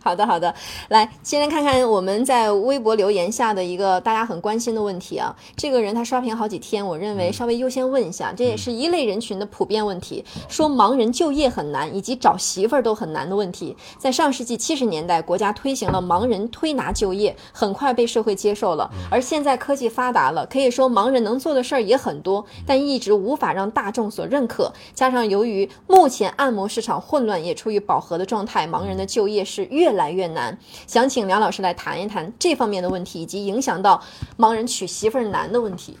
[0.00, 0.54] 好的，好的。
[0.88, 5.34] 来，先来看看我们在微博留言下的一个大家很关心的问题啊。
[5.56, 13.76] 这个人他刷屏好几天，我认为稍微优先问一下，这也是一类人群的普遍问题，说盲人就业很难，以及找媳妇儿都很难的问题。
[13.98, 18.88] 在上世纪七十年代，国家推行了盲人推拿就业，很快被社会接受了。
[19.10, 24.70] 而现在科技发达了，可以说盲人能做的事儿也很多，但一直无法让大众所认可。
[24.94, 30.58] 加上由于目前按摩市场混乱，也处于饱和的状态，盲人的就业是越来越难。
[30.86, 34.02] 想请梁老师来谈一谈这方面的问题，以及影响到
[34.38, 35.98] 盲人娶媳妇儿难的问题。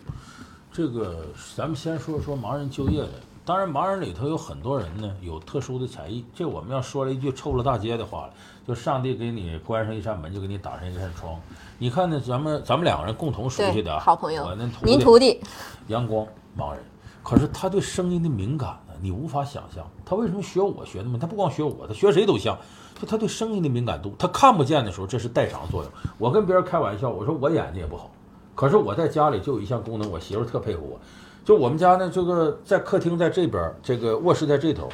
[0.72, 1.26] 这个，
[1.56, 3.10] 咱们先说说盲人就业的。
[3.46, 6.24] 当然，盲人里头有很多人呢，有特殊的才艺。
[6.34, 8.32] 这我们要说了一句臭了大街的话了，
[8.66, 11.38] 就上帝给你关上一扇门，就给你打上一扇窗。
[11.78, 15.40] 你看呢，咱们咱们两个人共同熟悉的好朋友，我那您徒弟
[15.88, 16.26] 阳光
[16.58, 16.82] 盲人，
[17.22, 18.78] 可是他对声音的敏感。
[19.04, 21.18] 你无法想象他为什么学我学那么？
[21.18, 22.56] 他不光学我，他学谁都像。
[22.98, 25.92] 就他对声音的敏感度，他看不见的时候，这是代偿作用。
[26.16, 28.10] 我跟别人开玩笑，我说我眼睛也不好，
[28.54, 30.98] 可是我在家里就有一项功能，我媳妇特佩服我。
[31.44, 34.88] 就我们家呢，这个在客厅在这边，这个卧室在这头，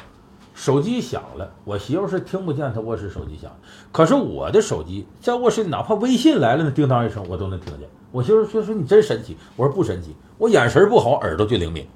[0.53, 3.49] 手机响了，我媳妇是听不见他卧室手机响，
[3.93, 7.87] 可是我的手机在卧室，哪怕微信来了，那叮当一声我都能听见。
[8.11, 11.87] 我媳妇说说你真神奇，我说不神奇，我眼神不好，耳朵就灵敏。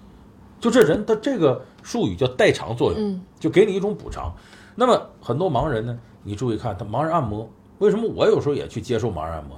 [0.62, 4.34] 就这人，他这个术语叫代偿作用，就给你一种补偿。
[4.74, 9.56] 那么很多盲人呢，你注意看，他盲人按摩，为什么我有时候也去接受盲人按摩？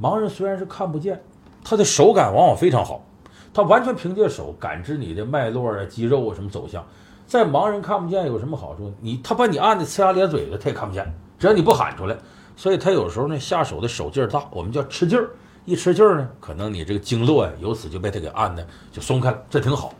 [0.00, 1.22] 盲人虽然是看不见，
[1.62, 3.04] 他的手感往往非常好，
[3.52, 6.82] 他完全凭借手感知你的脉络啊、肌肉啊什么走向。
[7.26, 8.90] 在盲人看不见有什么好处？
[9.00, 11.06] 你他把你按的呲牙咧嘴的，他也看不见，
[11.38, 12.16] 只要你不喊出来。
[12.56, 15.28] 所以他有时候呢下手的手劲儿大，我们叫吃劲儿。
[15.66, 19.92] 一吃劲儿呢，可能你这个经络呀，由此就被他给按的就松开了，这挺好。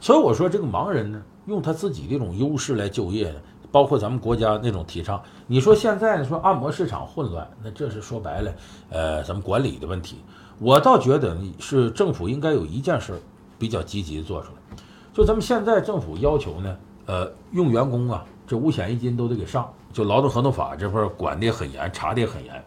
[0.00, 3.40] 所以我说，这个盲人呢，用他自己这种优势来就业呢，
[3.72, 5.20] 包括咱们国家那种提倡。
[5.48, 8.52] 你说现在呢，说按摩市场混乱，那这是说白了，
[8.90, 10.18] 呃，咱们管理的问题。
[10.60, 13.20] 我倒觉得是政府应该有一件事
[13.58, 14.76] 比较积极做出来，
[15.12, 22.64] 就咱们现在政府要求呢，呃，用员工啊，这五险一金都得给上，就劳动合同法这块管的很严，查的也很严。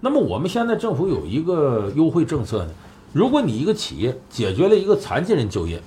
[0.00, 2.70] 那么我们现在政府有一个优惠政策呢，
[3.12, 5.80] 如果你一个企业解决了一个残疾人就业。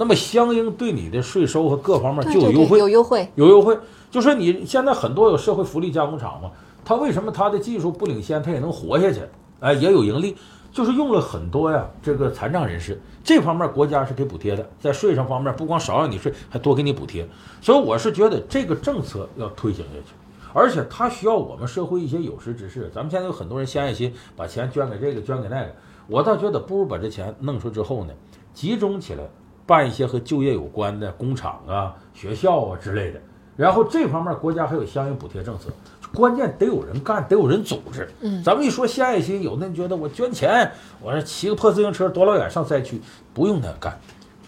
[0.00, 3.76] 那么相应对你的税收和各方面就有优惠，有优惠，有优惠。
[4.12, 6.52] 就说你现在很多有社会福利加工厂嘛，
[6.84, 9.22] 他为什么他的技术不领先，他也能活下去？
[9.58, 10.36] 哎，也有盈利，
[10.70, 11.84] 就是用了很多呀。
[12.00, 17.26] 这个残障人士这方面国家是给补贴的，在税上方面不光少让你税，还多给你补贴。
[17.60, 20.14] 所以我是觉得这个政策要推行下去，
[20.52, 22.90] 而且它需要我们社会一些有识之士。
[22.94, 25.74] 咱们现在有很多人献爱心，把钱捐给这个，捐给那个。
[26.06, 28.12] 我倒觉得不如把这钱弄出之后呢，
[28.52, 29.24] 集中起来。
[29.66, 33.20] 办一些和就业有关的工厂啊、学校啊之类的，
[33.54, 35.68] 然后这方面国家还有相应补贴政策，
[36.14, 38.08] 关键得有人干，得有人组织。
[38.22, 40.72] 嗯，咱们一说献爱心，有的人觉得我捐钱，
[41.02, 42.98] 我说骑个破自行车多老远上灾区，
[43.34, 43.94] 不用他干，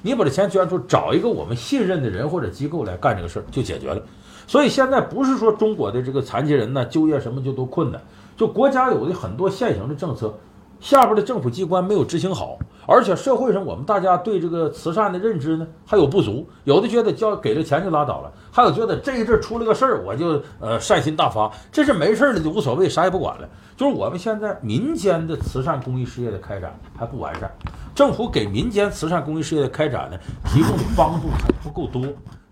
[0.01, 4.03] 你把这钱捐出，找一个我们信任的人或者机构来干这个事儿就解决了。
[4.51, 8.03] 所以现在不是说中国的这个残疾人呢就业什么就都困难，
[8.37, 10.35] 就国家有的很多现行的政策，
[10.81, 23.49] 下边的政府机关没有执行好，而且社会上我们大家对这个慈善的认知呢还有不足，有的觉得交给了钱就拉倒了，还有觉得这一阵出了个事儿我就呃善心大发，这是没事儿了就无所谓，啥也不管了。
[23.77, 27.49] 就是我们现在民间的慈善公益事业的开展还不完善，
[27.95, 32.03] 政府给民间慈善公益事业的开展呢提供的帮助还不够多。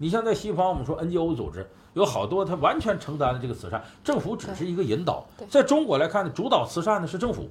[0.01, 1.66] 你像在西方，我们说 NGO 组织
[1.99, 5.26] 有好多，他完全承担了这个慈善，政府只是一个引导。
[5.51, 7.51] 在中国来看呢，主导慈善的是政府，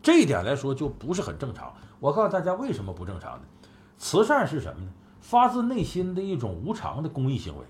[0.00, 1.72] 这一点来说就不是很正常。
[1.98, 3.40] 我告诉大家为什么不正常呢？
[3.98, 4.88] 慈善是什么呢？
[5.20, 7.64] 发自内心的一种无偿的公益行为。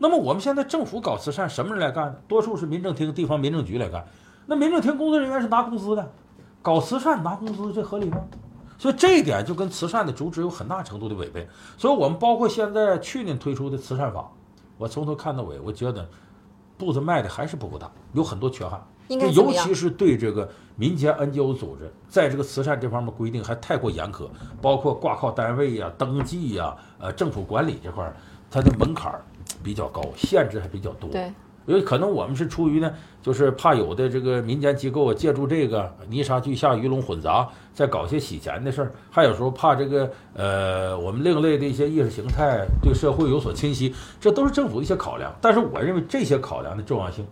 [0.00, 2.16] 那么我们现在政府搞慈善，什么人来干呢？
[2.26, 4.04] 多数是民政厅、地方民政局来干。
[4.46, 6.10] 那民政厅工作人员是拿工资的，
[6.60, 8.18] 搞慈善拿工资，这合理吗？
[8.78, 11.48] 所以这一点就跟慈善的主旨有很大程度的违背。
[11.76, 14.28] 所以我们包括现在去年推出的慈善法，
[14.78, 16.08] 我从头看到尾，我觉得
[16.78, 18.82] 步子迈的还是不够大，有很多缺憾。
[19.08, 24.28] 应该尤其是对这个民间 NGO 组织，在这个慈善这方面规定还太过严苛，
[24.60, 28.14] 包括挂靠单位呀、登记呀、呃政府管理这块儿，
[28.50, 29.24] 它的门槛儿
[29.64, 31.10] 比较高，限制还比较多。
[31.10, 31.32] 对。
[31.68, 32.90] 因为可能我们是出于呢，
[33.20, 45.30] 就是怕有的这个民间机构借助这个泥沙俱下、鱼龙混杂，再搞些洗钱的事儿，还有时候怕这个呃我们另类的一些意识形态对社会有所侵袭，这都是政府的一些考量。
[45.42, 47.26] 但是我认为这些考量的重要性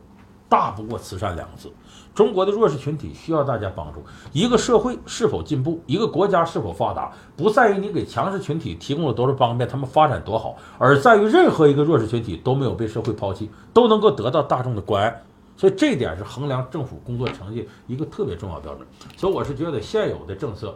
[0.51, 1.73] 大不过慈善两个字。
[2.17, 4.03] 中国的弱势群体需要大家帮助。
[4.33, 15.23] 一个社会是否进步，一个国家是否发达，不在于你给强势群体提供了多少方便，他们发展多好，而在于任何一个弱势群体都没有被社会抛弃，都能够得到大众的关爱。
[15.59, 18.87] 所以这一点是衡量政府工作成绩一个特别重要标准。
[19.15, 20.75] 所以我是觉得现有的政策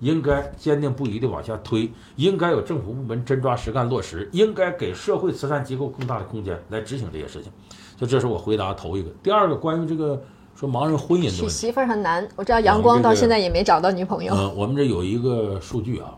[0.00, 7.52] 应该坚定不移地往下推，应该有政府部门真抓实干落实，应该给社会慈善机构更大的空间来执行这些事情。
[7.94, 9.10] 就这是我回答头一个。
[9.22, 10.18] 第二个关于这个。
[10.58, 14.34] 说盲人婚姻的娶媳妇儿很难，我知道阳光到现在也没找到女朋友。
[14.34, 16.12] 嗯，我们这有一个数据啊，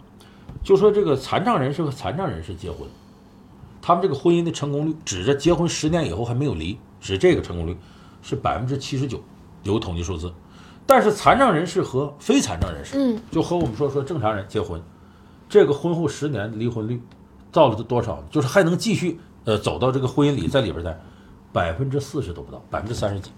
[0.64, 2.88] 就说这个残障人士和残障人士结婚，
[3.82, 7.76] 他们这个婚姻的成功率，指着结婚十年以后还没有离，指这个成功率
[8.22, 9.20] 是百分之七十九，
[9.62, 10.32] 有统计数字。
[10.86, 14.80] 但是残障人士和非残障人士，嗯，就和我们说说正常人结婚，
[15.50, 16.98] 这个婚后十年离婚率
[17.52, 18.24] 到了多少？
[18.30, 20.98] 就是还能继续呃走到这个婚姻里在里边的，
[21.52, 23.30] 百分之四十都不到，百分之三十几。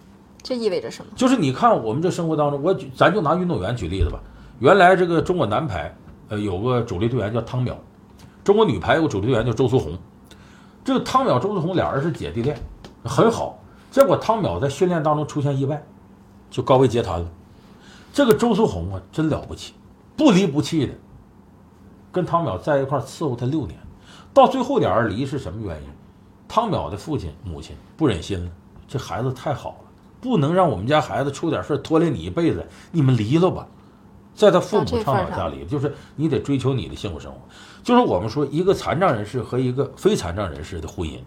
[0.43, 1.13] 这意味着什么？
[1.15, 4.21] 就是你看我们这生活当中，我举咱就拿运动员举例子吧。
[4.59, 5.95] 原来这个中国男排，
[6.29, 7.75] 呃，有个主力队员叫汤淼；
[8.43, 9.97] 中国女排有个主力队员叫周苏红。
[10.85, 12.61] 这个汤淼、周苏红俩人是姐弟恋，
[13.05, 13.59] 很好。
[13.91, 15.81] 结果汤淼在训练当中出现意外，
[16.51, 17.29] 就高位截瘫了。
[18.13, 19.75] 这个周苏红啊，真了不起，
[20.17, 20.93] 不离不弃的，
[22.11, 23.79] 跟汤淼在一块伺候他六年，
[24.35, 25.89] 到最后俩人离是什么原因？
[26.49, 28.51] 汤淼的父亲母亲不忍心了，
[28.89, 29.82] 这孩子太好了。
[30.23, 33.67] 不能让我们家孩子出点事拖累你一辈子，你们离了吧，
[34.37, 37.39] 在他父母倡导下离，就是你得追求你的幸福生活。
[37.83, 41.19] 就是我们说一个残障人士和一个非残障人士的婚姻，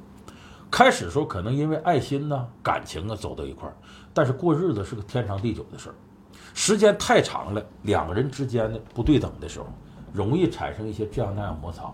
[0.71, 3.75] 开始时候可能因为爱心呐、感情啊走到一块儿，
[4.13, 5.95] 但是过日子是个天长地久的事儿，
[6.53, 9.67] 时间太长了，两个人之间的不对等的时候，
[10.13, 11.93] 容易产生一些这样那样摩擦。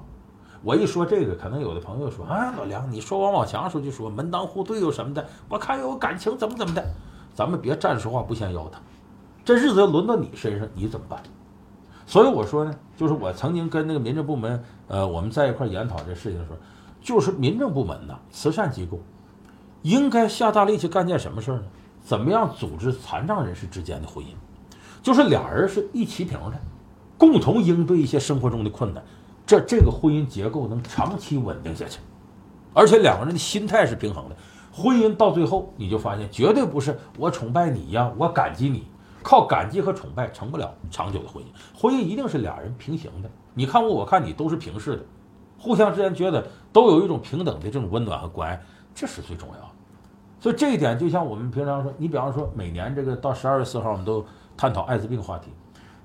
[0.63, 6.85] 我一说这个，可能有的朋友说：“哎，老梁，你说王宝强时候就说门当户对又什么的，我看有感情怎么怎么的，
[7.33, 8.81] 咱们别站着说话不嫌腰疼。
[9.43, 11.21] 这日子要轮到你身上，你怎么办？”
[12.05, 16.57] 所以我说呢，就是我曾经跟那个民政部门，呃，我们在一块研讨这事情的时候，
[17.01, 18.99] 就是民政部门呐，慈善机构
[19.81, 21.63] 应该下大力气干件什么事呢？
[22.03, 24.29] 怎么样组织残障人士之间的婚姻？
[25.01, 26.59] 就是俩人是一齐平的，
[27.17, 29.03] 共同应对一些生活中的困难。
[29.51, 31.99] 这这个婚姻结构能长期稳定下去，
[32.73, 34.35] 而且两个人的心态是平衡的。
[34.71, 38.87] 婚姻到最后，你就发现绝对不是我崇拜你呀，我感激你，
[39.21, 41.47] 靠感激和崇拜成不了长久的婚姻。
[41.77, 45.03] 婚姻一定是俩人平行的，你看我，我看你，都是平视的，
[45.59, 48.61] 互相之间觉得都有一种平等的这种温暖和关爱，
[48.95, 49.67] 这是最重要的。
[50.39, 54.25] 所以这一点，就像我们平常说，你比方说每年这个到十二月四号，我们都
[54.55, 55.51] 探讨艾滋病话题。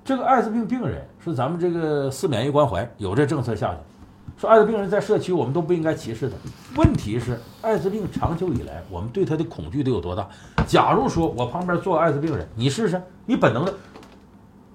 [0.07, 3.77] 这个艾滋病病人是咱们这个四免疫关怀有这政策下去，
[4.39, 6.35] 说艾滋病人在社区我们都不应该歧视他。
[6.81, 10.25] 问题是艾滋病长久以来我们对他的恐惧得有多大？
[10.65, 13.73] 假如说我旁边坐艾滋病人，你试试，你本能的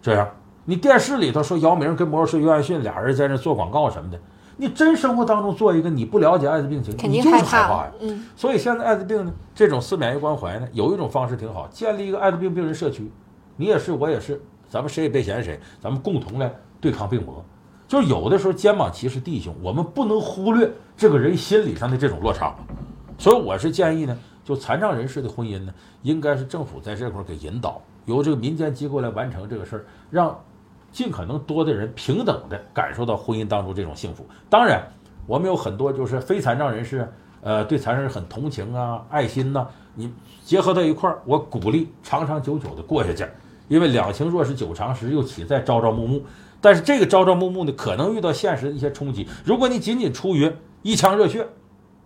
[0.03, 0.29] 这样，
[0.67, 4.21] 你电视里头说姚明跟魔术师约翰逊俩人在那做广告什么的，
[4.59, 7.93] 你真生活当中做一个你不了解艾滋病情肯你就是定害怕害怕呀。
[8.01, 13.11] 嗯，所以现在艾滋病呢，这种四免疫关怀呢，有一种方式挺好，建立一个艾滋病病人社区，
[13.57, 14.39] 你也是，我也是，
[14.73, 16.51] 咱们谁也别嫌谁，咱们共同来
[16.81, 17.45] 对抗病魔。
[17.87, 22.55] 就是有的时候肩膀齐是弟兄，我们不能忽略这个人心理上的这种落差。
[23.19, 30.35] 所以我是建议呢，就残障人士的婚姻呢，应该是政府在这块儿给引导，由这个民间机构来完成这个事儿，让
[30.91, 34.25] 尽可能多的人平等的感受到婚姻当中这种幸福。
[34.49, 34.83] 当然，
[35.27, 37.07] 我们有很多就是非残障人士，
[37.43, 40.11] 呃，对残障人很同情啊、爱心呐、你
[40.43, 43.29] 结合到一块儿，我鼓励长长久久的过下去。
[43.69, 46.23] 因为两情若是久长时，又岂在朝朝暮暮？
[46.61, 49.27] 但是这个朝朝暮暮呢，可能遇到现实的一些冲击。
[49.45, 50.53] 如果你仅仅出于
[50.83, 51.47] 一腔热血，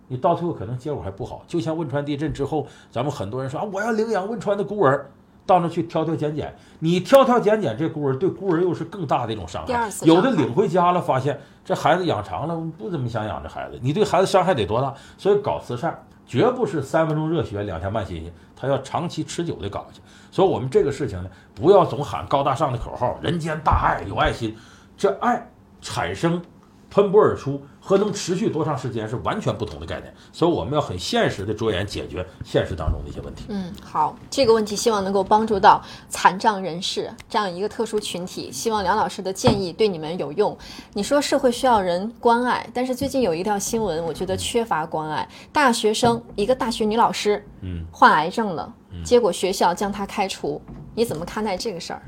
[0.07, 1.43] 你到最后可能结果还不好。
[1.47, 5.11] 就像汶川地震之后，咱们很多人说啊，我要领养汶川的孤儿，
[5.45, 9.89] 到那去挑挑拣拣，你挑挑拣拣这孤儿，对孤儿又是更大的一种伤害第二。
[9.89, 14.93] 次伤害有的领回家了，发现这孩子养长了，不怎么想养这孩子，你对孩子伤害得多大？
[15.17, 20.01] 所以搞慈善绝不是三分钟热血两天半心心，他要长期持久的搞下去。
[20.29, 24.55] 所以我们这个事情呢，不要总喊高大上的口号，人间大爱，有爱心，
[24.97, 25.49] 这爱
[25.81, 26.41] 产生。
[26.89, 33.45] 喷薄而出和能持续多长时间是完全不同的概念，所以我们要很现实的着眼解决现实当中的一些问题。
[33.47, 38.51] 嗯，好，这个问题希望能够帮助到残障人士这样一个特殊群体。
[38.51, 40.57] 希望梁老师的建议对你们有用。
[40.91, 45.25] 你说社会需要人关爱，但是最近有一条新闻，我觉得缺乏关爱。
[45.53, 48.73] 大学生，一个大学女老师，嗯，患癌症了，
[49.05, 50.61] 结果学校将她开除，
[50.93, 52.01] 你怎么看待这个事儿？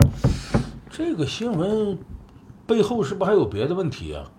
[0.91, 1.97] 这个新闻
[2.67, 4.29] 背后是不是还有别的问题啊？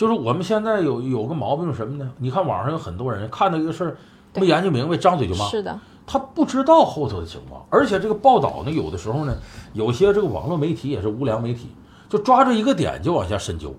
[0.00, 2.10] 就是我们现在有有个毛病是什么呢？
[2.16, 3.98] 你看网上有很多人看到一个事儿
[4.34, 5.44] 没研究明白，张嘴就骂。
[5.44, 9.36] 是的，他不知道后头的情况，而且这个报道呢，有的时候呢，
[9.74, 11.68] 有些这个网络媒体也是无良媒体，
[12.08, 13.74] 就抓住一个点就往下深究。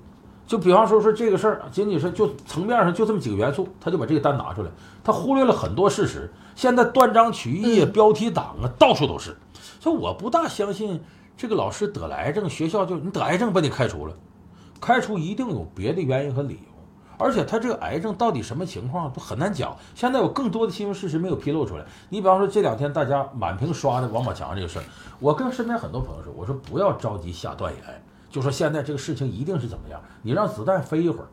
[0.45, 4.69] 就比方说说这个事儿，仅仅是就层面上就这么几个元素，他就把这个单拿出来，
[5.03, 6.31] 他忽略了很多事实。
[6.53, 9.35] 现在断章取义、嗯标题党啊，到处都是。
[9.79, 11.01] 所以我不大相信
[11.35, 14.13] 这个老师得了癌症，学校就你得癌症把你开除了，
[14.81, 16.71] 开除一定有别的原因和理由。
[17.17, 19.77] 而且他这个癌症到底什么情况都很难讲。
[19.93, 21.85] 现在有更多的新闻事实没有披露出来。
[22.09, 24.85] 你比方说这两天大家满屏刷的王宝强这个事儿，
[25.19, 27.83] 我跟身边很多朋友说，我说不要着急下断言，
[28.31, 31.27] 就说现在这个事情一定是怎么样，你让子弹飞一会儿。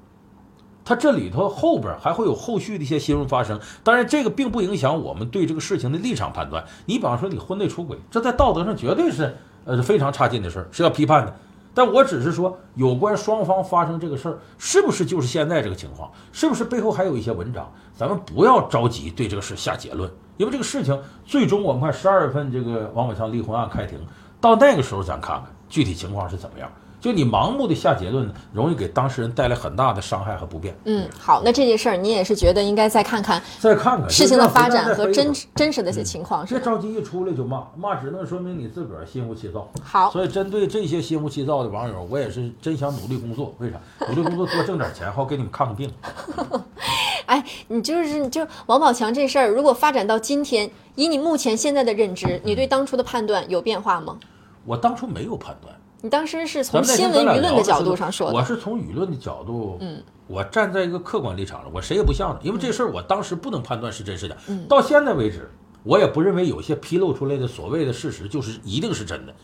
[0.85, 6.63] 它这里头后边还会有后续的一些新闻发生，当然这个并不影响我们对这个事情的立场判断。
[6.85, 9.35] 你比方说你婚内出轨，这在道德上绝对是
[9.65, 11.35] 呃非常差劲的事儿，是要批判的。
[11.79, 16.11] 但我只是说，有关双方发生这个事儿，是不是就是现在这个情况？
[16.33, 17.73] 是不是背后还有一些文章？
[17.97, 23.97] 咱们不要着急对这个事下结论，因为这个事情最终我们看十二月份这个王宝强离婚案开庭，
[24.41, 26.69] 到那个时候咱看看具体情况是怎么样。
[27.01, 30.77] 就你盲目的下结论，容易给当事人带来很大的伤害和不便。
[30.85, 36.73] 嗯，好，那这件事儿你也是觉得应该再看看再看看事情的发展和真真实的一些情况，是别吧？
[36.73, 39.69] 着急一出来就骂，骂只能说明你自个儿心浮气躁。
[39.83, 43.55] 好，所以针对这些心浮气躁的网友，我也是真想努力工作。
[43.59, 43.79] 为啥？
[44.09, 45.91] 努力工作多挣点钱，好给你们看看病。
[47.27, 54.17] 哎，你就是就王宝强这事儿，如果发展到今天，以你目前现在的认知，你对当初的判断有变化吗？
[54.65, 64.37] 我当初没有判断，你当时是从新闻舆论的角度上说的我，是从舆论的角度，嗯，我站在一个客观立场上，我谁也不像的，因为这事儿我当时不能判断是真是假。
[64.49, 65.51] 嗯到现在为止，
[65.83, 69.35] 我也不认为有些披露出来的所谓的事实就是一定是真的，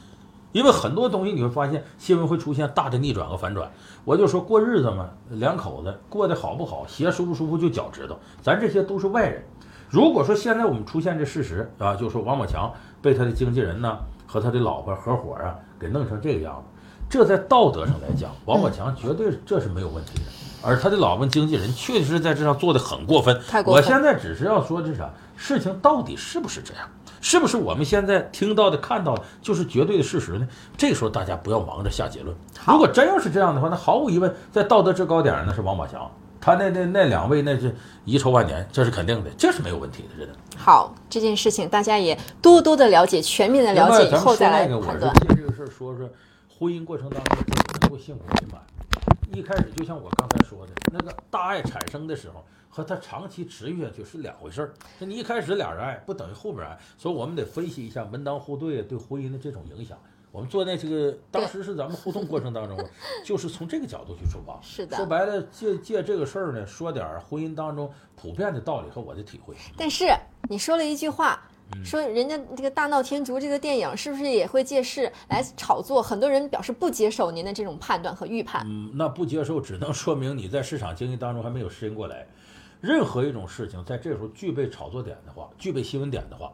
[0.53, 3.69] 因为很多东西你会发现新闻会出现大的逆转和反转。
[4.05, 9.43] 我就说过日子嘛，两口子过得好不好，鞋舒不舒服就脚知道，咱这些都是外人。
[9.91, 12.73] 如果说现在我们出现这事实啊，就说王宝强
[13.03, 13.99] 被他的经纪人呢
[14.35, 20.23] 和他的老婆合伙啊给弄成这个样子，这在道德上来讲，王宝强绝对这是没有问题的。
[20.61, 23.41] 而他的老婆经纪人确实在这上做的很过分。
[23.47, 26.89] 太过分我现在只是要说这啥事情到底是不是这样，
[27.21, 30.49] 是不是我们现在听到的、看到的就是绝对的事实呢？
[30.77, 32.37] 这个时候大家不要忙着下结论。
[32.67, 36.11] 如果真要是这样的话，那毫无疑问，在道德制高点上那是王宝强，
[36.45, 40.35] 他那那那两位那是遗臭万年，这是肯定的，这是没有问题的，真的。
[40.55, 45.15] 好，这件事情大家也多多的了解，全面的了解以后再来那个，我是判断。
[45.15, 46.07] 借这个事儿说说
[46.59, 47.39] 婚姻过程当中
[47.81, 48.61] 能够幸福美满。
[49.33, 54.75] 一开始就像我刚才说的，那个大爱产生的时候和他长期持续下去是两回事儿。
[54.99, 59.97] 那你一开始俩人爱，不等于后边爱，所以我们得分析一下门当户对对婚姻的这种影响。
[60.35, 62.77] 我们做那这个，当时是咱们互动过程当中，
[63.25, 64.59] 就是从这个角度去出发。
[64.61, 69.55] 是的说白了，借借这个事儿呢，说点儿婚姻当中普遍的道理和我的体会。
[69.77, 70.07] 但是
[70.51, 71.41] 你说了一句话，
[71.85, 76.03] 说人家这个大闹天竺这个电影是不是也会借势来炒作？
[76.03, 78.67] 很多人表示不接受您的这种判断和预判。
[78.69, 82.27] 嗯，那不接受只能说明你在市场经济当中还没有适应过来。
[82.81, 86.53] 任何一种事情在这时候具备炒作点的话，具备新闻点的话，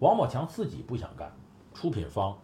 [0.00, 1.32] 王宝强自己不想干，
[1.72, 2.36] 出品方、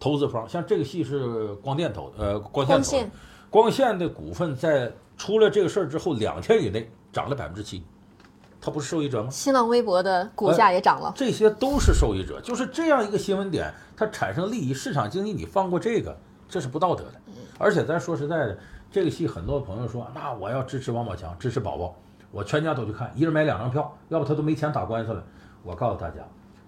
[0.00, 3.10] 投资方，像这个戏是光电投，呃，光线投的，
[3.50, 7.82] 光线的股份在出了这个事儿之后两天以内涨了百分之七。
[8.60, 9.30] 它不是受益者吗？
[9.30, 12.40] 新浪微博的股价也涨了，这些都是受益者。
[12.40, 16.16] 就是这样一个新闻点，它产生利益，市场经济你放过这个，
[16.48, 17.12] 这是不道德的。
[17.56, 18.58] 而且咱说实在的，
[18.90, 21.94] 这个戏很多朋友说，那我要支持王宝强，支持宝宝，
[22.32, 25.24] 我全家都去看，一人买两张票，要不他都没钱打官司了。
[25.62, 26.16] 我告诉大家，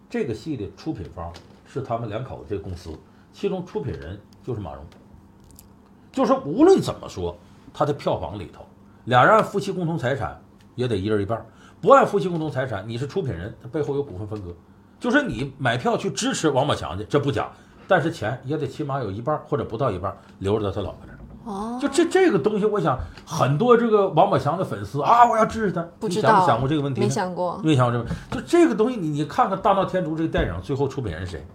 [0.09, 1.33] 这个戏的出品方
[1.67, 2.91] 是他们两口子这个公司，
[3.33, 4.85] 其中出品人就是马蓉。
[6.13, 7.37] 就是无论怎么说，
[7.73, 8.67] 他的票房里头，
[9.05, 10.41] 俩人按夫妻共同财产
[10.75, 11.45] 也得一人一半。
[11.81, 14.53] 不按夫妻共同财产，你是出品人，他背后有股份分割，
[14.99, 17.49] 就是你买票去支持王宝强去，这不假，
[17.87, 21.17] 但是钱也得起码有一半或者不到一半留着在他老婆这儿。
[21.45, 25.81] 哦，就这这个东西，我想很多这个王宝强的粉丝啊，我要支持他。
[25.99, 27.01] 不知道想没想过这个问题？
[27.01, 28.15] 没想过，没想过这个。
[28.31, 31.47] 就这个东西，你你看看《大闹天竺》这个电影最后出品人是谁？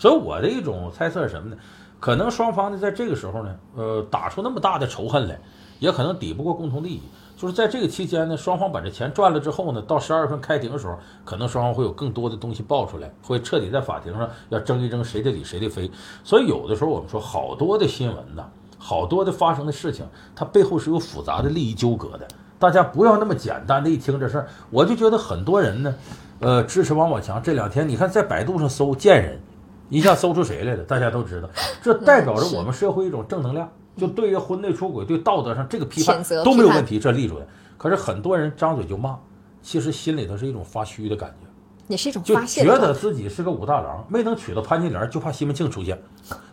[0.00, 1.56] 所以我的一种猜测是什么呢？
[2.00, 5.38] 可能双方呢在这个时候呢，呃，打出那么大的仇恨来，
[5.78, 7.02] 也可能抵不过共同利益。
[7.36, 15.90] 就是在这个期间呢，双方把这钱赚了之后呢，到十二月份开庭的时候，可能双方会有更多的东西爆出来，会彻底在法庭上要争一争谁的理谁的非。
[16.24, 18.46] 所以有的时候我们说，好多的新闻呐，
[18.78, 22.26] 好多的发生的事情，它背后是有复杂的利益纠葛的。
[22.58, 25.94] 大家不要那么简单的一听这事儿，我就觉得很多人呢，
[26.40, 27.42] 呃，支持王宝强。
[27.42, 29.38] 这两天你看在百度上搜贱人，
[29.90, 30.82] 一下搜出谁来了？
[30.84, 31.50] 大家都知道，
[31.82, 33.70] 这代表着我们社会一种正能量。
[33.96, 37.44] 就对于婚内出轨，对道德上这个批判都没有问题，这立出来。
[37.76, 39.18] 可是很多人张嘴就骂，
[39.60, 41.46] 其实心里头是一种发虚的感觉，
[41.88, 42.40] 也是一种发。
[42.40, 46.00] 就觉得自己是个武大郎，没能娶到潘金莲，就怕西门庆出现。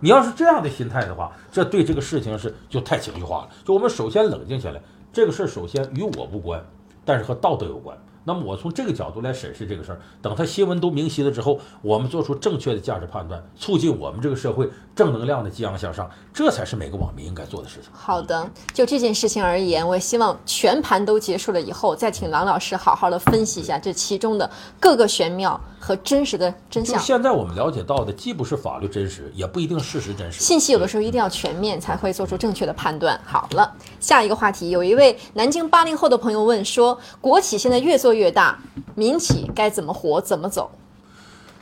[0.02, 3.50] 你要是这样的心态的话，这对这个事情是就太情绪化了。
[3.64, 4.82] 就我们首先冷静下来，
[5.14, 6.62] 这个事儿首先与我无关，
[7.06, 7.96] 但是和道德有关。
[8.28, 17.92] 那么我从这个角度来审视这个事儿，等他新闻都明晰了之后，我们做出正确的价值判断，促进我们这个社会正能量的激昂向上，这才是每个网民应该做的事情。
[17.94, 24.50] 好的，就这件事情而言，我也希望全盘都结束了以后，再请郎老师好好的分析一下这其中的
[24.80, 27.00] 各个玄妙和真实的真相。
[27.00, 30.42] 现在我们了解到的，既不是法律真实，也不一定事实真实。
[30.42, 33.20] 信息有的时候一定要全面，才会做出正确的判断。
[33.24, 38.58] 好了，下一个话题，有一位南京八零后的朋友问说，国企现在越做越大。
[38.96, 40.72] 民企该怎么活，怎么走？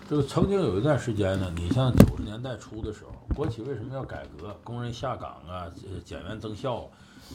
[0.08, 4.56] 这个曾经有一段时间呢，你像九十年代初的时候，国企为什么要改革？
[4.64, 5.66] 工人下岗啊，
[6.04, 6.88] 减员增效，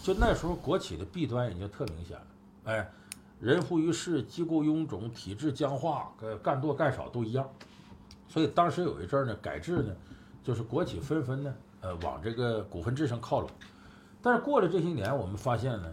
[0.04, 2.26] 就那时候国企的弊端已经特明显了。
[2.66, 2.88] 哎，
[3.40, 6.12] 人浮于事，机构臃肿，体制僵化，
[6.44, 7.44] 干多干少都一样。
[8.28, 9.92] 所以当时有一阵儿呢，改制呢，
[10.44, 13.50] 就是国企纷纷呢，呃，往这个股份制上靠拢。
[14.22, 15.92] 但是过了这些年，我们发现呢，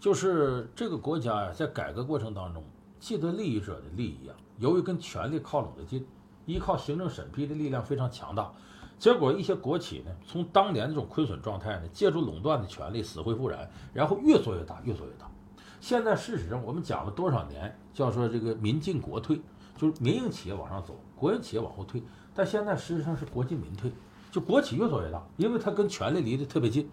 [0.00, 2.64] 就是这个国家呀，在改革过程当中。
[2.98, 6.04] 既得利益者的利益啊，由于跟权力靠拢的近，
[6.46, 8.50] 依靠行政审批的力量非常强大，
[8.98, 15.30] 结果一些国企呢，从当年这种亏损状态呢，借助垄断的权利死灰复燃，然后越做越大，越做越大。
[15.80, 19.40] 现在事实上，我们讲了多少年，叫做这个民进国退，
[19.76, 22.02] 就是民营企业往上走，国营企业往后退。
[22.34, 23.92] 但现在事实上是国进民退，
[24.30, 26.88] 就国企越做越大，因为它跟权力离得特别近。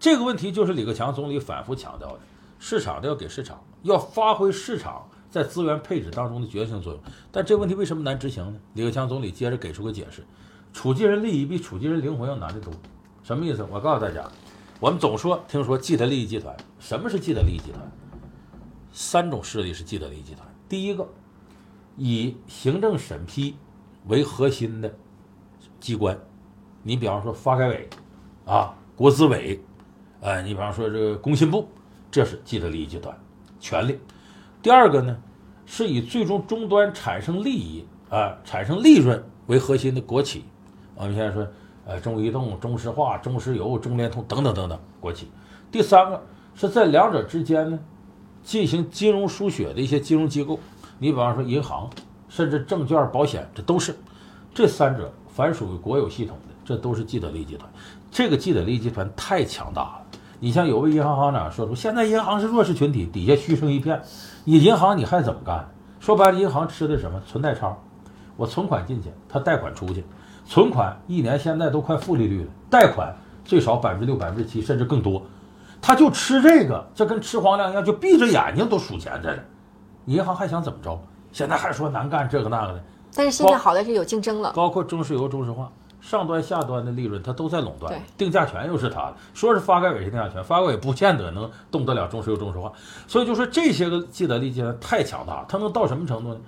[0.00, 2.20] 这个问题就是李克强总理反复强调的，
[2.58, 5.06] 市场的要给市场，要发挥市场。
[5.34, 7.02] 在资源配置当中的决定性作用，
[7.32, 8.60] 但这个问题为什么难执行呢？
[8.74, 10.24] 李克强总理接着给出个解释：
[10.72, 12.72] 储进人利益比储进人灵魂要难得多。
[13.24, 13.66] 什么意思？
[13.68, 14.30] 我告诉大家，
[14.78, 17.82] 我们总说听说既得利益集团，什么是既得利益集团？
[18.92, 20.46] 三种势力是既得利益集团。
[20.68, 21.04] 第一个，
[21.96, 23.56] 以行政审批
[24.06, 24.94] 为核心的
[25.80, 26.16] 机关，
[26.84, 27.90] 你比方说发改委
[28.44, 29.60] 啊、国资委，
[30.20, 31.68] 呃，你比方说这个工信部，
[32.08, 33.18] 这是既得利益集团，
[33.58, 33.98] 权力。
[34.64, 35.14] 第二个呢，
[35.66, 40.42] 是以最终终端产生利益啊、产生利润为核心的国企。
[40.94, 41.46] 我们现在说，
[41.84, 45.28] 呃，中国移动、中石化、中石油、中联通等等等等国企。
[45.70, 46.18] 第三个
[46.54, 47.78] 是在两者之间呢，
[48.42, 50.58] 进行金融输血的一些金融机构。
[50.98, 51.90] 你比方说银行，
[52.30, 53.94] 甚至证券、保险，这都是。
[54.54, 57.70] 这三者凡属于国有系统的，这都是既得利益集团。
[58.10, 60.03] 这个既得利益集团太强大了。
[60.44, 64.02] 你像有位银行行长说出，现在银行是弱势群体，底下嘘声一片。
[64.44, 65.66] 你银行你还怎么干？
[66.00, 67.74] 说白了，银行吃的什么存贷差？
[68.36, 70.04] 我存款进去，他贷款出去，
[70.44, 75.22] 存款一年现在都快负利率了，贷款最少百分之六、百分之七，甚至更多，
[75.80, 79.42] 他就吃这个，这跟吃皇粮一样，就闭着眼睛都数钱在这。
[80.12, 81.00] 银行还想怎么着？
[81.32, 82.84] 现在还说难干这个那个的，
[83.14, 85.72] 但是现在好的是有竞争了，包括中石油、中石化，
[86.04, 89.14] 上端下端的利润它都在垄断，定价权又是它的。
[89.32, 92.70] 说是发改委是定价权，发改委不见得能动得了中石油、中石化。
[93.08, 96.40] 所以就说这些个既得利益太强大，它能到什么程度呢？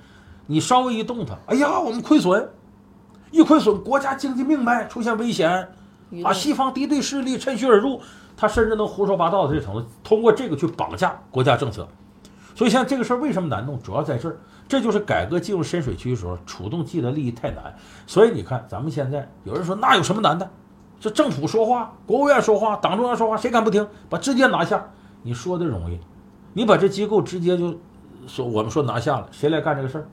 [0.47, 2.49] 你稍微一动它，哎呀，我们亏损，
[3.31, 5.51] 一亏损，国家经济命脉出现危险
[6.23, 6.33] 啊！
[6.33, 8.01] 西方敌对势力趁虚而入，
[8.37, 11.89] 他甚至能胡说八道的这程度，通过这个去绑架国家政策。
[12.57, 17.77] 所以像这个事儿为什么难弄，主要在这儿，这就是改革进入深水区的时候，触动既得利益太难。
[18.07, 20.51] 所以你看，咱们现在有人说那有什么难的？
[20.99, 23.87] 这政府说话，国务院说话，党中央说话，谁敢不听？
[24.09, 24.83] 把直接拿下，
[25.23, 26.01] 你说的容易，
[26.55, 27.79] 你把这机构直接就
[28.27, 30.09] 说我们说拿下了，谁来干这个事儿？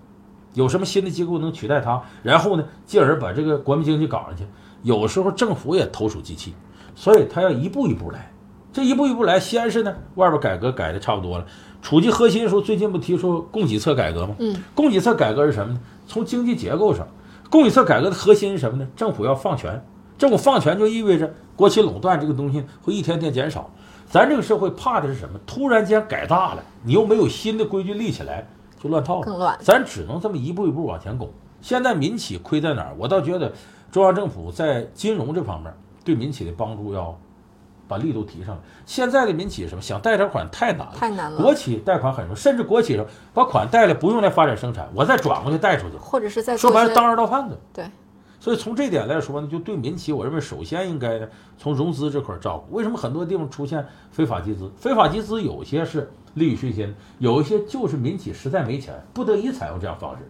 [0.54, 2.04] 有什么新的机构能取代它？
[2.22, 4.46] 然后呢，进而把这个国民经济搞上去。
[4.82, 6.54] 有时候政府也投鼠忌器，
[6.94, 8.30] 所以他要一步一步来。
[8.74, 11.46] 这一步一步来，先是呢，外边改革改的差不多了。
[11.84, 14.34] 处级核心的时候，最近不提出供给侧改革吗？
[14.40, 15.80] 嗯，供给侧改革是什么呢？
[16.08, 17.06] 从经济结构上，
[17.50, 18.88] 供给侧改革的核心是什么呢？
[18.96, 19.84] 政府要放权。
[20.18, 23.70] 政府放权就意味着国企垄断这个东西会一天天减少。
[24.10, 25.38] 咱这个社会怕的是什么？
[25.46, 28.48] 突然间改大了，你又没有新的规矩立起来，
[28.82, 29.26] 就乱套了。
[29.26, 29.58] 更乱。
[29.60, 31.30] 咱只能这么一步一步往前拱。
[31.62, 32.96] 现在民企亏在哪儿？
[32.98, 33.52] 我倒觉得
[33.92, 35.74] 中央政府在金融这方面
[36.06, 37.18] 对民企的帮助要
[37.94, 38.62] 把力度提上来。
[38.86, 47.58] 现在的民企什么想贷点款太难了，太难了国企贷款很容易，甚至国企上把款贷了不用来发展生产，我再转过去贷出去，或者是在说白了当二道贩子。
[47.72, 47.86] 对，
[48.40, 52.76] 所以从这点来说呢，就对民企，我认为首先应该呢从融资这块儿照顾。
[52.76, 54.72] 为什么很多地方出现非法集资？
[54.76, 60.30] 非法集资有些是利欲熏心，有一些就是民企实在没钱，不得已采用这样方式。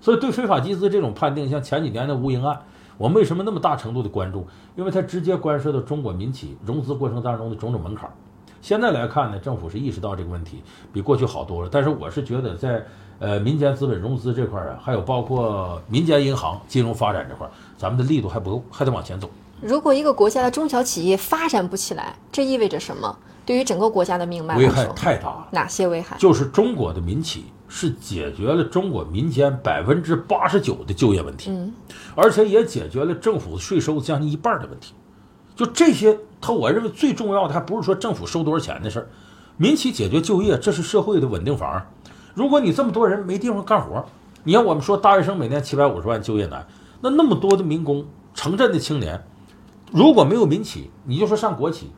[0.00, 2.60] 所以对非法集资这种判定，像前几年的吴英案，
[2.98, 4.46] 我们为什么那么大程度的关注？
[4.76, 8.12] 因为它直接关涉到中国民企融资过程当中的种种门槛儿。
[8.60, 10.62] 现在来看呢，政府是意识到这个问题，
[10.92, 11.68] 比过去好多了。
[11.70, 12.84] 但是我是觉得在
[13.20, 19.30] 呃民间资本融资这块儿啊，还有包括民间银行金融发展这块儿，咱们的力度还不够，还得往前走。
[19.60, 23.16] 如果一个国家的中小企业发展不起来，这意味着什么？
[23.46, 25.48] 对于整个国家的命脉危害，太大了。
[25.52, 26.16] 哪些危害？
[26.18, 31.72] 就是中国的民企是解决了中国民间百分之八十九的就业问题，嗯，
[32.14, 34.94] 而且也解决了政府税收将近一半的问题。
[35.54, 39.08] 就这些，他我认为最重要的还不是说政府收多少钱的事儿，
[39.56, 41.84] 民企解决就业，这是社会的稳定房。
[42.34, 44.04] 如果你这么多人没地方干活，
[44.44, 46.66] 你看我们说大学生每年七百五十万就业难，
[47.00, 49.22] 那那么多的民工、城镇的青年，
[49.92, 51.90] 如果没有民企，你就说上国企，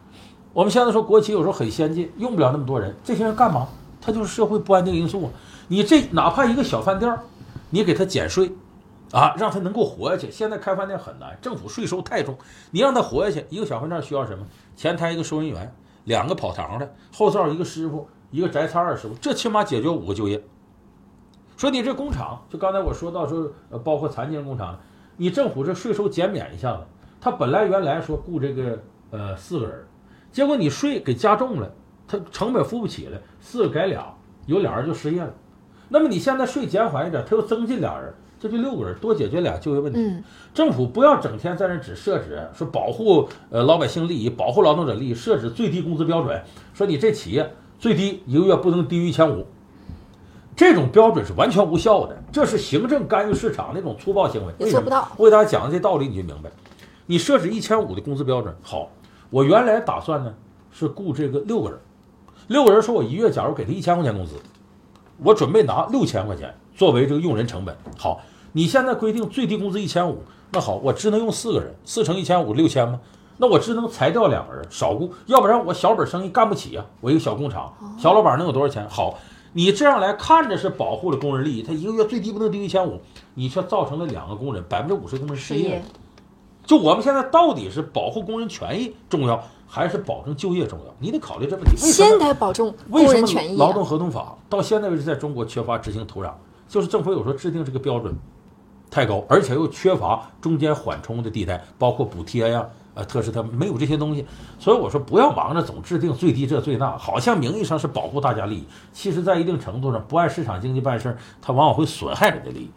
[0.53, 3.69] 我们现在说国企有时候很先进，用不了那么多人，这些人干嘛？
[4.01, 5.31] 他就是社会不安定因素啊。
[5.73, 7.17] 你这哪怕一个小饭店，
[7.71, 8.51] 你给他减税，
[9.13, 10.29] 啊，让他能够活下去。
[10.29, 12.37] 现在开饭店很难，政府税收太重，
[12.73, 14.45] 你让他活下去，一个小饭店需要什么？
[14.75, 15.73] 前台一个收银员，
[16.07, 20.43] 两个跑堂的，后灶一个师傅，一个摘菜二师傅，这起码解决五个就业。
[21.57, 24.77] 说你这工厂，就刚才我说到说，呃，包括残疾人工厂，
[25.17, 26.81] 你政府这税收减免一下子，
[27.21, 28.77] 他本来原来说雇这个
[29.13, 29.87] 呃四个人，
[30.33, 31.71] 结果你税给加重了，
[32.09, 34.13] 他成本付不起了，四个改俩，
[34.47, 35.33] 有俩人就失业了。
[35.91, 40.01] 那么你现在税减缓一点，他又增进俩人，这就六个人，多解决俩就业问题。
[40.01, 46.41] 嗯，政府不要整天在那只设置说保护呃老百姓利益、保护劳动者利益，设置最低工资标准，
[46.73, 49.45] 说你这企业最低一个月不能低于一千五，
[50.55, 54.53] 这种标准是完全无效的，这是行政干预市场那种粗暴行为。
[54.61, 56.51] 为什么也做不到我给大家讲的这道理你就明白。
[57.07, 58.89] 你设置一千五的工资标准，好，
[59.31, 60.33] 我原来打算呢
[60.71, 61.79] 是雇这个六个人，
[62.47, 64.37] 六个人说我一月假如给他一千块钱工资，
[65.23, 67.77] 我准备拿六千块钱作为这个用人成本。
[67.97, 68.21] 好，
[68.53, 70.23] 你现在规定最低工资一千五，
[70.53, 73.01] 那好，我只能用四个人，四乘一千五六千吗？
[73.39, 78.87] 那我只能裁掉两个人，少雇，要不然我小本生意干不起呀、我一个小工厂，小老板能有多少钱？
[78.89, 79.19] 好，
[79.55, 83.01] 你这样来看着是保护了工人利益，他一个月最低不能低于一千五，
[83.35, 85.83] 你却造成了两个工人百分之五十工人失业。
[86.67, 89.43] 就我们现在到底是保护工人权益重要，
[89.73, 90.93] 还是保证就业重要？
[90.99, 91.71] 你得考虑这问题。
[91.71, 92.19] 为什先么？
[92.19, 93.59] 得保证为什么工人权益、啊。
[93.61, 96.33] 劳动合同法到现在为止在中国缺乏执行土壤？
[96.69, 98.13] 就是政府有时候制定这个标准
[98.91, 104.27] 太高，而且又缺乏中间缓冲的地带，包括补贴呀、呃特施，它没有这些东西。
[104.59, 112.71] 所以我说不要忙着总制定最低这最那，好像名义上是保护大家利益，其实在一定程度上不按市场经济办事儿，它往往会损害人的利益。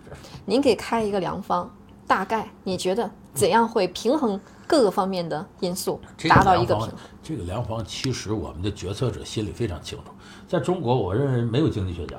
[0.46, 1.68] 您给开一个良方，
[2.08, 6.00] 大概你觉得怎样会平衡各个方面的因素，
[6.30, 6.94] 达到一个平衡？
[7.22, 10.06] 这个良方其实我们的决策者心里非常清楚，
[10.48, 12.18] 在中国，我认为没有经济学家，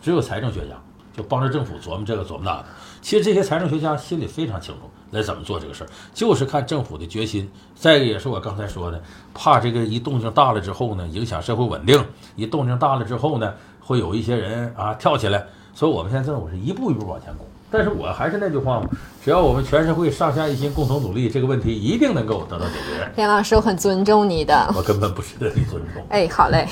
[0.00, 0.74] 只有财政学家，
[1.16, 2.64] 就帮着政府琢磨这个琢磨那个。
[3.02, 7.50] 其实这些财政学家心里非常清楚来怎么做这个事儿，就是看政府的决心。
[7.74, 9.02] 再一个也是我刚才说的，
[9.34, 11.98] 怕这个一动静大了之后呢，影响社会稳定；
[12.36, 15.46] 一动静大了之后呢，会有一些人啊跳起来。
[15.74, 17.46] 所以我们现在政府是一步一步往前拱。
[17.70, 18.88] 但是我还是那句话嘛，
[19.24, 23.10] 只要我们全社会上下一心，共同努力，这个问题一定能够得到解决。
[23.14, 24.72] 田老师，我很尊重你的。
[24.76, 26.04] 我根本不值得你尊重。
[26.08, 26.66] 哎，好嘞。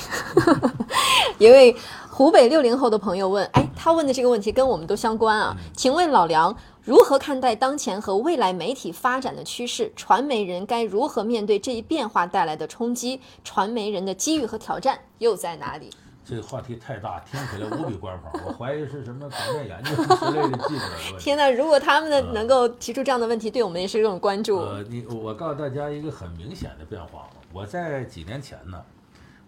[1.38, 1.76] 一位
[2.10, 5.56] 湖北六零后的朋友问，哎，他问的这个问题跟我们都相关啊。
[5.76, 6.52] 请问老梁
[6.82, 9.92] 如何看待当前和未来媒体发展的趋势？
[9.94, 13.20] 传媒人该如何面对这一变化带来的冲击？
[13.44, 15.90] 传媒人的机遇和挑战又在哪里？
[16.28, 18.30] 这个话题太大，听起来无比官方。
[18.44, 20.84] 我怀疑是什么广电研究之类的记者。
[21.18, 21.48] 天哪！
[21.50, 24.58] 如果他们的能够提出这样的问题，对我们也是一种关注。
[24.58, 27.30] 呃，你我告诉大家一个很明显的变化。
[27.50, 28.78] 我在几年前呢，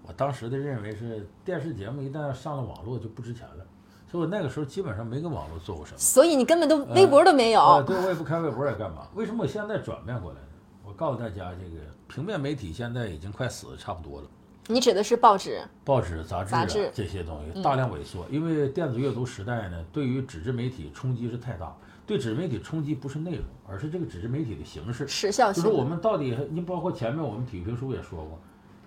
[0.07, 3.67] 我当时的认为是电视节目一旦上了网络就不值钱了，
[4.11, 5.99] 所以我那个时候基本上没跟网络做过什么。
[5.99, 7.85] 所以你根本都微博都没有。
[7.87, 9.07] 对，我也不开微博也干嘛？
[9.15, 10.47] 为什么我现在转变过来呢？
[10.83, 14.27] 我告诉大家，这个平面媒体现在已经快死的差不多了。
[14.71, 21.77] 你指的是报纸、报纸、杂志、杂志这些东西大量萎缩，因为电子阅读时代呢，对于纸质媒体冲击是太大。
[22.07, 25.07] 对纸媒体冲击不是内容，而是这个纸质媒体的形式。
[25.07, 25.63] 时效性。
[25.63, 28.39] 就是我们到底，你包括前面我们体育评书也说过，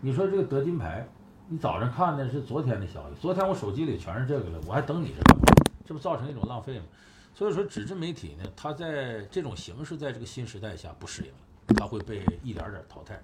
[0.01, 1.07] 你说这个得金牌，
[1.47, 5.43] 你早上看的是昨天的消息，昨天我手机里全是这个了，我还等你这干嘛？
[5.85, 6.85] 这不造成一种浪费吗？
[7.33, 11.35] 所以说，纸质媒体呢，它在这种形式，在这个新时代下不适应了，
[11.77, 13.21] 它会被一点点淘汰。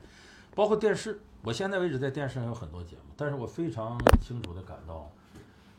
[0.55, 5.09] 包括电视，我现在为止在电视上有很多节目，但是我非常清楚的感到。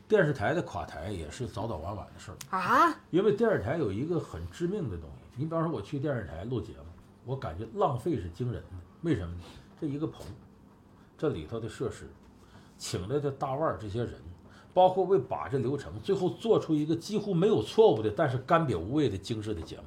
[0.07, 5.23] 电视台的垮台也是早早晚晚的事儿啊，因为电视台有一个很致命的东西。
[5.37, 6.85] 你比方说，我去电视台录节目，
[7.23, 8.69] 我感觉浪费是惊人的。
[9.03, 9.41] 为什么呢？
[9.79, 10.25] 这一个棚，
[11.17, 12.09] 这里头的设施，
[12.77, 14.15] 请来的大腕儿这些人，
[14.73, 19.83] 包括为把这流程，最后做出一个几乎没有错误的，但是干瘪无味的精致的节目，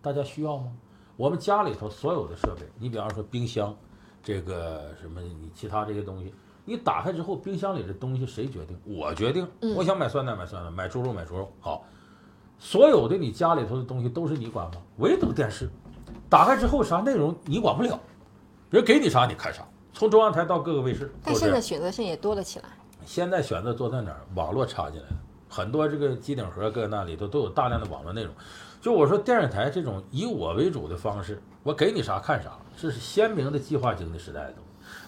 [0.00, 0.72] 大家需要吗？
[1.16, 3.76] 我们家里头所有的设备，你比方说冰箱，
[4.22, 6.34] 这个什么你其他这些东西。
[6.64, 8.78] 你打开之后，冰箱里的东西谁决定？
[8.84, 9.48] 我决定。
[9.74, 11.50] 我想买酸奶买酸奶，买猪肉买猪肉。
[11.58, 11.84] 好，
[12.58, 14.74] 所有的你家里头的东西都是你管吗？
[14.98, 15.68] 唯独电视，
[16.28, 17.98] 打开之后啥内容你管不了，
[18.68, 19.66] 人给你啥你看啥。
[19.92, 22.66] 从中央台到各个卫视，但现在选择性也多了起来。
[23.04, 24.20] 现在选择多在哪儿？
[24.34, 25.16] 网络插进来了，
[25.48, 28.32] 很多这个机顶盒搁那里头都有大量的网络内容。
[28.80, 34.54] 就我说电视台这种以我为主的方式，我给你啥看啥，这是鲜明的计划经济时代的。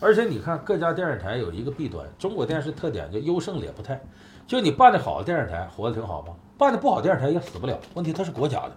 [0.00, 4.00] 而且你看，各家电视台有一个弊端，中国电视特点叫优胜劣不汰。
[4.46, 6.34] 就你办的好的电视台活得挺好吗？
[6.58, 7.78] 办的不好电视台也死不了。
[7.94, 8.72] 问题它是国家的，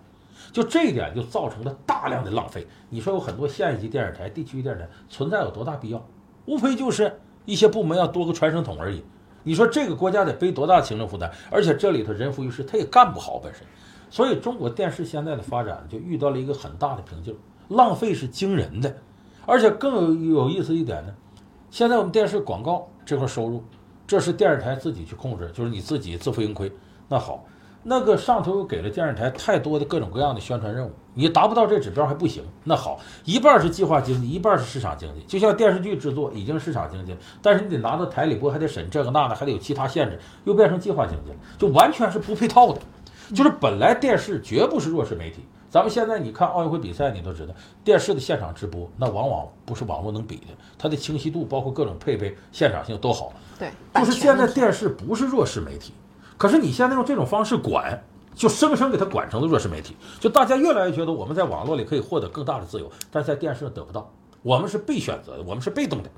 [0.52, 2.66] 就这一点就造成了大量的浪费。
[2.90, 6.03] 你说有很多县一级电视台、地区电视台存在有多大必要？
[6.45, 9.03] 无非就是一些部门要多个传声筒而已。
[9.44, 11.32] 你说这个国家得背多大行政负担？
[11.52, 13.64] 而且这里头人浮于事，他也干不好本身。
[14.10, 17.36] 所以中国电视现在的发展就遇到了一个很大的瓶颈，
[17.67, 18.95] 浪费是惊人的。
[19.45, 21.13] 而且更有有意思一点呢，
[21.69, 23.63] 现在我们电视广告这块收入，
[24.07, 26.71] 这是电视台自己去控制，就是你自己自负盈亏。
[27.07, 27.45] 那好，
[27.83, 32.43] 那个上头又给了电视台太多的各种各样的宣传任务，你达不到这指标还不行。
[32.63, 35.21] 那好，一半是计划经济，一半是市场经济。
[35.27, 42.81] 就像电视剧制作已经市场经济，但是你得拿到台里播，还得审这个那的，还得有其他限制，又变成计划经济了，就完全是不配套的。
[43.35, 45.45] 就是本来电视绝不是弱势媒体。
[45.69, 50.47] 咱们现在你看奥运会比赛，你都知道电视的现场直播，那往往不是网络能比的，
[50.77, 53.33] 它的清晰度包括各种配备、现场性都好。
[53.59, 55.93] 对，就是现在电视不是弱势媒体，
[56.37, 58.01] 可是你现在用这种方式管，
[58.33, 59.97] 就生生给它管成了弱势媒体。
[60.19, 64.09] 就大家越来越觉得我们在网络里可以获得更大的自由，但在电视上得不到，
[64.43, 66.09] 我们是被选择的，我们是被动的。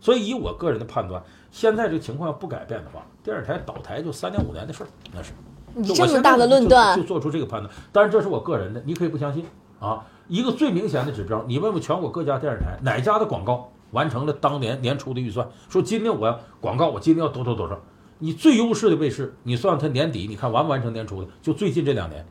[0.00, 1.20] 所以以我个人的判断，
[1.50, 5.32] 现在这个情况要不改变的话，电视台倒台就三年五年的事儿，那是。
[5.78, 7.72] 你这么大的论断，就做出这个判断。
[7.92, 9.46] 当然，这是我个人的，你可以不相信
[9.78, 10.04] 啊。
[10.26, 15.48] 一个最明显的指标，你问问全国各家电视台，哪家的广告完成了当年年初的预算？
[15.68, 17.78] 说今天我要广告，我今天要多多多少？
[18.18, 21.28] 你最优势的卫视，你算它年底，你看完不完成年初的？
[21.40, 22.26] 就最近这两年，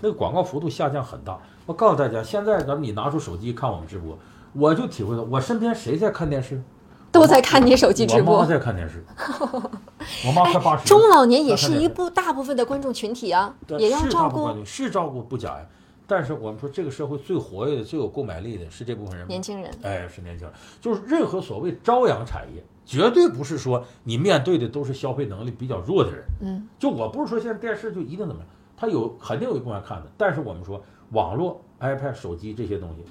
[0.00, 1.38] 那个广告幅度下降很大。
[1.66, 4.18] 我告诉大家，现在咱们你拿出手机看我们直播，
[4.54, 6.60] 我就体会到，我身边谁在看电视？
[7.12, 8.36] 都在看你手机直播。
[8.36, 9.04] 我妈在看电视。
[10.26, 10.86] 我妈快八十。
[10.86, 14.64] 中老年也是一部大部分的观众群体啊，也要照顾。
[14.64, 15.66] 是照顾不假呀，
[16.06, 19.26] 但是我们说这个社会最活跃的、最有购买力的是这部分人。
[19.28, 19.70] 年轻人。
[19.82, 20.54] 哎，是年轻人。
[20.80, 26.24] 就是任何所谓朝阳产业，绝对不是说你面对的都是消费能力比较弱的人。
[26.40, 26.68] 嗯。
[26.78, 28.46] 就我不是说现在电视就一定怎么样，
[28.76, 30.82] 它有肯定有一部分看的，但是我们说
[31.12, 33.04] 网络、iPad、手机这些东西，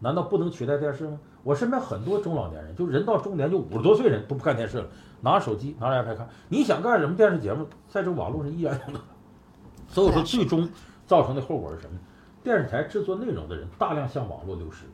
[0.00, 1.18] 难道不能取代电视吗？
[1.42, 4.88] 我身边很多中老年人，就人到中年，就五十多岁人都不看电视了，
[5.30, 6.28] 拿手机拿着 iPad 看。
[6.48, 9.00] 你想干什么电视节目，在这网络上依然能。
[9.88, 10.68] 所以说，最终
[11.06, 11.98] 造成的后果是什么？
[12.42, 14.84] 电视台制作内容的人大量向网络流失，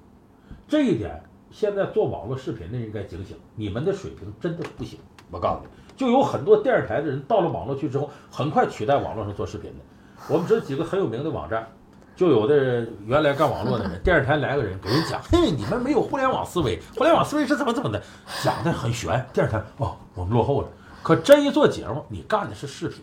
[0.67, 4.99] 这一点现在做网络视频的人应该警醒，你们的水平真的不行。
[5.31, 9.79] 我告诉你，就有很多电视台的人到了网络去之后，很快取代网络上做视频的。
[10.31, 11.69] 我们知道几个很有名的网站，
[12.15, 18.03] 就有的原来干网络的人， 电视台来个人给人讲，嘿，你们没有互联网思维，互联网思维是怎么怎么的，
[18.43, 19.25] 讲的很玄。
[19.33, 20.69] 电视台哦，我们落后了。
[21.03, 23.03] 可真一做节目，你干的是视频，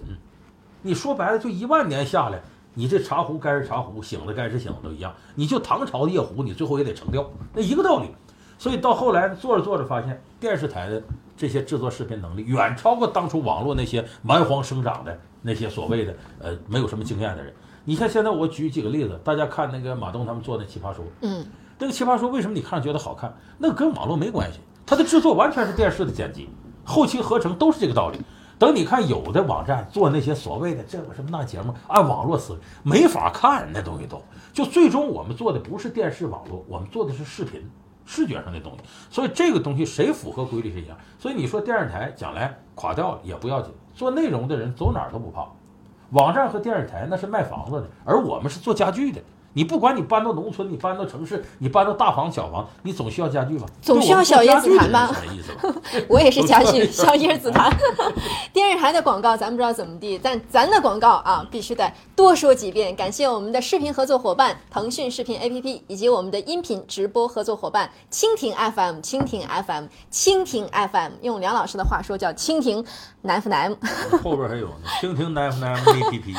[0.84, 2.40] 你说白了就一万年下来，
[2.76, 5.14] 你这茶壶该是茶壶，醒了该是醒都一样。
[5.36, 8.10] 你就唐朝的夜壶，你最后也得成掉，那一个道理。
[8.58, 11.02] 所以到后来做着做着，发现电视台的
[11.36, 17.54] 这些制作视频能力远超过当初网络那些蛮荒生长的那些所谓的呃没有什么经验的人。
[17.86, 21.46] 你看现在我举几个例子，大家看那个马东他们做的《奇葩说》，嗯，
[21.78, 23.36] 那个《奇葩说》为什么你看着觉得好看？
[23.58, 26.50] 那跟网络没关系，它的制作完全是电视的剪辑，
[26.84, 28.20] 后期合成都是这个道理。
[28.58, 37.62] 等你看有的网站做那些所谓的这个什么那节目，按网络思维没法看那东西都，就最终我们做的不是电视网络，我们做的是视频。
[38.12, 38.80] 视觉上的东西，
[39.12, 40.98] 所以这个东西谁符合规律是一样。
[41.20, 45.48] 所以你说电视台将来垮掉了也不要紧，做内容的人走哪儿都不怕。
[46.12, 49.22] 网站和电视台那是卖房子的，而我们是做家具的。
[49.54, 53.66] 你不管你搬到农村，你搬到城市，你搬到大房小房，你总需要家具吧？
[53.82, 55.12] 总需要小叶紫檀吧？
[55.34, 55.52] 意思？
[56.08, 57.68] 我也是家具， 小叶紫檀。
[58.54, 62.96] 电视台的广告咱不知道怎么地，但咱的广告啊，必须得多说几遍。
[62.96, 71.12] 感谢我们的视频合作伙伴腾讯视频 APP，以及我们的音频直播合作伙伴蜻蜓 FM、蜻蜓 FM、蜻蜓 FM。
[71.24, 72.86] 用梁老师的话说叫蜻蜓
[73.24, 73.74] FM。
[74.24, 76.36] 后边还有呢，蜻蜓 FM APP。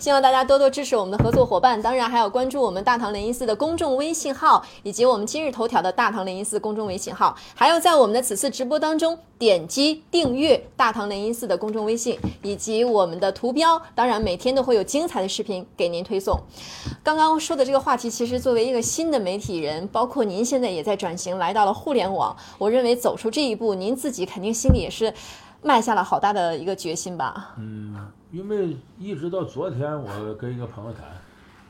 [0.00, 2.30] 希望大家多多支持我们的合作伙伴，当然还有。
[2.30, 13.82] 关注我们大唐零一四的公众微信号，以及我们今日头条的大唐零一四公众微信号，还有在我们的此次直播当中点击订阅大唐零一四的公众微信，以及我们的图标。
[13.96, 16.40] 当然，每天都会有精彩的视频给您推送。
[17.02, 22.36] 刚刚说的这个话题，其实作为一个新的媒体人，包括您现在也在转型，来到了互联网。
[22.58, 25.12] 我认为走出这一步，您自己肯定心里也是
[25.62, 27.54] 迈下了好大的一个决心吧？
[27.58, 27.94] 嗯，
[28.30, 31.04] 因为一直到昨天，我跟一个朋友谈。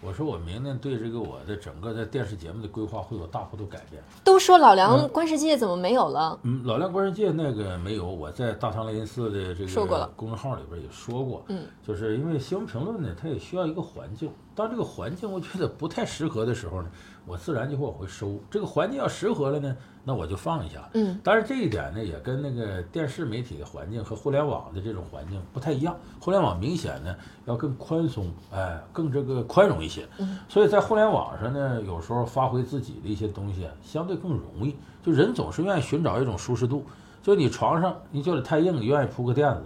[0.03, 4.03] 我说我明年对这个我的整个的电视节目的规划会有大幅度改变。
[4.25, 6.39] 都说老梁观世界怎么没有了？
[6.43, 11.45] 嗯，老梁观世界那个没有，我在大唐雷音寺的这个公众号里边也说过。
[11.49, 14.33] 嗯，就是因为新闻评论呢，它也需要一个环境。
[14.55, 16.89] 当这个环境我觉得不太适合的时候呢，
[17.27, 18.39] 我自然就会往回收。
[18.51, 19.77] 这个环境要适合了呢。
[20.03, 25.95] 那我就放一下，嗯，但是这一点呢，也跟那个电视媒体的环境和互联网的这种环境不太一样。
[26.19, 27.15] 互联网明显呢
[27.45, 30.09] 要更宽松，哎，更这个宽容一些。
[30.17, 34.75] 嗯，所以在互联网上呢，有时候发挥自己的一些东西相对更容易。
[35.03, 36.83] 就人总是愿意寻找一种舒适度。
[37.23, 39.61] 就你床上你觉得太硬，你愿意铺个垫子；，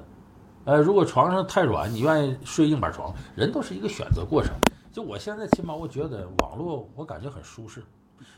[0.64, 3.14] 呃，如果床上太软，你愿意睡硬板床。
[3.36, 4.52] 人都是一个选择过程。
[4.94, 7.82] 就我现在起码我觉得网络我感觉很舒适。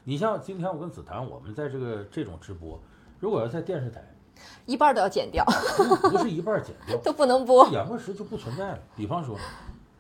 [0.05, 2.81] 你像今天我跟紫檀，我们在这个这种直播，
[3.21, 4.03] 如果要在电视台，
[4.65, 5.45] 一半都要剪掉，
[6.11, 8.79] 不是一半剪掉， 都不能播，演播室就不存在了。
[8.97, 9.37] 比方说，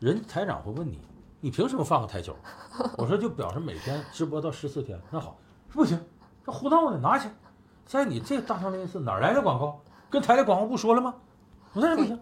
[0.00, 0.98] 人台长会问你，
[1.42, 2.34] 你凭什么放个台球？
[2.96, 4.98] 我说就表示每天直播到十四天。
[5.10, 5.36] 那好，
[5.68, 6.02] 不行，
[6.42, 7.28] 这胡闹呢，拿去。
[7.84, 9.78] 在你这大长林寺哪来的广告？
[10.08, 11.16] 跟台里广告部说了吗？
[11.74, 12.18] 我说不行，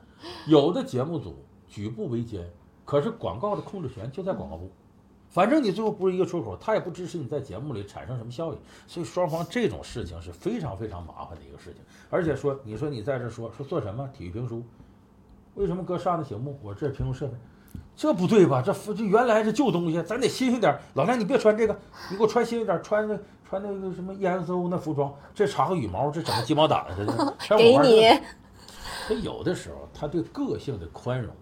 [0.48, 2.51] 有的节目组举步维艰，
[2.85, 4.70] 可是广告的控制权就在广告部。
[5.28, 8.56] 反正你最后不是一个出口，他也不支持你在节目里产生什么效益，
[8.86, 11.82] 所以双方这种事情是非常非常麻烦的一个事情。
[12.09, 14.62] 而且说，你说你在这说说做什么体育评书，
[15.56, 16.56] 为什么搁上的醒目？
[16.62, 17.35] 我这评书设备，
[17.97, 18.62] 这不对吧？
[18.65, 20.78] 这这原来是旧东西，咱得新鲜点。
[20.94, 21.77] 老梁，你别穿这个，
[22.12, 27.35] 你给我穿新鲜点，穿那穿那个什么 EXO 那服装，这插个羽毛，这整个鸡毛掸子的。
[27.59, 28.20] 给你。
[29.09, 31.35] 他有的时候他对个性的宽容。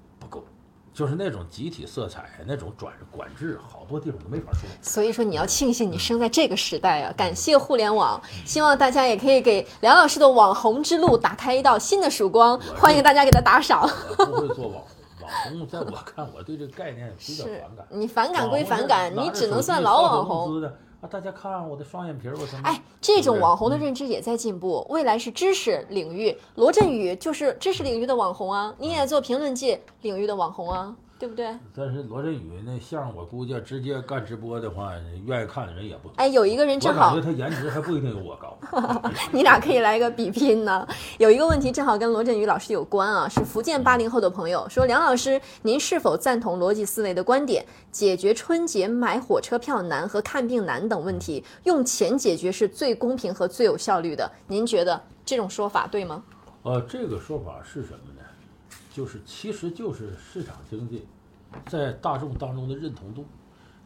[0.95, 4.69] 就是那种集体色彩，那种转管制，好多地方都没法说。
[4.83, 7.13] 所以说，你要庆幸你生在这个时代啊！
[7.17, 12.61] 感谢互联网，希望大家也可以给梁老师的网红之路打开一道新的曙光。
[12.77, 13.89] 欢迎大家给他打赏。
[14.19, 17.87] 我不会做网红，网红在我看，我对这个概念比较反感。
[17.89, 20.71] 你反感归反感，你只能算老网红。
[21.03, 21.09] 啊！
[21.11, 22.63] 大家看我的双眼皮儿，我什么？
[22.63, 26.35] 哎，这种网红的认知也在进步，未来是知识领域。
[26.55, 30.95] 罗振宇就是知识领域的网红啊，你也做评论界领域的网红啊。
[31.23, 31.57] 对不对？
[31.73, 34.91] 但是罗振宇那相我估计直接干直播的话，
[35.25, 36.15] 愿意看的人也不多。
[36.17, 38.59] 哎，有一个人正好，我感觉他颜值还不一定有我高。
[39.31, 40.85] 你俩可以来一个比拼呢。
[41.19, 47.65] 有一个问题正好跟罗振宇老师有关啊，是福建八零后的朋友说：梁老师，您是否赞同逻辑思维的观点？
[47.93, 54.29] 解决春节买火车票难和看病难等问题，用钱解决是最公平和最有效率的。
[54.49, 56.21] 您觉得这种说法对吗？
[56.65, 57.99] 呃，这个说法是什么？
[58.93, 61.07] 就是，其实就是市场经济
[61.67, 63.25] 在大众当中的认同度。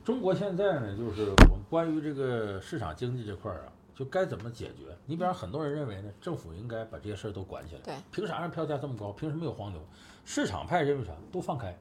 [0.04, 4.96] 中国现在呢，就是我们关于这个市场经济这块儿啊，就该怎么解决？
[5.06, 7.80] 你比方很多人认为呢，政府应该把这些事儿都管起来。
[7.82, 9.12] 对，凭啥让票价这么高？
[9.12, 9.80] 凭什么有黄牛？
[10.24, 11.12] 市场派认为啥？
[11.30, 11.76] 都放开。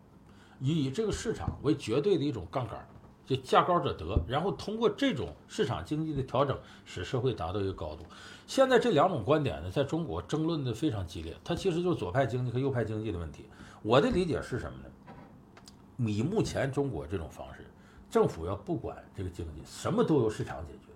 [0.59, 2.87] 以这个市场为绝对的一种杠杆，
[3.25, 8.05] 就价高者得，然后通过这种市场经济的调整，使社会达到一个高度。
[8.47, 13.45] 现在这两种观点呢，在中国争论的非常激烈，它其实就是左派经济和右派经济的问题。
[13.81, 16.09] 我的理解是什么呢？
[16.11, 17.65] 以目前中国这种方式，
[18.09, 20.91] 政府要不管这个经济，什么都由市场解决，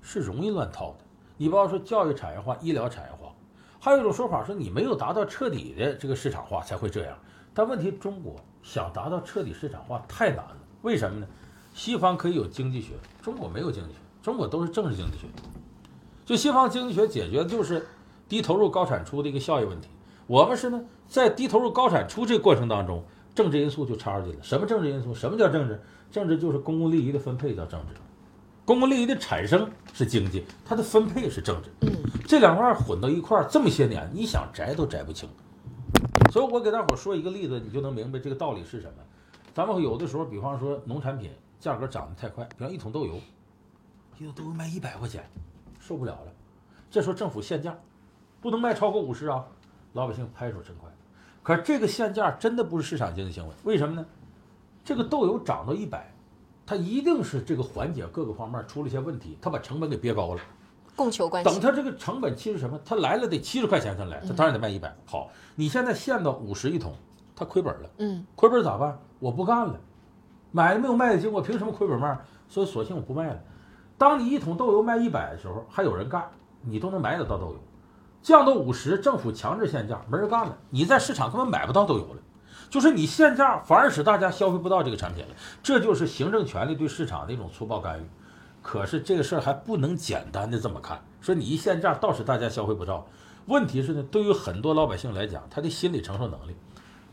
[0.00, 1.04] 是容易乱套的。
[1.36, 3.34] 你比方说教育产业化、医疗产业化，
[3.78, 7.18] 还有一种说法说你没有达到彻底的这个市场化才会这样。
[7.52, 11.26] 但问题中国想达到彻底市场化太难了，为什么呢？
[11.74, 15.26] 西方可以有经济学，中国没有经济学，中国都是政治经济学。
[16.28, 17.86] 就西方经济学解决的就是
[18.28, 19.88] 低投入高产出的一个效益问题，
[20.26, 20.78] 我们是呢
[21.08, 23.02] 在低投入高产出这个过程当中，
[23.34, 24.42] 政治因素就插入进了。
[24.42, 25.14] 什么政治因素？
[25.14, 25.80] 什么叫政治？
[26.10, 27.94] 政治就是公共利益的分配叫政治。
[28.66, 31.70] 公共利益的产生是经济，它的分配是政治。
[31.80, 31.96] 嗯，
[32.26, 35.26] 这两块混到一块儿这么些年，你想摘都摘不清。
[36.30, 38.92] 所以我给大伙说一个例子，你就能明白这个道理是什么。
[39.54, 43.14] 咱们有的时候，比方说农产品价格涨得太快，比方一桶豆油，
[44.18, 45.24] 一桶豆油卖一百块钱，
[45.88, 46.32] 受不了了。
[46.90, 47.74] 这时候政府限价，
[48.42, 49.42] 不能卖超过五十啊，
[49.94, 50.90] 老百姓拍手称快。
[51.42, 54.04] 可是这个限价真的不是市场经济行为，为什么呢？
[54.84, 56.12] 这个豆油涨到一百。
[56.66, 60.40] 它一定是这个环节各个方面出了一些问题，它把成本给憋高了。
[60.94, 61.48] 供求关系。
[61.48, 62.78] 等它这个成本其实什么？
[62.84, 64.94] 它来了得七十块钱才来，它当然得卖一百。
[65.06, 66.92] 好，你现在限到五十一桶，
[67.34, 67.90] 它亏本了。
[67.96, 68.98] 嗯，亏本咋办？
[69.18, 69.80] 我不干了，
[70.52, 72.18] 买了没有卖的精，我凭什么亏本卖？
[72.50, 73.40] 所以索性我不卖了。
[73.98, 76.30] 当你一桶豆油卖一百的时候，还有人干，
[76.62, 77.56] 你都能买得到豆油。
[78.22, 82.22] 降到五十，政府强制限价，没人干了，你在市场根本买不到豆油了。
[82.70, 88.02] 就是你限价，反而使大家消费不到这个产品了，这就是行政权力对市场的一种粗暴干预。
[88.62, 93.06] 可是这个事儿还不能简单的这么看，说你一限价，倒使大家消费不到。
[93.46, 96.54] 问题是呢，对于很多老百姓来讲，他的心理承受能力，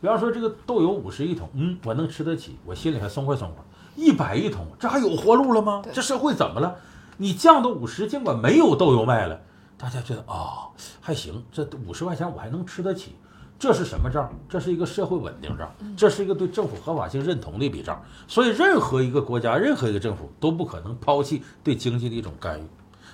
[0.00, 3.64] 比方说这个豆油五十一桶，嗯，我能吃得起，我心里还松快松快。
[3.96, 5.82] 一百一桶，这还有活路了吗？
[5.92, 6.76] 这社会怎么了？
[7.16, 9.40] 你降到五十，尽管没有豆油卖了，
[9.78, 10.68] 大家觉得啊
[11.00, 13.16] 还行，这五十块钱我还能吃得起。
[13.58, 14.30] 这是什么账？
[14.50, 17.98] 这是一个社会稳定账，这是一个对政府合法性认同的一笔账。
[18.28, 22.64] 所以，任何一个国家、任何一个政府都不可能抛弃对经济的一种干预。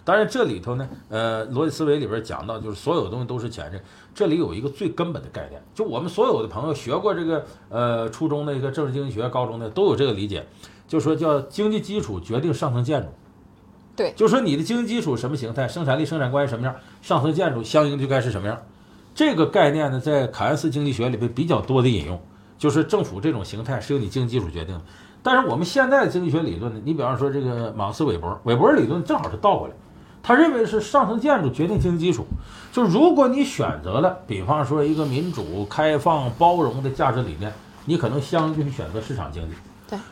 [0.05, 3.81] 当然，这里头呢，呃，逻辑思维里边讲到，就是所有东西都是前任。
[4.13, 10.45] 这里有一个最根本的概念，就我们所有的朋友学过这个呃初中的一个政治经济学，高中的都有这个理解，
[10.93, 13.09] 就说叫经济基础决定上层建筑。
[13.97, 18.59] 对，就说你的经济基础什么形态，生产力、生产关系什么样，上层建筑相应就该是什么样。
[19.15, 22.21] 这个概念呢，在凯恩斯经济学里边比较多的引用，
[22.59, 24.83] 就是政府这种形态是由你经济基础决定的。
[25.23, 29.73] 但是我们现在的经济学理论呢，你比方说这个马克思韦伯，韦伯理论正好是倒过来，
[30.23, 32.27] 他认为是上层建筑决定经济基础。
[32.71, 37.51] 就如果你选择了，比方说一个民主、开放、包容的价值理念，
[37.87, 39.55] 你可能相应就选择市场经济。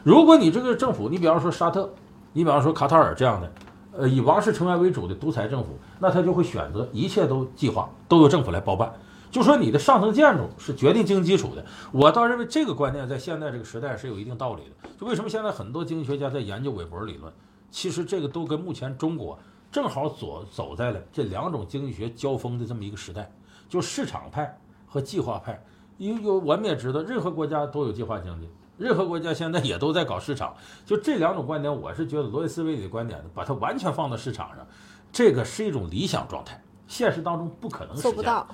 [0.03, 1.93] 如果你这个政府，你比方说沙特，
[2.33, 3.53] 你比方说卡塔尔这样的。
[3.93, 8.91] 呃，以王室成员为主的独裁政府，那他就会选择一切都计划，都由政府来包办。
[9.33, 14.89] 就说你的上层建筑是决定经济基础的，我倒认为这个观念在现在这个时代是有一定道理的。
[14.99, 17.33] 就为什么现在很多经济学家在研究韦伯理论，
[17.69, 19.37] 其实这个都跟目前中国
[19.73, 23.31] 正好走走在了这两种经济学交锋的这么一个时代，
[23.69, 25.61] 就市场派和计划派。
[25.99, 28.49] 因为我们也知道，任何国家都有计划经济。
[28.81, 30.55] 任何国家现在也都在搞市场，
[30.87, 34.67] 就这两种观点，我是觉得逻辑思维里的观点呢，把它完全放到市场上，
[35.13, 36.59] 这个是一种理想状态，
[36.89, 38.11] 现实当中不可能实现，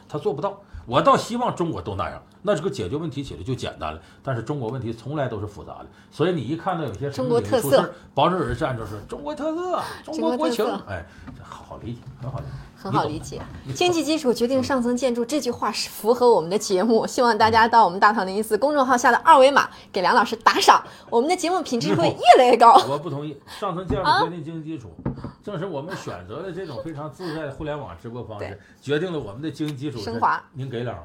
[0.09, 0.61] 他做不到。
[0.85, 4.01] 我倒希望中国都那样，那这个解决问题起来就简单了。
[4.23, 11.05] 但是中国问题从来都是复杂的，所以你一看到有些中国特色，保守有人站着说中国特色，中国国情，哎，
[11.43, 12.51] 好好理解，很好理解。
[12.77, 13.41] 很好理解，
[13.75, 17.07] 经济基础决定上层建筑这句话是符合我们的节目。
[17.07, 22.75] 希望大家到我们大唐零一四公众号下的二维码给梁老师打赏，我们的节目品质会越来越高。
[22.89, 24.93] 我不同意，上层建筑决定经济基础，
[25.43, 30.43] 正是我们选择了这种非常自在的互联网直播方式，决定了我们的经济基础升华。
[30.53, 31.03] 您给两位。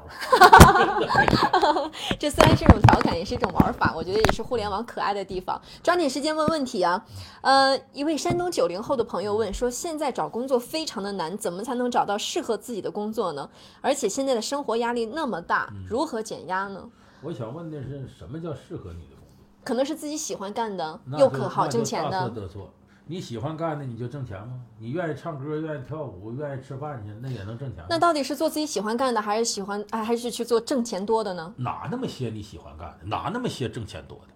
[2.20, 5.60] 这虽然是一种调侃，也是一种玩法，我觉得也是互联网可爱的地方。
[5.82, 7.02] 抓紧时间问问题啊！
[7.40, 11.72] 呃，一位山东九零后的朋友问说：现在找工作非常的难，怎么才？
[11.72, 13.48] 才能找到适合自己的工作呢？
[13.80, 16.86] 而且现在的生活压力那么大，如何减压呢？
[17.22, 19.38] 我想问的是，什么叫适合你的工作？
[19.64, 22.10] 可能是自己喜欢干的，又可好挣钱的。
[22.10, 22.70] 大错特错！
[23.06, 24.60] 你喜欢干的，你就挣钱吗？
[24.78, 27.82] 你愿意唱歌，愿意跳舞，愿意吃饭去，那也能挣钱。
[27.88, 31.54] 那到底是做自己喜欢干的，还是喜欢哎，还是去做挣钱多的呢？
[31.56, 33.06] 哪那么些你喜欢干的？
[33.06, 34.34] 哪那么些挣钱多的？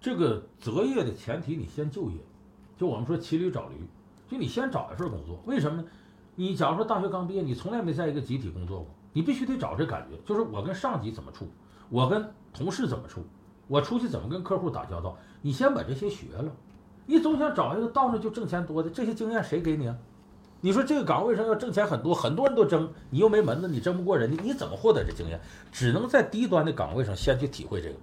[0.00, 2.18] 这个择业的前提，你先就业。
[2.78, 3.74] 就我们说骑驴找驴，
[4.30, 5.40] 就你先找一份工作。
[5.46, 5.88] 为什么呢？
[6.34, 11.46] 你假如说大学刚毕业，你从来没在一个集体工作过，你必须得找这感觉，就是我跟上级怎么处，
[11.90, 13.22] 我跟同事怎么处，
[13.68, 15.16] 我出去怎么跟客户打交道？
[15.42, 16.50] 你先把这些学了，
[17.04, 19.96] 你总想找一个到那就挣钱多的，这些经验谁给你啊？
[20.64, 25.40] 你说这个岗位上要挣钱很多，很多人都争，你又没门子，你争不过人家，你怎么获得这经验？
[25.72, 27.96] 只能在低端的岗位上先去体会这个。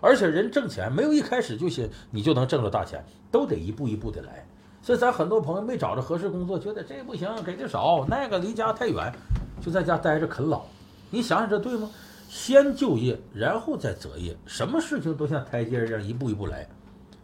[0.00, 4.46] 而且人挣钱没有一开始就行，你就能挣着大钱，都得一步一步的来。
[4.84, 9.10] 所以咱很多朋友没找着合适工作，觉得这不行，给的少，那个离家太远，
[9.58, 10.60] 就在家待着啃老。
[11.08, 11.88] 你想想这对吗？
[12.28, 16.68] 先就业，然后再择业，什么事情都像台阶一样一步一步来。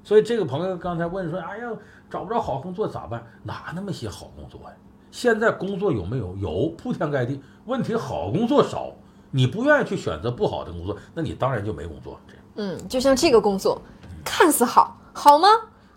[0.02, 1.70] 所以这个朋友刚才问说：“哎呀，
[2.08, 3.22] 找不着好工作咋办？
[3.42, 4.74] 哪那么些好工作呀？
[5.10, 6.34] 现在工作有没有？
[6.38, 7.42] 有，铺天盖地。
[7.66, 8.90] 问题好工作少，
[9.30, 12.18] 你不愿意去选择不好的工作，那你当然就没工作。
[12.26, 13.82] 这嗯，就像这个工作，
[14.24, 15.46] 看似好，好吗？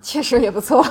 [0.03, 0.85] 确实也不错。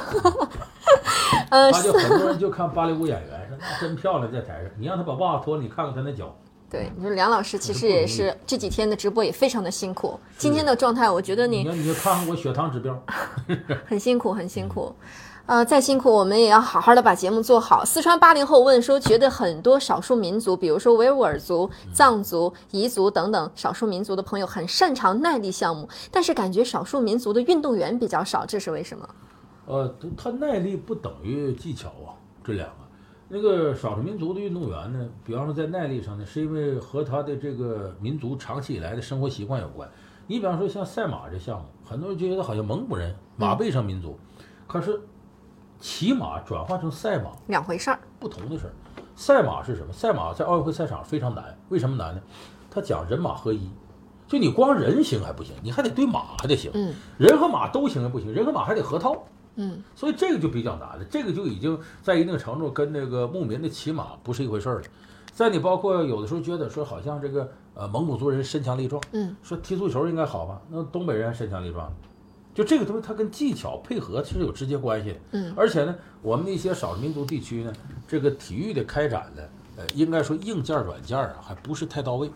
[1.51, 6.35] 呃，他就很多人就看芭蕾舞演员说那真漂亮，在台上，你让他把袜子脱了，你看看他那脚。
[6.71, 10.19] 对，你说梁老师其实也是这几天的直播也非常的辛苦。
[10.39, 12.99] 今天的状态，我觉得你你你就看看我血糖指标，
[13.87, 14.95] 很辛苦，很辛苦。
[15.47, 17.85] 呃，再辛苦我们也要好好的把节目做好。
[17.85, 29.09] 四川八零后问说，觉得很多少数民族，比如说维吾尔族、藏族、彝族等等少数民族的朋友很擅长耐力项目，但是感觉少数民族的运动员比较少，这是为什么？
[29.67, 32.15] 呃，他耐力不等于技巧啊，
[32.45, 32.75] 这两个。
[33.29, 39.91] 那个少数民族的运动员呢，比方说在耐力上呢，是因为和他的这个民族长期以来的生活习惯有关。
[40.27, 44.19] 你比方说像赛马这项目，很多人觉得好像蒙古人马背上民族，
[44.67, 45.01] 可是
[45.83, 47.99] 骑马转化成赛马两回事儿。
[48.21, 48.73] 不同的事儿。
[49.17, 49.93] 赛马是什么？
[49.93, 52.23] 赛马在奥运会赛场非常难，为什么难呢？
[52.71, 53.69] 它讲人马合一，
[54.29, 59.25] 就你光人行还不行，你还得对马还得行，嗯人和马都行还不行，人和马还得合套。
[59.57, 64.83] 嗯，所以这个就比较难了，这个就已经在一定程度跟那个牧民的骑马不是一回事儿了。
[65.33, 70.63] 在你包括有的时候觉得说好像这个呃蒙古族人身强力壮，嗯，说踢足球应该好吧？
[70.71, 71.93] 那东北人身强力壮，
[72.55, 75.17] 就这个东西它跟技巧配合是有直接关系的。
[75.33, 77.73] 嗯，而且呢，我们的一些少数民族地区呢，
[78.07, 79.43] 这个体育的开展呢，
[79.77, 82.31] 呃，应该说硬件软件啊还不是太到位，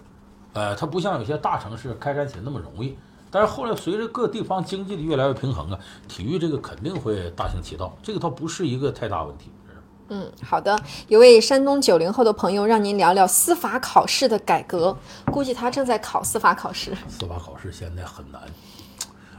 [0.52, 2.96] 呃，它不像有些大城市开展起来那么容易。
[3.30, 5.78] 但是后来随着各地方经济的越来越平衡啊，
[6.08, 9.50] 体育这个肯定会大行其道，这个倒不是一个太大问题。
[10.08, 10.78] 嗯，好的。
[11.08, 14.96] 有位山东九零后的朋友让您聊聊司法考试的改革，
[15.32, 16.96] 估计他正在考司法考试。
[17.08, 18.40] 司法考试现在很难，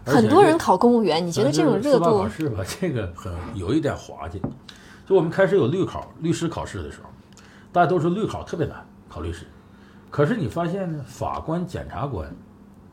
[0.08, 2.30] 很多人考公务员，你觉得这种热度司法考？
[2.30, 4.42] 试吧，这个很有一点滑稽。
[5.06, 7.10] 就我们开始有律考、律师考试的时候，
[7.72, 9.46] 大家都说律考特别难，考律师。
[10.10, 12.34] 可是你发现呢，法官、检察官，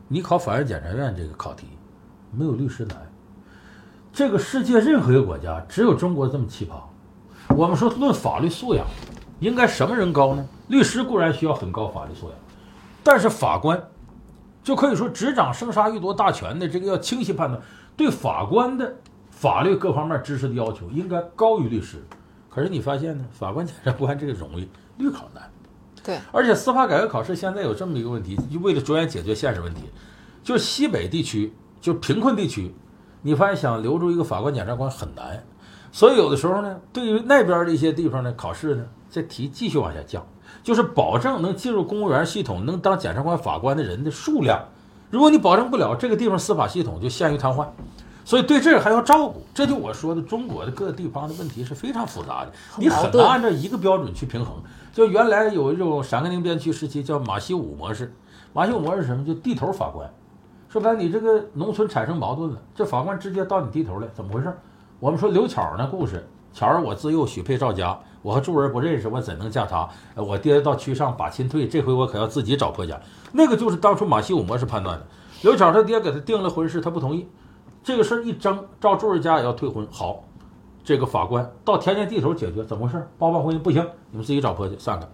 [0.09, 1.66] 你考法院检察院这个考题，
[2.32, 2.97] 没有律师难。
[4.12, 7.55] 这个世界任何一个国家，只有中国这么奇葩。
[7.55, 8.86] 我们说论法律素养，
[9.41, 10.47] 应该什么人高呢？
[10.69, 12.39] 律师固然需要很高法律素养，
[13.03, 13.82] 但是法官
[14.65, 17.62] 就可以说执掌生杀予夺大权的这个要清晰判断，
[17.97, 18.97] 对法官的
[19.31, 22.03] 法律各方面知识的要求应该高于律师。
[22.49, 24.66] 可是你发现呢，法官、检察官这个容易，
[24.97, 25.43] 律考难。
[26.03, 29.82] 对，而且司法改革考试现在有这么一个问题，就为了着眼解决现实问题，
[30.43, 32.74] 就西北地区，就贫困地区，
[33.23, 35.45] 你发现想留住一个法官、检察官很难。
[35.93, 40.27] 所以有的时候呢，对于那边的一些地方呢，考试呢，这题继续往下降，
[40.65, 44.59] 就是保证能进入公务员系统、能当检察官、法官的人的数量。
[45.11, 47.66] 如果你保证不了，这个地方司法系统就陷于瘫痪。
[48.24, 54.55] 所以对这个还要照顾，这就我说的，中国的各个地方的问题是非常复杂的，你很难按照一个标准去平衡。
[54.95, 58.15] 就原来有一种陕甘宁边区时期叫马西五模式，
[58.55, 59.23] 马西五模式是什么？
[59.27, 60.11] 就地头法官，
[60.70, 64.51] 说白了你这个农村产生矛盾了，这法官直接到你地头来，怎么回事？
[64.99, 69.89] 我们说刘巧那故事，巧儿我自幼许配赵家，我和众人不认识，我怎能嫁他？
[70.14, 72.98] 我爹到区上把亲退，这回我可要自己找婆家。
[73.32, 75.05] 那个就是当初马西武模式判断的。
[75.43, 77.28] 刘巧他爹给他定了婚事，他不同意，
[77.82, 79.85] 这个事儿一争，赵柱儿家也要退婚。
[79.90, 80.22] 好，
[80.85, 83.05] 这个法官到田间地头解决，怎么回事？
[83.18, 85.09] 包办婚姻不行，你们自己找婆家散开。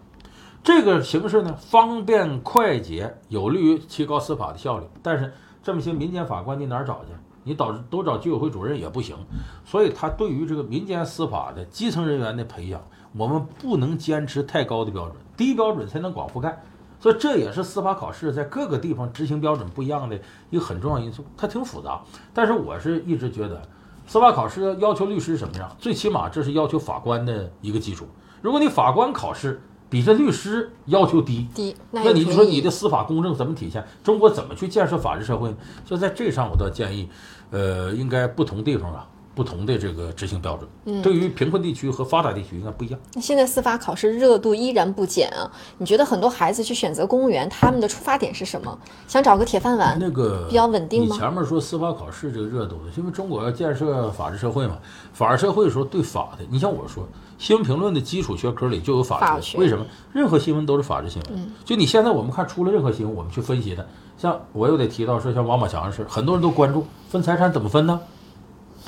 [0.63, 4.85] 这个形式呢，方便快捷，有利于提高司法的效率。
[5.03, 7.15] 但是这么些民间法官，你哪儿找去？
[7.43, 9.17] 你导致都找居委会主任也不行。
[9.65, 12.81] 所以，他对于这个民间司法的基层人员的培养，
[13.17, 16.63] 我们不能坚持太高的标准，低标准才能广覆盖。
[16.99, 21.25] 所以，这也是司法考试在各个地方执行标准不一样的一个很重要因素。
[21.37, 22.03] 它挺复杂，
[22.35, 23.63] 但是我是一直觉得，
[24.07, 25.75] 司法考试要求律师什么样？
[25.79, 28.07] 最起码这是要求法官的一个基础。
[28.43, 33.85] 如果你法官考试比这律师要求低，低，那那你就说你的司法公正怎么体现？
[34.05, 35.57] 中国怎么去建设法治社会呢？
[35.85, 37.09] 就在这上，我倒建议，
[37.51, 39.07] 呃，应该不同地方啊，
[39.41, 41.03] 不不同的这个执行标准。
[41.03, 43.01] 对于贫困地区和发达地区应该不一样。
[43.15, 45.51] 那现在司法考试热度依然不减啊！
[45.79, 48.79] 你觉得很多孩子去选择公务员，他们的出发点是什么？
[49.09, 49.97] 想找个铁饭碗？
[49.99, 51.15] 那个比较稳定吗？
[51.15, 54.77] 你前面说司法考试这个热度，因为中国要建设法治社会嘛，
[55.15, 57.09] 法治社会的时候对法的，你像我说
[57.39, 59.87] 新闻评论的基础学科里就有法治，为什么？
[60.13, 61.51] 任何新闻都是法治新闻。
[61.65, 63.83] 就你现在我们看出了任何新闻，我们去分析它。
[64.19, 67.99] 像我又得提到说，像王宝强的事，很多人都关注分财产怎么分呢？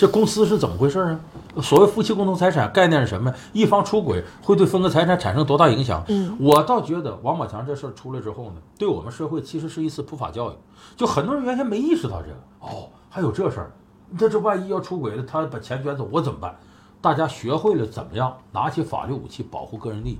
[0.02, 1.20] 这公司是怎么回事啊？
[1.62, 3.32] 所谓夫妻共同财产概念是什么？
[3.52, 6.02] 一方出轨会对分割财产产生多大影响？
[6.08, 10.54] 嗯，我倒觉得王宝强这事儿出来之后呢，对我们社会其实是一次普法教育。
[10.96, 13.70] 就很多人原先没意识到这个，哦，还有这事儿，
[14.18, 16.52] 那这万一要出轨了，他把钱卷走，我怎么办？
[17.00, 20.18] 大家学会了怎么样拿起法律武器保护个人利益，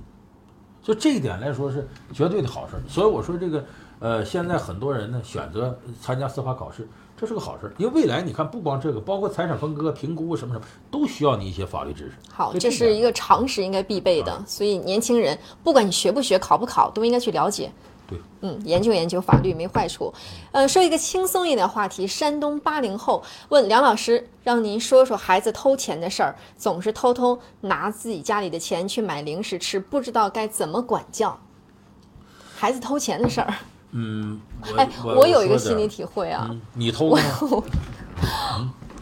[0.81, 2.81] 就这一点来说是绝对的好事儿。
[2.87, 3.61] 所以我说这个。
[3.99, 6.85] 呃，现在很多人呢选择参加司法考试，
[7.15, 12.13] 这是个好事，因为未来你看，不光这个，包括财产分割、评估什么什么，都需要你一些法律知识。
[12.29, 14.43] 好，这是一个常识，应该必备的。
[14.45, 17.71] 所以年轻人，不管你学不学、考不考，都应该去了解。
[18.05, 20.13] 对，嗯，研究研究法律没坏处。
[20.51, 31.39] 呃，说一个轻松一点话题，山东八零后问梁老师，让您说说孩子偷钱的事儿，总是偷偷拿自己家里的钱去买零食吃，不知道该怎么管教。
[32.57, 33.53] 孩子偷钱的事儿。
[33.93, 34.39] 嗯，
[34.75, 37.19] 哎，我有一个心理体会啊，你偷过？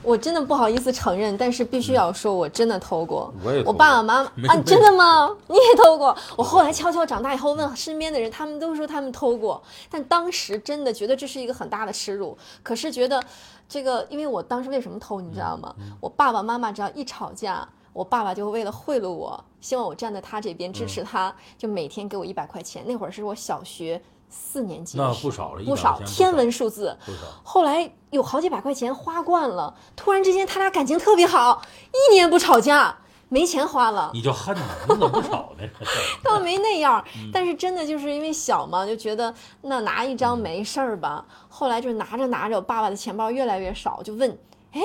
[0.03, 3.31] 我真的不好意思承认，但是必须要说，我真的偷过。
[3.43, 5.29] 我也，我爸爸妈妈啊，真的吗？
[5.47, 6.15] 你也偷过？
[6.35, 9.61] 我后来悄悄长大以后问身边的人，他们都说他们偷过，
[9.91, 12.35] 但当时真的觉得这是一个很大的耻辱。
[12.63, 13.23] 可是觉得
[13.69, 15.73] 这个，因为我当时为什么偷，你知道吗？
[15.99, 22.83] 我爸爸妈妈只要一吵架，我爸爸就为了贿赂我，希望我站在他这边支持他，就每天给我一百块钱。
[22.87, 24.01] 那会儿是我小学。
[24.31, 26.97] 四年级那不少了，不少天文数字。
[27.43, 32.97] 后来有好几百块钱花惯了，突然之间他俩感情特别好，一年不吵架，
[33.29, 34.09] 没钱花了。
[34.13, 35.67] 你就恨他，你怎么不吵呢？
[36.23, 41.25] 倒没那样，但是真的就是因为小嘛，就觉得那拿一张没事儿吧。
[41.49, 44.37] 后来就拿着拿着，我爸爸的钱包越来越少，就问，
[44.71, 44.81] 哎。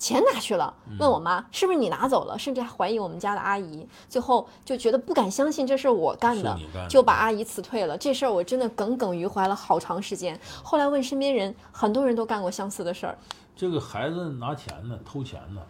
[0.00, 0.74] 钱哪去了？
[0.98, 3.86] 问我妈是不是你拿走了，甚至还怀疑我们家的阿姨。
[4.08, 6.58] 最后就觉得不敢相信这是我干的，
[6.88, 7.98] 就把阿姨辞退了。
[7.98, 10.40] 这事儿我真的耿耿于怀了好长时间。
[10.64, 13.18] 后来问身边人，很多人都干过相似的事儿。
[13.54, 15.60] 这个孩子拿钱呢，偷钱呢，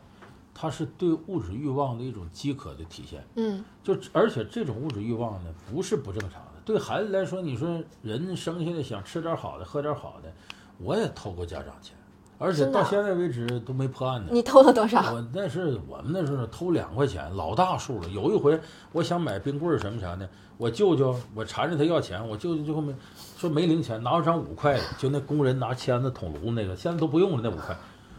[0.54, 3.26] 他是对物质欲望的一种饥渴的体现。
[3.34, 6.60] 嗯，就而且这种物质欲望呢，不是不正常的。
[6.64, 10.32] 对孩子来说，你说人生下来想吃点好的，喝点好的，
[10.78, 11.96] 我也偷过家长钱。
[12.42, 14.28] 而且到现在为止都没破案呢。
[14.32, 15.12] 你偷了多少？
[15.12, 18.08] 我那是我们那时候偷两块钱，老大数了。
[18.08, 18.58] 有一回
[18.92, 20.26] 我想买冰棍儿什么啥的，
[20.56, 22.94] 我舅舅我缠着他要钱，我舅舅最后没
[23.36, 27.76] 说没零钱，拿了张五块的，就那工人拿签子捅炉那个，现在都不用了那五块。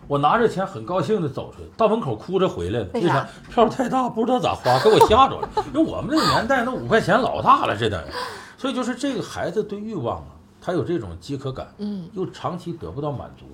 [0.07, 2.88] 我拿着钱很高兴的走出去，到门口哭着回来了。
[2.93, 3.27] 为啥？
[3.49, 5.49] 票太大，不知道咋花，给我吓着了。
[5.73, 8.11] 因为我们那个年代那五块钱老大了，这等于。
[8.56, 10.27] 所以就是这个孩子对欲望啊，
[10.61, 13.45] 他有这种饥渴感，嗯，又长期得不到满足。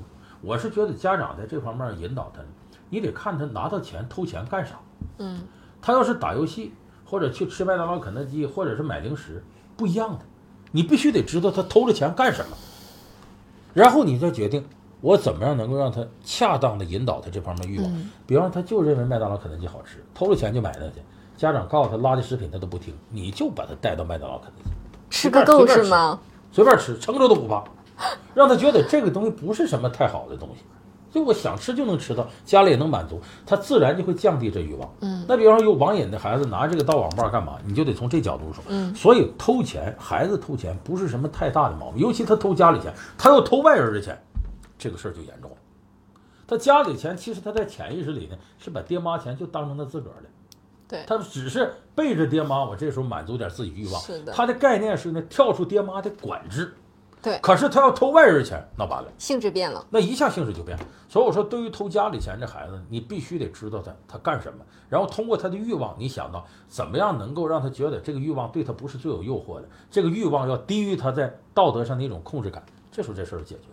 [0.47, 2.39] 我是觉得家长在这方面引导他，
[2.89, 4.79] 你得看他拿到钱偷钱干啥。
[5.17, 5.41] 嗯，
[5.81, 9.43] 他要是打游戏，或者去吃麦当劳、肯德基，或者是买零食，
[9.75, 10.19] 不一样的。
[10.71, 12.55] 你必须得知道他偷了钱干什么，
[13.73, 14.65] 然后你再决定
[15.01, 18.09] 我怎么样能够让他恰当的引导他这方面欲望。
[18.25, 21.01] 比方他就认为麦当劳、肯德基好吃，偷了钱就买那去。
[21.35, 24.69] 家长告诉他垃圾食品他都不听，你就把他带到麦当劳、肯德基，
[25.09, 26.17] 吃个够是吗？
[26.53, 27.65] 随便吃，撑着都不怕。
[28.33, 30.63] 让他觉得这个东西不是什么太好的东西，
[31.11, 34.93] 就我想吃就能吃到，家里也能满足，他自然就会降低这欲望。
[35.01, 37.57] 嗯，那比方说有网瘾的孩子拿这个到网吧干嘛？
[37.65, 38.63] 你就得从这角度说。
[38.67, 44.15] 嗯，所以偷钱，孩子偷钱不是什么太大的毛病，尤其他偷家里钱，他又偷外人的钱，
[44.77, 45.57] 这个事儿就严重了。
[46.45, 50.29] 他家里钱其实他在潜意识里呢是把爹妈钱就当成他自个儿的，
[50.87, 54.01] 对他只是背着爹妈，我这时候满足点自己欲望。
[54.01, 56.73] 是的，他的概念是呢跳出爹妈的管制。
[57.27, 60.85] 对，可是他要偷外人钱，那完了，性质变了，那一下性质就变了。
[61.09, 73.63] 所以我说，对于偷家里钱这孩子，你必须得知道他他干什么，然后通过他的欲望，你想到怎么样能够让他觉得这个欲望对他不是最有诱惑的，这个欲望要低于他在道德上的一种控制感，这时候这事儿解决。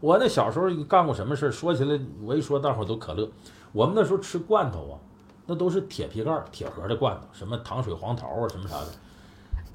[0.00, 1.50] 我那小时候干过什么事儿？
[1.50, 3.28] 说起来，我一说大伙儿都可乐。
[3.72, 4.96] 我们那时候吃罐头啊，
[5.44, 8.86] 那都是铁皮盖、铁盒的罐头，什么糖水、黄桃啊，什么啥的。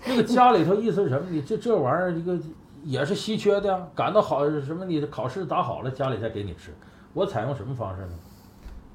[0.06, 1.28] 那个家里头意思是什么？
[1.30, 2.36] 你这这玩意儿一个。
[2.88, 4.86] 也是稀缺的呀，赶到好什么？
[4.86, 6.74] 你的考试打好了，家里再给你吃。
[7.14, 8.14] 我采用什么方式呢？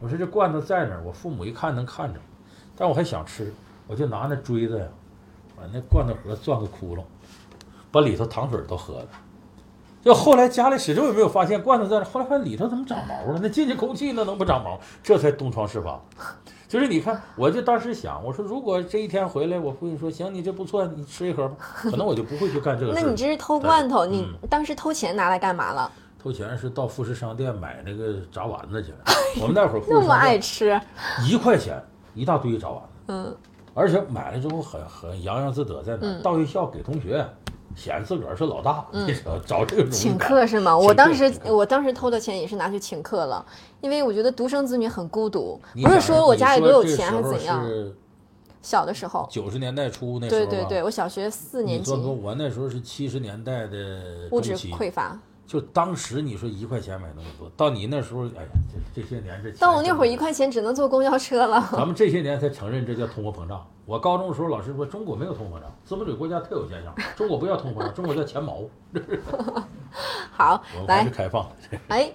[0.00, 2.18] 我说这罐头在那儿，我父母一看能看着，
[2.74, 3.52] 但我还想吃，
[3.86, 4.86] 我就拿那锥子呀，
[5.54, 7.02] 把那罐头盒钻个窟窿，
[7.90, 9.08] 把里头糖水都喝了。
[10.02, 13.38] 就后来家里始终也没有发现罐头在那，后来发现里头怎么长毛了？
[13.42, 14.80] 那进去空气那能不长毛？
[15.02, 16.00] 这才东窗事发。
[16.72, 22.98] 就是你看，我就当时想，我说如果这一天回来，我父亲说行，你这不错，你吃一盒吧，可能我就不会去干这个事。
[22.98, 25.92] 那你这是偷罐头，你嗯当时偷钱拿来干嘛了？
[26.18, 28.98] 偷钱是到富士商店买那个炸丸子去了。
[29.38, 30.80] 我们那会儿富那么士商店爱吃，
[31.28, 31.78] 一块钱
[32.14, 33.36] 一大堆炸丸子，嗯，
[33.74, 36.08] 而且买了之后很很洋洋自得，在哪儿？
[36.08, 37.22] 嗯到学校给同学
[37.76, 38.84] 显自个儿是老大，
[39.46, 40.76] 找这个请客是吗？
[40.76, 43.44] 我当时我当时偷的钱也是拿去请客了，
[43.80, 47.64] 因为我觉得独生子女很孤独，不是说我家里多有钱还是怎样。
[48.62, 55.18] 小的时候，九十年代初那时候吧对对对，我小学四年级你算，说我那时候是七十年代的物质，匮乏。
[55.52, 58.48] 就当时你说一块钱买那么多，到你那时候，哎呀，
[58.94, 61.68] 这这些年这钱到我那会儿一块钱只能坐公交车了。
[61.72, 63.62] 咱们这些年才承认这叫通货膨胀。
[63.84, 68.62] 我高中的时候，老师说中国没有通货膨胀，资本主义国家特有现象，中国不叫通货膨胀，中国叫钱毛。
[70.32, 71.46] 好， 来开放。
[71.88, 72.10] 哎，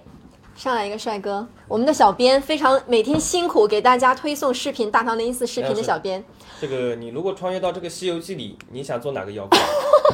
[0.56, 6.24] 上来一个帅哥，我们的小编非常每天辛苦给大家推送视频，大唐零一四视频的小编，
[6.60, 9.58] 这个你如果穿越到这个《西游记》里，你想做哪个妖怪？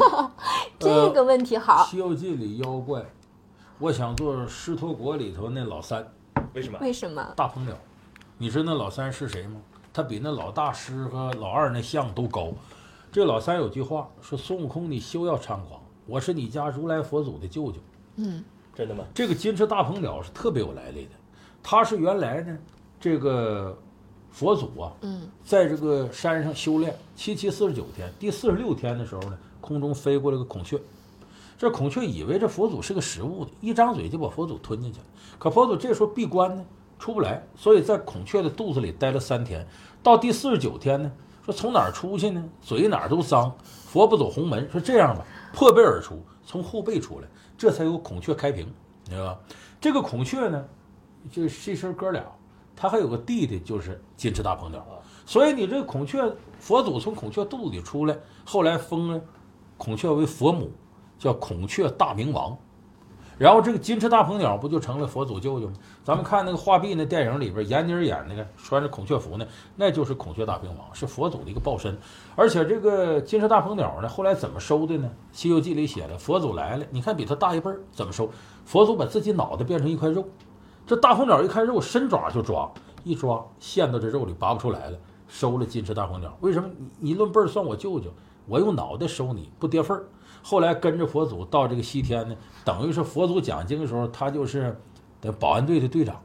[0.78, 3.02] 这个问题好，西游记》里妖怪，
[3.78, 6.06] 我想做狮驼国里头那老三
[6.52, 6.78] 为什么？
[6.80, 7.32] 为什么？
[7.34, 7.74] 大鹏鸟。
[8.36, 9.60] 你知道那老三是谁吗？
[9.92, 12.52] 他比那老大师和老二那像都高。
[13.10, 17.78] 这老三有句话说：“孙悟空，你休要猖狂，我是你家如来佛祖的舅舅。”
[18.16, 18.44] 嗯
[18.74, 19.04] 真的吗？
[19.14, 21.12] 这个金翅大鹏鸟是特别有来历的，
[21.62, 22.58] 它是原来呢，
[23.00, 23.78] 这个
[24.35, 30.77] 佛祖啊，嗯，在这个山上修炼七七四十九天，第四十六天的时候呢，空中飞过来个孔雀，
[31.56, 35.05] 这孔雀以为这佛祖是个食物的，一张嘴就把佛祖吞进去了。
[35.39, 36.65] 可佛祖这时候闭关呢，
[36.98, 39.65] 出不来，所以在孔雀的肚子里待了三天。
[40.02, 41.12] 到第四十九天呢，
[41.44, 42.44] 说从哪儿出去呢？
[42.61, 48.66] 嘴哪儿都脏，佛不走红门，说这样吧，破背而出，从后背出来，这才有孔雀开屏，
[49.05, 49.39] 你知道吧？
[49.81, 50.65] 这个孔雀呢，
[51.31, 52.24] 就是一声哥俩，
[52.76, 54.84] 他还有个弟弟，就是金翅大鹏鸟。
[55.26, 56.22] 所以你这个孔雀，
[56.59, 59.20] 佛祖从孔雀肚子里出来，后来封了
[59.78, 60.70] 孔雀为佛母，
[61.18, 62.56] 叫孔雀大明王。
[63.36, 65.72] 然后这个金翅大鹏鸟不就成了佛祖舅舅吗？
[66.05, 69.44] 咱们看那个画壁那电影里边，闫妮演那个穿着孔雀服呢，
[69.74, 71.98] 那就是孔雀大明王，是佛祖的一个报身。
[72.36, 75.10] 而且这个金翅大鹏鸟呢，后来怎么收的呢？
[75.36, 78.30] 《西游记》里写了，佛祖来了，你看比他大一辈儿，怎么收？
[78.64, 80.24] 佛祖把自己脑袋变成一块肉，
[80.86, 82.70] 这大鹏鸟一看肉，伸爪就抓，
[83.05, 84.98] 一抓陷到这肉里拔不出来了，
[85.28, 86.36] 收了金翅大鹏鸟。
[86.40, 88.11] 为什么你你论辈儿算我舅舅，
[88.47, 90.05] 我用脑袋收你不跌份儿？
[90.43, 92.36] 后来跟着佛祖到这个西天呢，
[92.66, 94.78] 等于是佛祖讲经的时候，他就是
[95.23, 96.20] 的保安队的队长。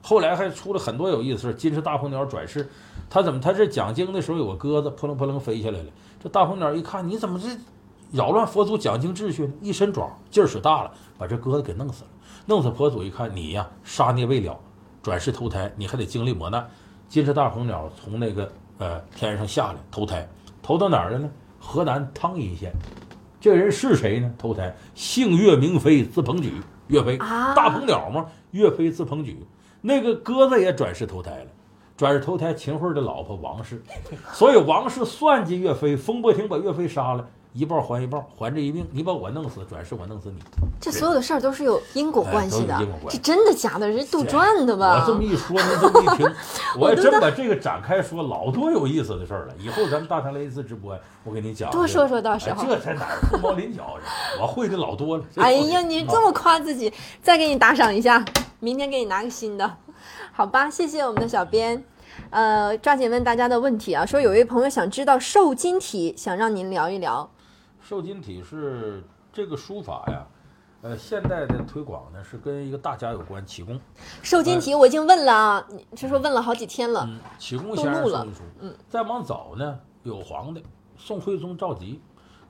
[0.00, 2.66] 后来还出了很多有意思事，金翅大鹏鸟转世，
[3.10, 7.48] 他怎么他这讲经的时候有个鸽子扑棱扑棱飞下来了，这大鹏鸟一看你怎么这
[8.10, 9.52] 扰乱佛祖讲经秩序呢？
[9.60, 12.10] 一伸爪劲儿使大了，把这鸽子给弄死了。
[12.48, 14.58] 弄死佛祖一看你呀杀孽未了，
[15.02, 16.66] 转世投胎你还得经历磨难。
[17.06, 20.26] 金翅大鹏鸟从那个呃天上下来投胎，
[20.62, 21.30] 投到哪儿了呢？
[21.58, 22.72] 河南汤阴县。
[23.38, 24.32] 这人是谁呢？
[24.38, 26.54] 投胎姓岳名飞，字鹏举。
[26.86, 29.44] 岳飞，啊大鹏鸟嘛，岳飞字鹏举。
[29.82, 31.50] 那个鸽子也转世投胎了，
[31.98, 33.82] 转世投胎秦桧的老婆王氏，
[34.32, 38.86] 所以王氏算计岳飞，风波亭把岳飞杀了，一报还一报，还这一命。
[38.92, 40.36] 你把我弄死，转世我弄死你。
[40.80, 43.90] 这所有的事儿都是有因果关系的哎因果，关系这真的假的？
[43.90, 45.14] 这是杜撰的吧我这？
[45.14, 46.34] 么一说，您这么一听，
[46.78, 49.54] 我还真把这个展开说，老多有意思的事儿了。
[49.58, 51.70] 以后咱们大唐雷一次直播，我给你讲。
[51.70, 54.04] 多说说到时候哎这才哪儿凤毛麟角呢？
[54.40, 55.24] 我会的老多了。
[55.34, 56.92] 这哎呀，你这么夸自己，
[57.22, 58.24] 再给你打赏一下，
[58.60, 59.76] 明天给你拿个新的，
[60.32, 60.70] 好吧？
[60.70, 61.82] 谢谢我们的小编。
[62.30, 67.28] 呃，抓紧问大家的问题啊，说有一位朋友想知道受精体，想让您聊一聊。
[67.88, 69.02] 受精体是
[69.32, 70.26] 这个书法呀，
[70.82, 73.80] 呃，现代的推广呢是跟一个大家有关，启功。
[74.22, 77.06] 瘦金体我已经问了啊，你这说问了好几天了。
[77.08, 78.30] 嗯，启功先生。
[78.60, 80.60] 嗯，再往早呢，有黄的
[80.98, 81.98] 宋徽宗赵佶，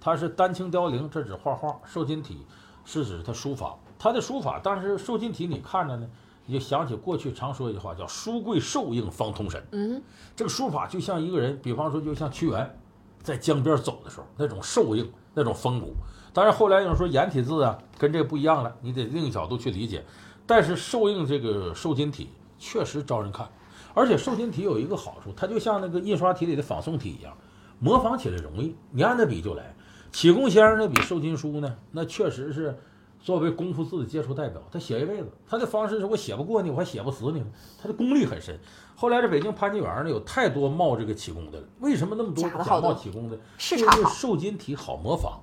[0.00, 2.44] 他是丹青凋零，这指画画；瘦金体
[2.84, 3.76] 是指他书法。
[3.96, 6.10] 他的书法，但是瘦金体你看着呢，
[6.46, 9.64] 你就想起过去常说一句话叫“书贵瘦硬方通神”。
[9.70, 10.02] 嗯，
[10.34, 12.76] 这个书法就像一个人，比方说就像屈原
[13.22, 15.94] 在江边走的时候那种瘦硬、那种风骨。
[16.34, 20.04] 当然后来有人说颜体字啊跟这个不一样了，你得另一角度去理解。
[20.46, 22.28] 但是瘦硬这个瘦金体
[22.58, 23.48] 确实招人看，
[23.94, 27.36] 而且瘦金体有一个好处，它就像那个印刷体里的仿宋体一样，
[27.78, 29.74] 模仿起来容易，你按那笔就来。
[30.10, 32.78] 启功先生那笔瘦金书呢，那确实是
[33.20, 37.44] 作为功夫字的杰出代表，他写一辈子，他的方式是我写不过你，我还写不死你，
[37.80, 38.58] 他的功力很深。
[39.00, 41.66] 后来这北京潘家园呢，有太多冒这个启功的了。
[41.78, 43.38] 为什么那么多假冒启功的？
[43.56, 45.40] 市场好因为受金体好模仿。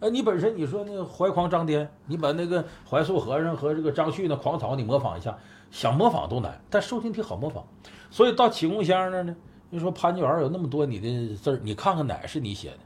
[0.00, 5.38] 哎，你本身你说那个怀狂张颠，你把那个怀素和尚和这个张旭那狂草你模仿一下，
[5.70, 6.60] 想模仿都难。
[6.68, 7.62] 但瘦金体好模仿，
[8.10, 9.36] 所以到启功香那儿呢，
[9.70, 12.78] 你说潘家园有那么多你的字儿，你看看哪是你写的？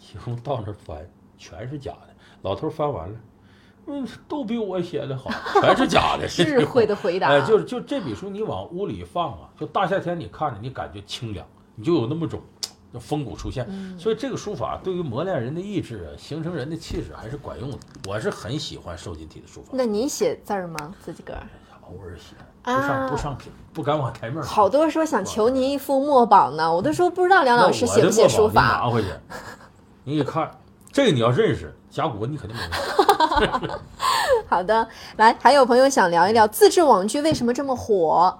[0.00, 1.08] 启功到那儿翻，
[1.38, 2.08] 全是假的。
[2.42, 3.14] 老头翻完了，
[3.90, 5.30] 嗯，都比我写的好，
[5.60, 6.26] 全是假的。
[6.30, 7.28] 智慧的回答。
[7.28, 12.40] 哎，就是就这笔书你往屋里放啊，就大夏天你看着你感觉清凉，你就有那么种。
[12.92, 13.64] 就风骨出现，
[13.96, 17.78] 所以这个书法对于磨练人的意志、形成人的气质还是管用的。
[18.08, 19.68] 我是很喜欢瘦金体的书法。
[19.70, 20.92] 那你写字儿吗？
[21.00, 21.46] 自己个儿？
[21.82, 22.34] 偶尔写，
[22.64, 28.60] 不上不上品，不敢往台面好多说想求您一幅墨宝呢，我都说不知道梁老师写不写书法。
[28.60, 29.08] 拿回去，
[30.02, 30.50] 你一看，
[30.90, 32.80] 这个你要认识甲骨文，你肯定没认识。
[34.48, 38.38] 好的，来，还有朋友想聊一聊自制网剧为什么这么火。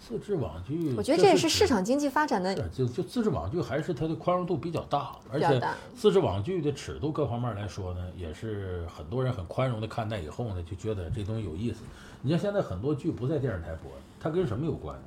[0.00, 2.52] 自制网剧，我觉得这也是市场经济发展的。
[2.70, 5.62] 就就自制网剧还是它的宽容度比较大，而且
[5.96, 11.82] 自制网剧的尺度各方面来说呢，也是很多人很宽容的看待以后呢，就觉得这东西有意思。
[12.22, 14.98] 你像现在很多剧不在电视台播，它跟什么有关？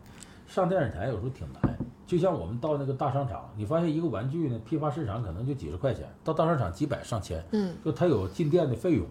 [0.47, 1.77] 上电视台有时候挺难。
[2.05, 7.43] 就像我们到那个大商场，你发现一个玩具呢，批发市场可能就几十块钱，到大商场几百上千。
[7.51, 9.05] 嗯，就它有进店的费用，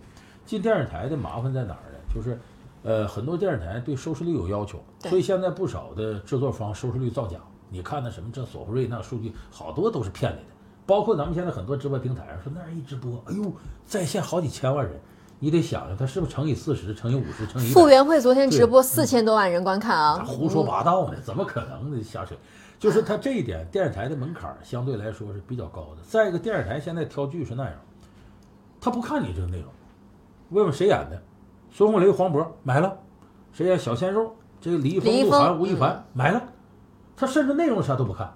[0.45, 1.99] 进电视台的麻烦在哪儿呢？
[2.15, 2.39] 就是。
[2.85, 7.37] 呃，很多电视台对收视率有要求，所以现在不少的制作方收视率造假。
[7.69, 10.57] 你看那什么这索福瑞那数据，好多都是骗你的。
[10.85, 13.53] 包括咱们现在很多直播平台上说那一直播，哎呦，
[13.87, 15.01] 在线好几千万人，
[15.39, 21.21] 你得想想他是不是乘以四十，乘以五十，乘以傅园慧昨天直播四千多万人观看啊，胡说八道呢？
[21.23, 22.03] 怎么可能呢？
[22.03, 22.35] 瞎扯。
[22.83, 26.03] 就是他这一点，电视台的门槛相对来说是比较高的。
[26.03, 27.75] 再一个，电视台现在挑剧是那样，
[28.81, 29.69] 他不看你这个内容，
[30.51, 31.23] 问问谁演的。
[31.71, 32.99] 孙红雷、黄渤买了，
[33.53, 34.35] 谁演小鲜肉？
[34.61, 36.43] 这个李易峰、鹿晗、吴亦凡买了，
[37.15, 38.35] 他甚至内容啥都不看。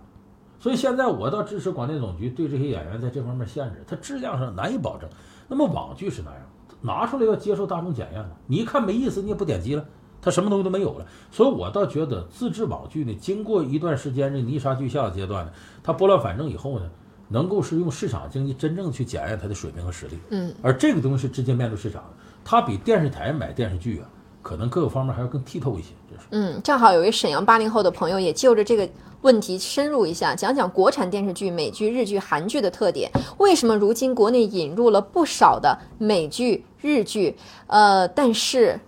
[0.60, 5.10] 所以现在我倒支持广电总局对这些演员在这方面限制，他质量上难以保证。
[5.48, 6.40] 那么网剧是那样，
[6.80, 8.30] 拿出来要接受大众检验的。
[8.46, 9.84] 你一看没意思，你也不点击了，
[10.20, 11.06] 他什么东西都没有了。
[11.30, 15.52] 所以我倒觉得自制网剧呢，经过一段时间这泥沙俱下的阶段呢，
[15.82, 16.90] 它拨乱反正以后呢，
[17.28, 20.18] 能够是用市场经济真正去检验它的水平和实力。
[20.30, 22.08] 嗯，而这个东西是直接面对市场的。
[22.44, 24.06] 他比电视台买电视剧啊，
[24.42, 25.88] 可能各个方面还要更剔透一些。
[26.08, 28.88] 这是嗯，正好有一沈阳八零后的朋友也就着这个
[29.22, 33.10] 问题深入一下，讲讲国产电视剧、美剧、日剧、韩剧的特点。
[33.38, 37.36] 为什么如今国内引入了不少的美剧、日剧？
[37.66, 38.78] 呃，但是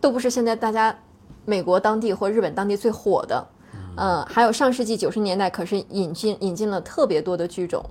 [0.00, 0.96] 都不是现在大家
[1.44, 3.46] 美国当地或日本当地最火的。
[3.96, 7.84] 嗯，还有上世纪九十年代可是引进引进了特别多的剧种。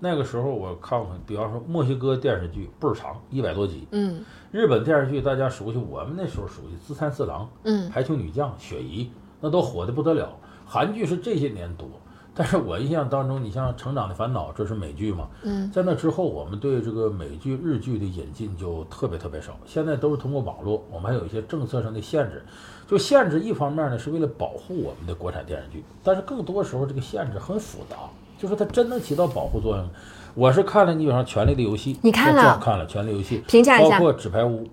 [0.00, 3.86] 那个时候我看看，比方说墨西哥电视剧倍儿长，一百多集。
[3.92, 4.24] 嗯。
[4.50, 10.36] 日本电视剧大家熟悉，我们那时候熟悉《自三四郎》、嗯，《排球女将》、雪姨，那都火的不得了。
[10.66, 11.88] 韩剧是这些年多，
[12.34, 15.28] 但是我印象当中，你像《成长的烦恼》，这是美剧嘛？
[15.42, 15.70] 嗯。
[15.70, 19.56] 在那之后，我们对这个美剧、日剧的引进就特别特别少。
[19.66, 22.42] 现在都是通过网络，我们还有一些政策上的限制。
[22.88, 27.96] 就限制一方面呢，是为了保护我们的国产电视剧，但是更多时候这个限制很复杂。
[28.38, 29.88] 就是它真能起到保护作用。
[30.34, 32.58] 我是看了，你比方说《权力的游戏》，你看了？
[32.60, 33.90] 看了《权力游戏》，评价一下。
[33.90, 34.64] 包括《纸牌屋》，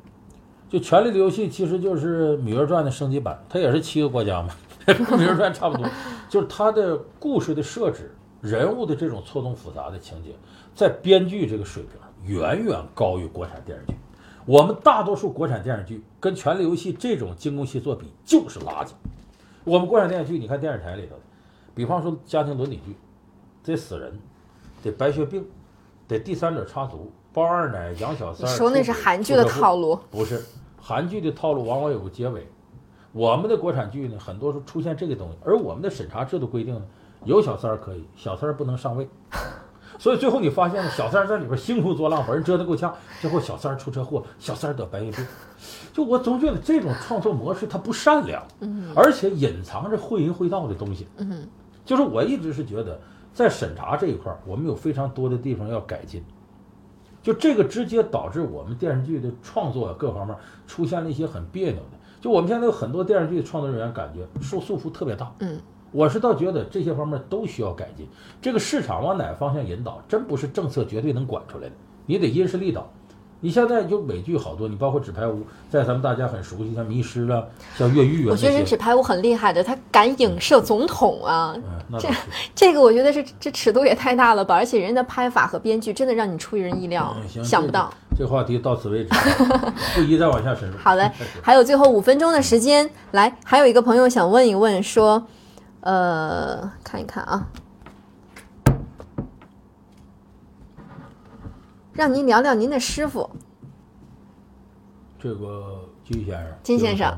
[0.70, 4.50] 就《权力的游戏》其实就是《芈月传》的升级版，它也是七个国家嘛，
[4.86, 5.88] 跟《芈月传》差不多。
[6.30, 10.36] 就是它的故事的设置、人物的这种错综复杂的情节，
[10.76, 12.00] 在编剧这个水平
[12.36, 13.94] 远远高于国产电视剧。
[14.46, 18.90] 我们大多数国产电视剧跟《权力游戏》这种精工细作比，就是垃圾。
[19.64, 21.22] 我们国产电视剧，你看电视台里头的，
[21.76, 22.96] 比方说家庭伦理剧。
[23.62, 24.18] 得死人，
[24.82, 25.46] 得白血病，
[26.08, 28.48] 得第三者插足，包二奶、养小三。
[28.48, 30.00] 说那是韩剧的套路？
[30.10, 30.42] 不是，
[30.82, 32.48] 韩剧的套路往往有个结尾。
[33.12, 36.82] 我们的国产剧呢，很多时候出现这个东西，而我们的审查制度规定呢，
[37.26, 39.08] 有小三儿可以，小三儿不能上位。
[39.98, 45.26] 所以最后你发现，小三儿在里边兴风作浪，把人折腾够呛，最后小三儿出车祸，小三儿得白血病。
[45.92, 51.48] 就我总觉得这种创作模式它不善良，嗯，而且隐藏着会淫会道的东西，嗯，
[51.84, 53.00] 就是我一直是觉得。
[53.32, 56.22] 在审查这一块儿，我们有非常多的地方要改进。
[57.22, 60.36] 就这个直接导致我们电视剧的创作各方面
[60.68, 61.98] 出现了一些很别扭的。
[62.22, 65.34] 就我们现在有很多电视剧的创作人员感觉受束缚特别大。
[65.40, 65.60] 嗯，
[65.92, 68.08] 我是倒觉得这些方面都需要改进。
[68.42, 71.76] 这个市场往哪个方向引导，真不是政策绝对能管出来的，
[72.06, 72.90] 你得因势利导。
[73.42, 75.40] 你现在就美剧好多，你包括《纸牌屋》，
[75.70, 77.48] 在咱们大家很熟悉，像《迷失》了，
[77.78, 78.32] 像《越狱》啊。
[78.32, 81.56] 我觉得人《纸牌屋》很厉害的，他敢影射总统啊！
[81.98, 82.10] 这
[82.54, 84.56] 这个我觉得是这尺度也太大了吧！
[84.56, 87.90] 而且人家的拍法和编剧真的让你出人意料，想不到。
[88.18, 89.10] 这话题到此为止，
[89.96, 90.76] 不宜再往下深入。
[90.84, 91.10] 好嘞，
[91.42, 95.26] 还有最后五分钟的时间，来，还有一个朋友想问一问，说，
[95.80, 97.48] 呃，看一看啊。
[102.00, 103.30] 让您聊聊您的师傅。
[105.20, 107.14] 这个金先生，金先生，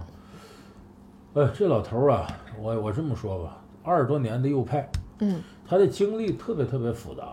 [1.35, 2.27] 哎，这老头儿啊，
[2.59, 4.89] 我我这么说吧，二十多年的右派，
[5.19, 7.31] 嗯，他的经历特别特别复杂。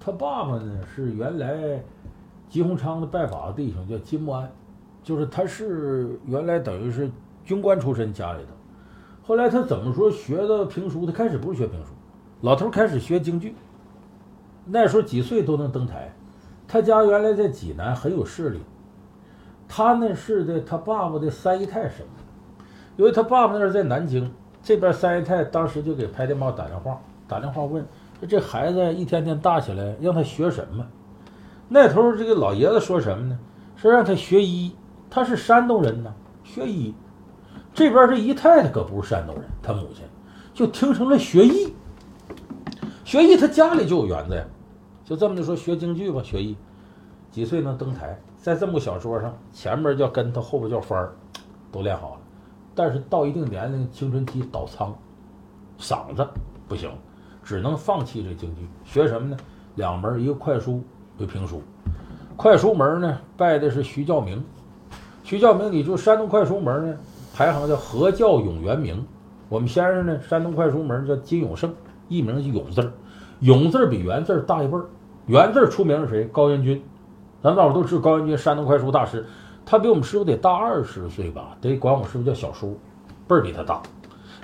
[0.00, 1.84] 他爸爸呢是原来
[2.48, 4.50] 吉鸿昌的拜把子弟兄，叫金木安，
[5.02, 7.10] 就是他是原来等于是
[7.44, 8.52] 军官出身家里头。
[9.22, 11.04] 后来他怎么说学的评书？
[11.04, 11.90] 他开始不是学评书，
[12.40, 13.54] 老头儿开始学京剧。
[14.64, 16.10] 那时候几岁都能登台。
[16.68, 18.60] 他家原来在济南很有势力。
[19.66, 22.64] 他呢是的，他爸爸的三姨太生的，
[22.96, 24.30] 因为他爸爸那儿在南京，
[24.62, 27.84] 这边三姨太当时就给拍电报打电话，打电话问
[28.20, 30.86] 说这孩子一天天大起来，让他学什么？
[31.68, 33.38] 那头这个老爷子说什么呢？
[33.76, 34.74] 说让他学医，
[35.08, 36.12] 他是山东人呢，
[36.44, 36.94] 学医。
[37.74, 40.02] 这边这姨太太可不是山东人，他母亲
[40.52, 41.74] 就听成了学艺。
[43.04, 44.44] 学艺他家里就有园子呀，
[45.08, 46.54] 就这么的说学京剧吧，学艺，
[47.30, 48.20] 几岁能登台？
[48.36, 51.14] 在这么个小说上，前面叫跟头，后边叫翻儿，
[51.72, 52.20] 都练好了。
[52.74, 54.94] 但是到一定年龄，青春期倒仓，
[55.80, 56.28] 嗓子
[56.68, 56.90] 不行，
[57.42, 58.68] 只能放弃这京剧。
[58.84, 59.36] 学什么呢？
[59.76, 60.82] 两门，一个快书，
[61.16, 61.62] 一个评书。
[62.36, 64.44] 快书门呢，拜的是徐教明。
[65.24, 66.98] 徐教明，你就山东快书门呢，
[67.34, 69.02] 排行叫何教永元明。
[69.48, 71.74] 我们先生呢，山东快书门叫金永胜，
[72.10, 72.92] 艺名是永字儿。
[73.40, 74.84] 永字儿比元字儿大一辈儿。
[75.28, 76.24] 元字出名是谁？
[76.24, 76.82] 高元军。
[77.42, 79.26] 咱老都知道高元军，山东快书大师，
[79.66, 82.78] 他比我们师傅得大二十岁吧，得管我师傅叫小叔，
[83.26, 83.82] 辈儿比他大。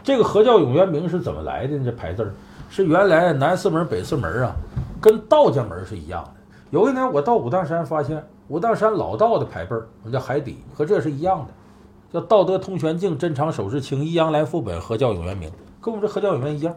[0.03, 1.85] 这个何教永元明是怎么来的呢？
[1.87, 2.35] 这牌字儿
[2.69, 4.55] 是原来南四门、北四门啊，
[5.01, 6.31] 跟道家门是一样的。
[6.69, 15.51] 有一年我到武当山，发现武当山老道的牌辈儿，我们叫海底，和这是一样的，叫道德通玄境、真常手势清、一阳来副本、何教永元明，
[15.81, 16.77] 跟我们这何教永元一样。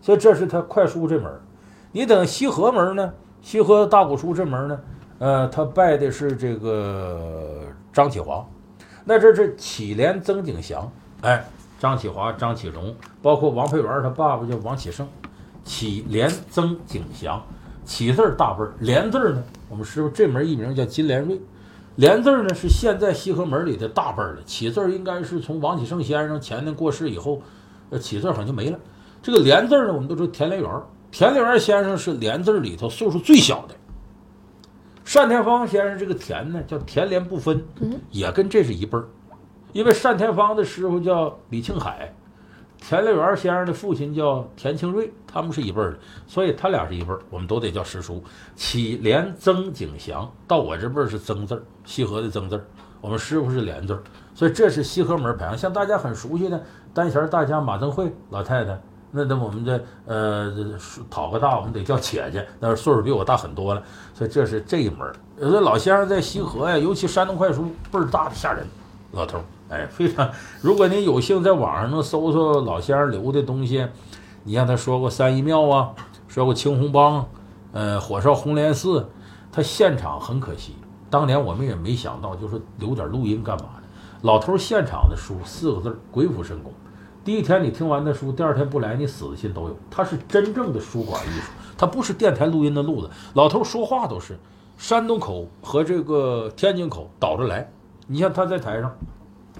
[0.00, 1.28] 所以这是他快书这门。
[1.96, 3.10] 你等西河门呢？
[3.40, 4.78] 西河大古书这门呢？
[5.18, 8.46] 呃，他拜的是这个张启华，
[9.02, 10.92] 那这是启廉、曾景祥，
[11.22, 11.42] 哎，
[11.78, 15.08] 张启华、张启荣，包括王佩元，他爸爸叫王启胜，
[15.64, 17.42] 启廉、曾景祥，
[17.82, 21.40] 启字大辈儿，廉字儿呢，我们师傅这门艺名叫金莲瑞，
[21.94, 27.40] 廉字儿呢是现在西河门里的大辈儿了，启字儿应该是从王启胜先生前年过世以后，
[27.88, 28.78] 呃，启字好像就没了。
[29.22, 30.82] 这个连字儿呢，我们都说田连元儿，
[31.18, 33.74] 田连元先生是连字里头岁数最小的。
[35.14, 37.64] 单田芳先生这个田呢，叫田连不分，
[38.10, 39.08] 也跟这是一辈儿。
[39.72, 42.14] 因为单田芳的师傅叫李庆海，
[42.76, 48.22] 田连元先生的父亲叫田庆瑞，他们是一辈儿的，所以他俩是一辈儿，我们都得叫师叔。
[48.54, 52.66] 启连曾景祥到我这辈儿是曾字儿，西河的曾字儿，
[53.00, 54.02] 我们师傅是连字儿，
[54.34, 55.56] 所以这是西河门排行。
[55.56, 56.62] 像大家很熟悉的
[56.92, 58.78] 单弦大家马增慧老太太。
[59.10, 60.52] 那那我们这呃
[61.08, 65.10] 讨个大，我们得叫姐姐，那岁数比我大很多了，所以这是这一门。
[65.40, 68.66] 有的老先生在西河呀，尤其山东快书倍儿大的吓人，
[69.12, 69.38] 老头
[69.68, 70.30] 哎，非常。
[70.60, 73.86] 如果您有幸在网上能搜搜老先生留的东西，
[74.44, 75.94] 你像他说过三义庙啊，
[76.28, 77.26] 说过青红帮，
[77.72, 79.08] 呃，火烧红莲寺，
[79.50, 80.76] 他现场很可惜，
[81.08, 83.82] 当年我们也没想到，就是留点录音干嘛的。
[84.22, 86.72] 老头现场的书四个字儿：鬼斧神工。
[87.26, 89.76] 第一天你听完的书，第二天不来，你死的心都有。
[89.90, 93.10] 他是真正的书馆艺术，他不是电台录音的路子。
[93.34, 94.38] 老头说话都是
[94.76, 97.68] 山东口和这个天津口倒着来。
[98.06, 98.96] 你像他在台上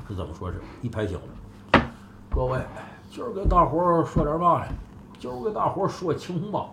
[0.07, 0.49] 是怎么说？
[0.49, 1.81] 是一拍醒了，
[2.31, 2.61] 各位，
[3.11, 4.67] 今儿给大伙儿说点嘛呢？
[5.19, 6.71] 今儿给大伙儿说青红帮。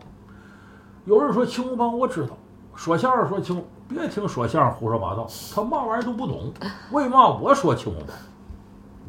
[1.05, 2.37] 有人说青红帮，我知道。
[2.75, 6.53] 说相声说青，别听说相声胡说八道，他嘛玩意儿都不懂。
[6.91, 8.15] 为嘛我说青红帮？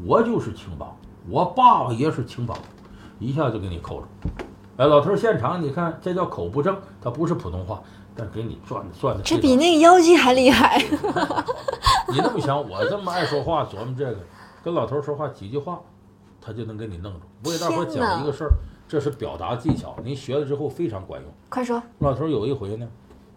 [0.07, 0.91] 我就是青帮。
[1.29, 2.57] 我爸爸也是青帮，
[3.19, 4.07] 一下就给你扣住。
[4.77, 7.83] 哎，老头现场，你看这叫口不正，他不是普通话，
[8.15, 9.23] 但给你转的转的。
[9.23, 10.79] 这比那个妖姬还厉害。
[12.13, 14.19] 你那么想，我这么爱说话，琢磨这个，
[14.63, 15.81] 跟老头说话几句话，
[16.41, 17.21] 他就能给你弄住。
[17.45, 18.53] 我给大伙讲一个事儿，
[18.87, 21.31] 这是表达技巧，您学了之后非常管用。
[21.49, 21.83] 快说。
[22.01, 22.87] 老头有一回呢，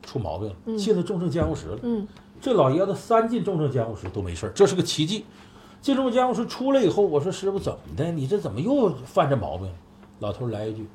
[0.02, 1.80] 出毛病了，进了重症监护室了。
[1.84, 2.06] 嗯。
[2.40, 5.26] 这老爷子三进重症监护室都没事儿这是个奇迹。
[5.82, 8.12] 进重症监护室出来以后，我说师傅怎么的？
[8.12, 9.70] 你这怎么又犯这毛病？
[10.20, 10.86] 老头来一句：“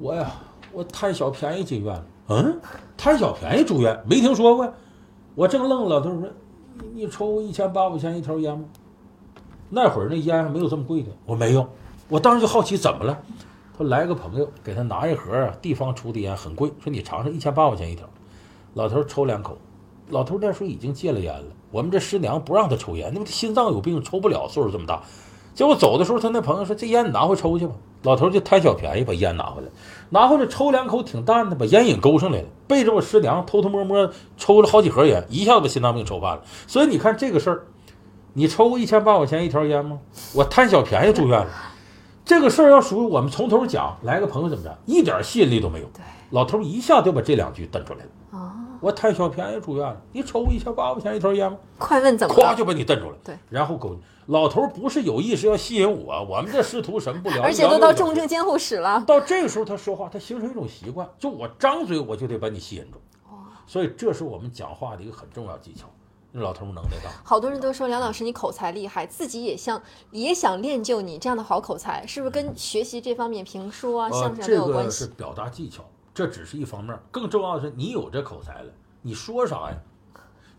[0.00, 0.32] 我呀，
[0.72, 2.60] 我贪小便宜进院了。”嗯，
[2.96, 4.72] 贪小便宜住院没听说过。
[5.34, 6.28] 我正愣，老头说
[6.94, 8.64] ：“你你抽一千八百块钱一条烟吗？”
[9.68, 11.10] 那会儿那烟还没有这么贵的。
[11.26, 11.68] 我没有，
[12.08, 13.20] 我当时就好奇怎么了。
[13.76, 18.08] 他来个朋友给他拿一盒啊，地方出的烟很贵，说你尝尝，一千八百块钱一条。
[18.74, 19.58] 老头抽两口。
[20.08, 21.46] 老头那时候已经戒了烟了。
[21.70, 24.48] 我们这师娘不让他抽烟，那不心脏有病，抽不了。
[24.48, 25.02] 岁数这么大，
[25.54, 29.68] 结果走的时候，他那朋友说：“这烟你拿回抽去吧。”老头就贪小便宜把烟拿回来，
[30.08, 32.46] 拿回来抽两口挺淡的，把烟瘾勾上来了。
[32.66, 36.42] 背着我师娘偷偷摸摸抽了好几盒烟，一下子把心脏病抽犯了。
[36.66, 37.66] 所以你看这个事儿，
[38.32, 39.98] 你抽过一千八百块钱一条烟吗？
[40.34, 41.50] 我贪小便宜住院了。
[42.24, 45.86] 这个事儿要属于我们从头讲，来个朋友怎么着，一点吸引力都没有。
[45.88, 48.10] 对，老头一下就把这两句蹬出来了。
[48.80, 51.58] 哦，我贪小便宜住院了，你抽一千八百块钱一条烟吗？
[51.78, 52.54] 快问怎么了？
[52.54, 53.16] 咵就把你瞪住了。
[53.22, 53.96] 对，然后狗
[54.26, 59.04] 老头不是有意识要吸引我，我们这师徒什么不了， 而且都到重症监护室了。
[59.06, 62.98] 到这个时候他说话，他形成一种习惯，就我张嘴我就得把你吸引住。
[63.66, 65.86] 所以这是我们讲话的一个很重要技巧。
[66.32, 69.82] 那老头能耐大，好多人都说梁老师你口才厉害，自己也想
[70.12, 74.98] 也想练就你这样的好口才，是不是跟学习这方面评书啊、相声有关系？
[74.98, 75.84] 是表达技巧，
[76.20, 78.70] 这只是一方面，更重要的是你有这口才了，
[79.00, 79.76] 你说啥呀？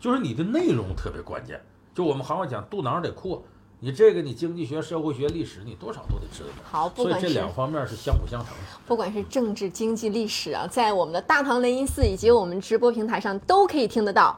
[0.00, 1.60] 就是你的内容特别关键。
[1.94, 3.40] 就我们行话讲，肚囊得阔。
[3.78, 6.48] 你这个，你经济学、社会学、历史，你多少都得知道。
[6.64, 8.64] 好，不所以管这两方面是相辅相成的。
[8.88, 14.36] 不管是政治、经济、历史啊，在我们的大唐雷音寺以及我们直播平台上都可以听得到。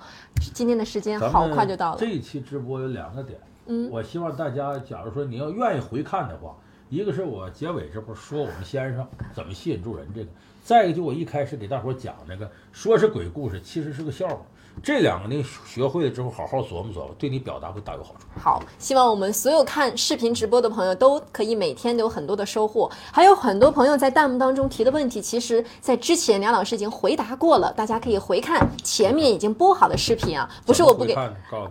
[0.52, 6.54] 今天的时间好快就到了这，一期直播有两个点，嗯我希望大家，假如说你要愿意回看的话，
[6.90, 10.28] 一个是我结尾这不是说我们先生怎么吸引住人这个，
[10.64, 14.40] 再一个就我一开始给大伙讲那个，说是鬼故事，其实是个笑话。
[14.82, 18.26] 这两个你，学会了之后，好好琢磨琢磨，对你表达会大有好处。
[18.38, 22.90] 好，希望我们所有看视频直播的朋友都可以每天都有很多的收获。
[23.12, 31.14] 还有很多朋友在弹幕当中提的问题，其实在之前梁老师已经回答过了，大家可以回看前面已经播好的视频啊， 不是我不给。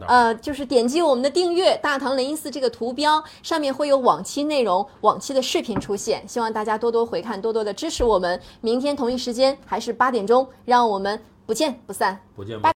[0.07, 6.27] 呃，就是点击我们的订阅“大唐雷音寺”这个图标，上面会有往期内容、往期的视频出现。
[6.27, 8.39] 希望大家多多回看，多多的支持我们。
[8.61, 12.19] 明天同一时间还是八点钟，让我们不见不散。
[12.35, 12.73] 不见不拜